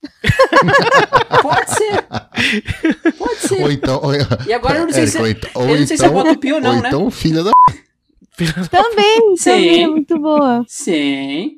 [1.41, 3.13] Pode ser.
[3.17, 3.61] Pode ser.
[3.61, 4.01] Ou então.
[4.03, 4.11] Ou,
[4.47, 6.31] E agora eu não sei Érico, se- ou então, eu não sei se então- boto
[6.31, 6.87] o pi ou não, ou né?
[6.87, 7.51] então, filha da.
[8.71, 9.49] Também, Sim.
[9.51, 10.63] também é muito boa.
[10.67, 11.57] Sim.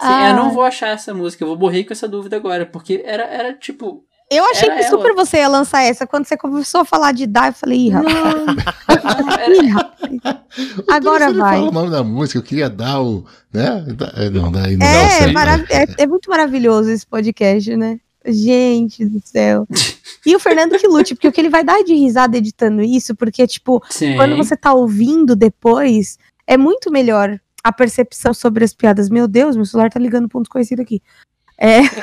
[0.00, 0.30] Ah.
[0.30, 1.44] eu não vou achar essa música.
[1.44, 2.64] Eu vou morrer com essa dúvida agora.
[2.66, 4.04] Porque era, era tipo.
[4.30, 5.24] Eu achei Era que super ela.
[5.24, 6.06] você ia lançar essa.
[6.06, 8.14] Quando você começou a falar de dar, eu falei, ih, rapaz.
[9.62, 9.94] Ih, rapaz.
[10.90, 11.56] Agora vai.
[11.58, 13.24] fala o nome da música, eu queria dar o.
[13.52, 13.84] Né?
[14.32, 15.32] Não, daí não dá É, certo.
[15.32, 17.98] marav- é, é muito maravilhoso esse podcast, né?
[18.26, 19.66] Gente do céu.
[20.24, 23.14] E o Fernando que lute, porque o que ele vai dar de risada editando isso,
[23.14, 24.16] porque, tipo, Sim.
[24.16, 29.10] quando você tá ouvindo depois, é muito melhor a percepção sobre as piadas.
[29.10, 31.02] Meu Deus, meu celular tá ligando pra um desconhecido aqui.
[31.60, 31.80] É.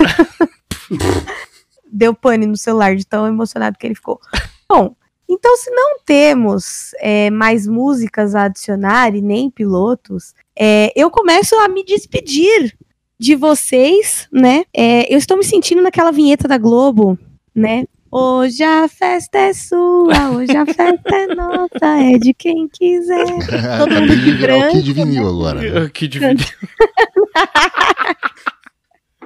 [1.92, 4.20] Deu pane no celular de tão emocionado que ele ficou.
[4.70, 4.96] Bom,
[5.30, 11.56] então se não temos é, mais músicas a adicionar e nem pilotos, é, eu começo
[11.56, 12.76] a me despedir
[13.20, 14.64] de vocês, né?
[14.74, 17.18] É, eu estou me sentindo naquela vinheta da Globo,
[17.54, 17.86] né?
[18.12, 23.26] Hoje a festa é sua, hoje a festa é nossa, é de quem quiser.
[23.80, 25.62] Todo mundo de de virar o Kid branco, Vinil agora.
[25.62, 25.90] né?
[25.94, 26.44] Que dividido.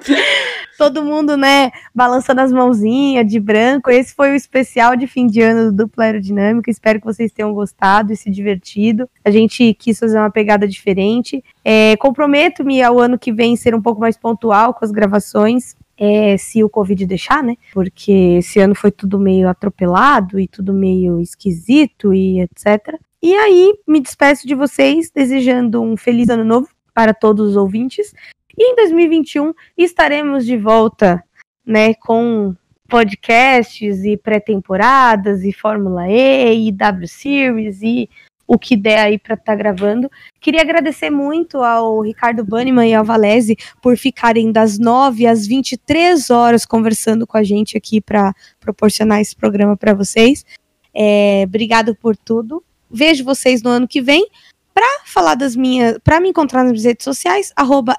[0.78, 3.90] Todo mundo, né, balançando as mãozinhas de branco.
[3.90, 6.70] Esse foi o especial de fim de ano do Dupla Aerodinâmica.
[6.70, 9.10] Espero que vocês tenham gostado e se divertido.
[9.24, 11.42] A gente quis fazer uma pegada diferente.
[11.64, 15.76] É, Comprometo-me ao ano que vem ser um pouco mais pontual com as gravações.
[15.98, 17.56] é, se o Covid deixar, né?
[17.74, 23.00] Porque esse ano foi tudo meio atropelado e tudo meio esquisito e etc.
[23.24, 28.14] E aí, me despeço de vocês, desejando um feliz ano novo para todos os ouvintes.
[28.58, 31.24] E em 2021 estaremos de volta,
[31.66, 32.56] né, com
[32.88, 38.10] podcasts e pré-temporadas e Fórmula E e W Series e
[38.48, 40.10] o que der aí para estar gravando.
[40.40, 46.30] Queria agradecer muito ao Ricardo Banniman e ao Valese por ficarem das 9 às 23
[46.30, 50.46] horas conversando com a gente aqui para proporcionar esse programa para vocês.
[50.94, 52.64] É, obrigado por tudo.
[52.90, 54.28] Vejo vocês no ano que vem
[54.76, 57.96] para falar das minhas, para me encontrar nas minhas redes sociais, arroba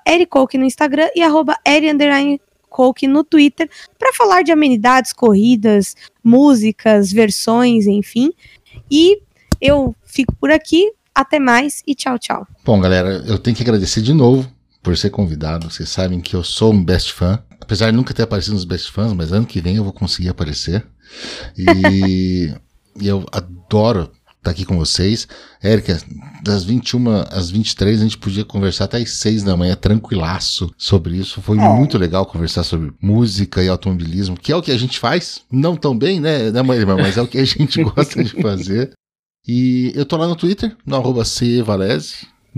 [0.54, 1.56] no Instagram e arroba
[2.68, 8.30] Coke no Twitter, para falar de amenidades, corridas, músicas, versões, enfim.
[8.90, 9.22] E
[9.58, 10.92] eu fico por aqui.
[11.14, 12.46] Até mais e tchau, tchau.
[12.62, 14.46] Bom, galera, eu tenho que agradecer de novo
[14.82, 15.70] por ser convidado.
[15.70, 17.42] Vocês sabem que eu sou um best fã.
[17.58, 20.28] Apesar de nunca ter aparecido nos best fãs, mas ano que vem eu vou conseguir
[20.28, 20.86] aparecer.
[21.56, 22.52] E
[23.00, 24.10] eu adoro
[24.46, 25.26] estar aqui com vocês.
[25.62, 26.00] Érica,
[26.42, 31.16] das 21 às 23 a gente podia conversar até às 6 da manhã, tranquilaço, sobre
[31.16, 31.42] isso.
[31.42, 31.68] Foi É.
[31.68, 35.42] muito legal conversar sobre música e automobilismo, que é o que a gente faz.
[35.50, 38.92] Não tão bem, né, né mãe, mas é o que a gente gosta de fazer.
[39.46, 41.24] E eu tô lá no Twitter, no arroba.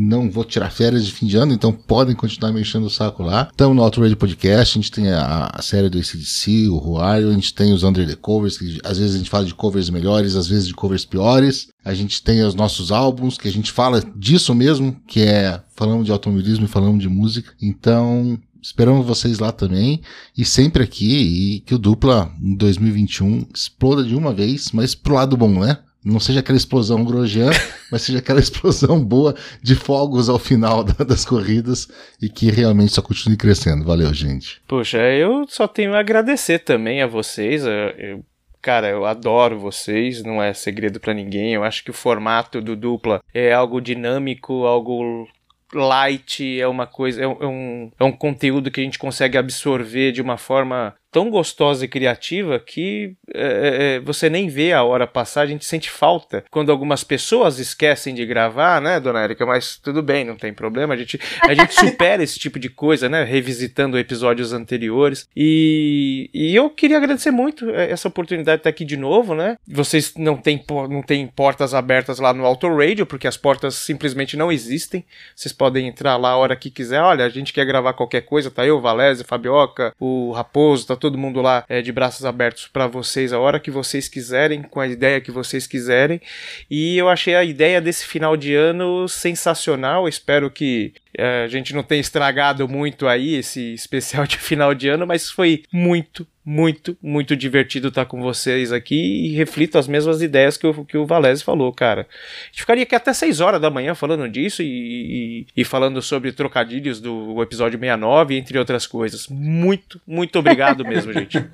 [0.00, 3.20] Não vou tirar férias de fim de ano, então podem continuar me enchendo o saco
[3.20, 3.48] lá.
[3.50, 7.32] Estamos no Radio Podcast, a gente tem a, a série do ACDC, o Ruário, a
[7.32, 10.36] gente tem os Under the Covers, que às vezes a gente fala de covers melhores,
[10.36, 11.66] às vezes de covers piores.
[11.84, 16.04] A gente tem os nossos álbuns, que a gente fala disso mesmo, que é falando
[16.04, 17.52] de automobilismo e falando de música.
[17.60, 20.02] Então, Esperamos vocês lá também.
[20.36, 21.56] E sempre aqui.
[21.56, 25.78] E que o Dupla em 2021 exploda de uma vez, mas pro lado bom, né?
[26.12, 27.50] Não seja aquela explosão Grosjean,
[27.92, 31.86] mas seja aquela explosão boa de fogos ao final da- das corridas
[32.20, 33.84] e que realmente só continue crescendo.
[33.84, 34.60] Valeu, gente.
[34.66, 37.64] Poxa, eu só tenho a agradecer também a vocês.
[37.64, 38.24] eu-
[38.62, 41.54] cara, eu adoro vocês, não é segredo pra ninguém.
[41.54, 45.28] Eu acho que o formato do dupla é algo dinâmico, algo
[45.74, 49.36] light, é uma coisa, é um, é um, é um conteúdo que a gente consegue
[49.36, 54.82] absorver de uma forma tão gostosa e criativa que é, é, você nem vê a
[54.82, 56.44] hora passar, a gente sente falta.
[56.50, 59.46] Quando algumas pessoas esquecem de gravar, né, dona Erika?
[59.46, 60.94] Mas tudo bem, não tem problema.
[60.94, 63.24] A gente, a gente supera esse tipo de coisa, né?
[63.24, 65.28] Revisitando episódios anteriores.
[65.34, 69.56] E, e eu queria agradecer muito essa oportunidade de estar aqui de novo, né?
[69.66, 74.36] Vocês não têm, não têm portas abertas lá no Auto Radio, porque as portas simplesmente
[74.36, 75.04] não existem.
[75.34, 77.00] Vocês podem entrar lá a hora que quiser.
[77.00, 81.07] Olha, a gente quer gravar qualquer coisa, tá eu, Valese, Fabioca, o Raposo, tá todo
[81.16, 84.86] mundo lá é, de braços abertos para vocês a hora que vocês quiserem, com a
[84.86, 86.20] ideia que vocês quiserem.
[86.68, 90.08] E eu achei a ideia desse final de ano sensacional.
[90.08, 95.06] Espero que a gente não tenha estragado muito aí esse especial de final de ano,
[95.06, 100.56] mas foi muito, muito, muito divertido estar com vocês aqui e reflito as mesmas ideias
[100.56, 102.02] que o, que o Valese falou, cara.
[102.02, 106.02] A gente ficaria aqui até 6 horas da manhã falando disso e, e, e falando
[106.02, 109.28] sobre trocadilhos do episódio 69, entre outras coisas.
[109.28, 111.38] Muito, muito obrigado mesmo, gente.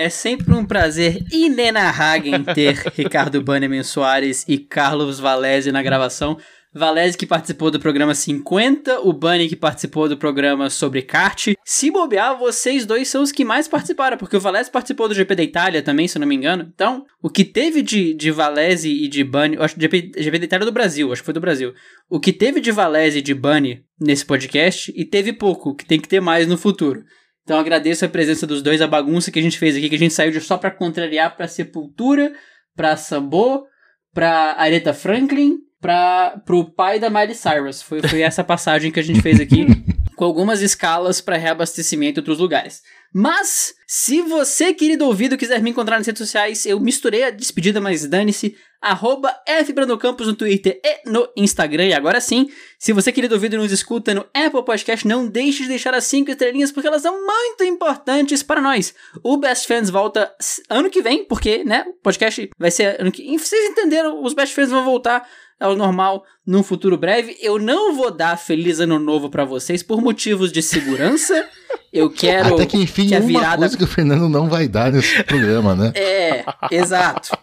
[0.00, 6.38] É sempre um prazer inenarrável ter Ricardo Bannerman Soares e Carlos Valese na gravação.
[6.72, 11.48] Valese que participou do programa 50, o Bunny que participou do programa sobre kart.
[11.64, 15.34] Se bobear, vocês dois são os que mais participaram, porque o Valese participou do GP
[15.34, 16.70] da Itália também, se eu não me engano.
[16.72, 20.44] Então, o que teve de, de Valese e de Bunny, acho que GP, GP da
[20.44, 21.74] Itália é do Brasil, acho que foi do Brasil.
[22.08, 25.98] O que teve de Valese e de Bunny nesse podcast, e teve pouco, que tem
[25.98, 27.02] que ter mais no futuro.
[27.42, 29.98] Então agradeço a presença dos dois, a bagunça que a gente fez aqui, que a
[29.98, 32.32] gente saiu de só pra contrariar pra Sepultura,
[32.76, 33.66] pra Sambo,
[34.14, 37.82] pra Aretha Franklin, pra, pro pai da Miley Cyrus.
[37.82, 39.66] Foi, foi essa passagem que a gente fez aqui,
[40.14, 42.82] com algumas escalas para reabastecimento em outros lugares.
[43.12, 47.80] Mas, se você, querido ouvido, quiser me encontrar nas redes sociais, eu misturei a despedida,
[47.80, 48.56] mas dane-se.
[48.80, 51.86] Arroba FBrandocampos no Twitter e no Instagram.
[51.86, 52.48] E agora sim,
[52.78, 56.30] se você, querido ouvido, nos escuta no Apple Podcast, não deixe de deixar as 5
[56.30, 58.94] estrelinhas, porque elas são muito importantes para nós.
[59.22, 60.32] O Best Fans volta
[60.70, 63.36] ano que vem, porque, né, o podcast vai ser ano que...
[63.36, 65.28] Vocês entenderam, os Best Fans vão voltar
[65.60, 67.36] ao normal num futuro breve.
[67.40, 71.46] Eu não vou dar feliz ano novo para vocês por motivos de segurança.
[71.92, 74.68] Eu quero Até que enfim, que a uma virada coisa que o Fernando não vai
[74.68, 75.92] dar nesse programa, né?
[75.96, 77.36] É, exato.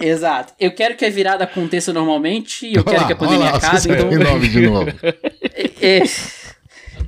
[0.00, 0.52] Exato.
[0.58, 3.52] Eu quero que a virada aconteça normalmente e eu quero Olha que a pandemia olha
[3.52, 3.76] lá, acabe.
[3.76, 4.90] Então, saiu em nome de novo.
[5.80, 6.02] é, é,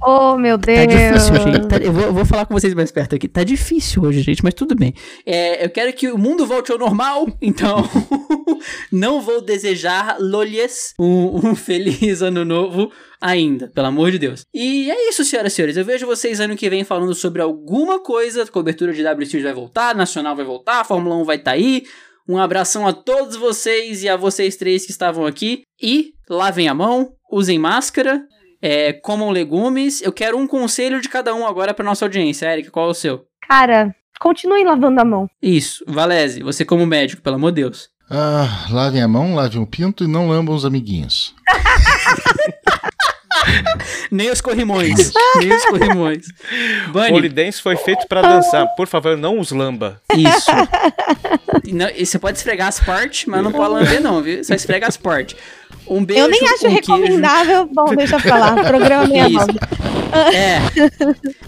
[0.07, 0.79] Oh, meu Deus.
[0.79, 1.67] Tá difícil, gente.
[1.67, 3.27] Tá- eu, vou, eu vou falar com vocês mais perto aqui.
[3.27, 4.93] Tá difícil hoje, gente, mas tudo bem.
[5.25, 7.89] É, eu quero que o mundo volte ao normal, então
[8.93, 14.45] não vou desejar lolhes um, um feliz ano novo ainda, pelo amor de Deus.
[14.53, 15.77] E é isso, senhoras e senhores.
[15.79, 18.47] Eu vejo vocês ano que vem falando sobre alguma coisa.
[18.47, 21.85] Cobertura de W Series vai voltar, Nacional vai voltar, Fórmula 1 vai estar aí.
[22.29, 25.63] Um abração a todos vocês e a vocês três que estavam aqui.
[25.81, 28.23] E lavem a mão, usem máscara,
[28.67, 30.01] é, comam legumes.
[30.01, 32.51] Eu quero um conselho de cada um agora para nossa audiência.
[32.51, 33.27] Eric, qual é o seu?
[33.47, 35.29] Cara, continue lavando a mão.
[35.43, 37.91] Isso, Valese, você como médico, pelo amor de Deus.
[38.11, 41.35] Ah, lavem a mão, lavem o pinto e não lambam os amiguinhos.
[44.11, 45.13] Nem os corrimões.
[45.39, 46.27] nem os corrimões.
[46.93, 48.67] Bunny, Polidense foi feito pra dançar.
[48.77, 50.01] Por favor, não os lamba.
[50.17, 50.51] isso.
[51.65, 54.43] E não- e você pode esfregar as partes, mas não pode lamber não, viu?
[54.45, 55.37] Só esfrega as partes.
[55.87, 56.75] Um beijo, Eu nem acho um queijo.
[56.75, 57.69] recomendável.
[57.73, 58.53] Bom, deixa pra lá.
[58.65, 59.53] Programa 69.
[60.33, 60.61] É.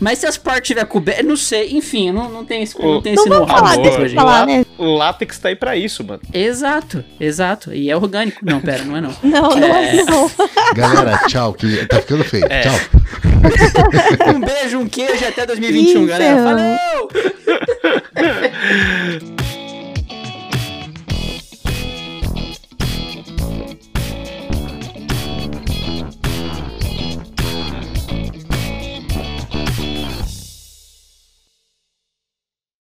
[0.00, 3.14] Mas se as partes tiver cobertas, não sei, enfim, não, não tem esse, não tem
[3.14, 4.16] Não esse vamos know-how falar, deixa eu gente.
[4.16, 4.66] falar, né?
[4.76, 6.20] O látex tá aí pra isso, mano.
[6.34, 7.72] Exato, exato.
[7.72, 8.40] E é orgânico.
[8.44, 9.14] Não, pera, não é não.
[9.22, 10.02] Não, não, É.
[10.04, 10.30] não.
[10.74, 12.44] Galera, tchau, que tá ficando feio.
[12.50, 12.62] É.
[12.62, 12.74] Tchau.
[14.34, 16.42] Um beijo, um queijo e até 2021, Ih, galera.
[16.42, 17.08] Falou!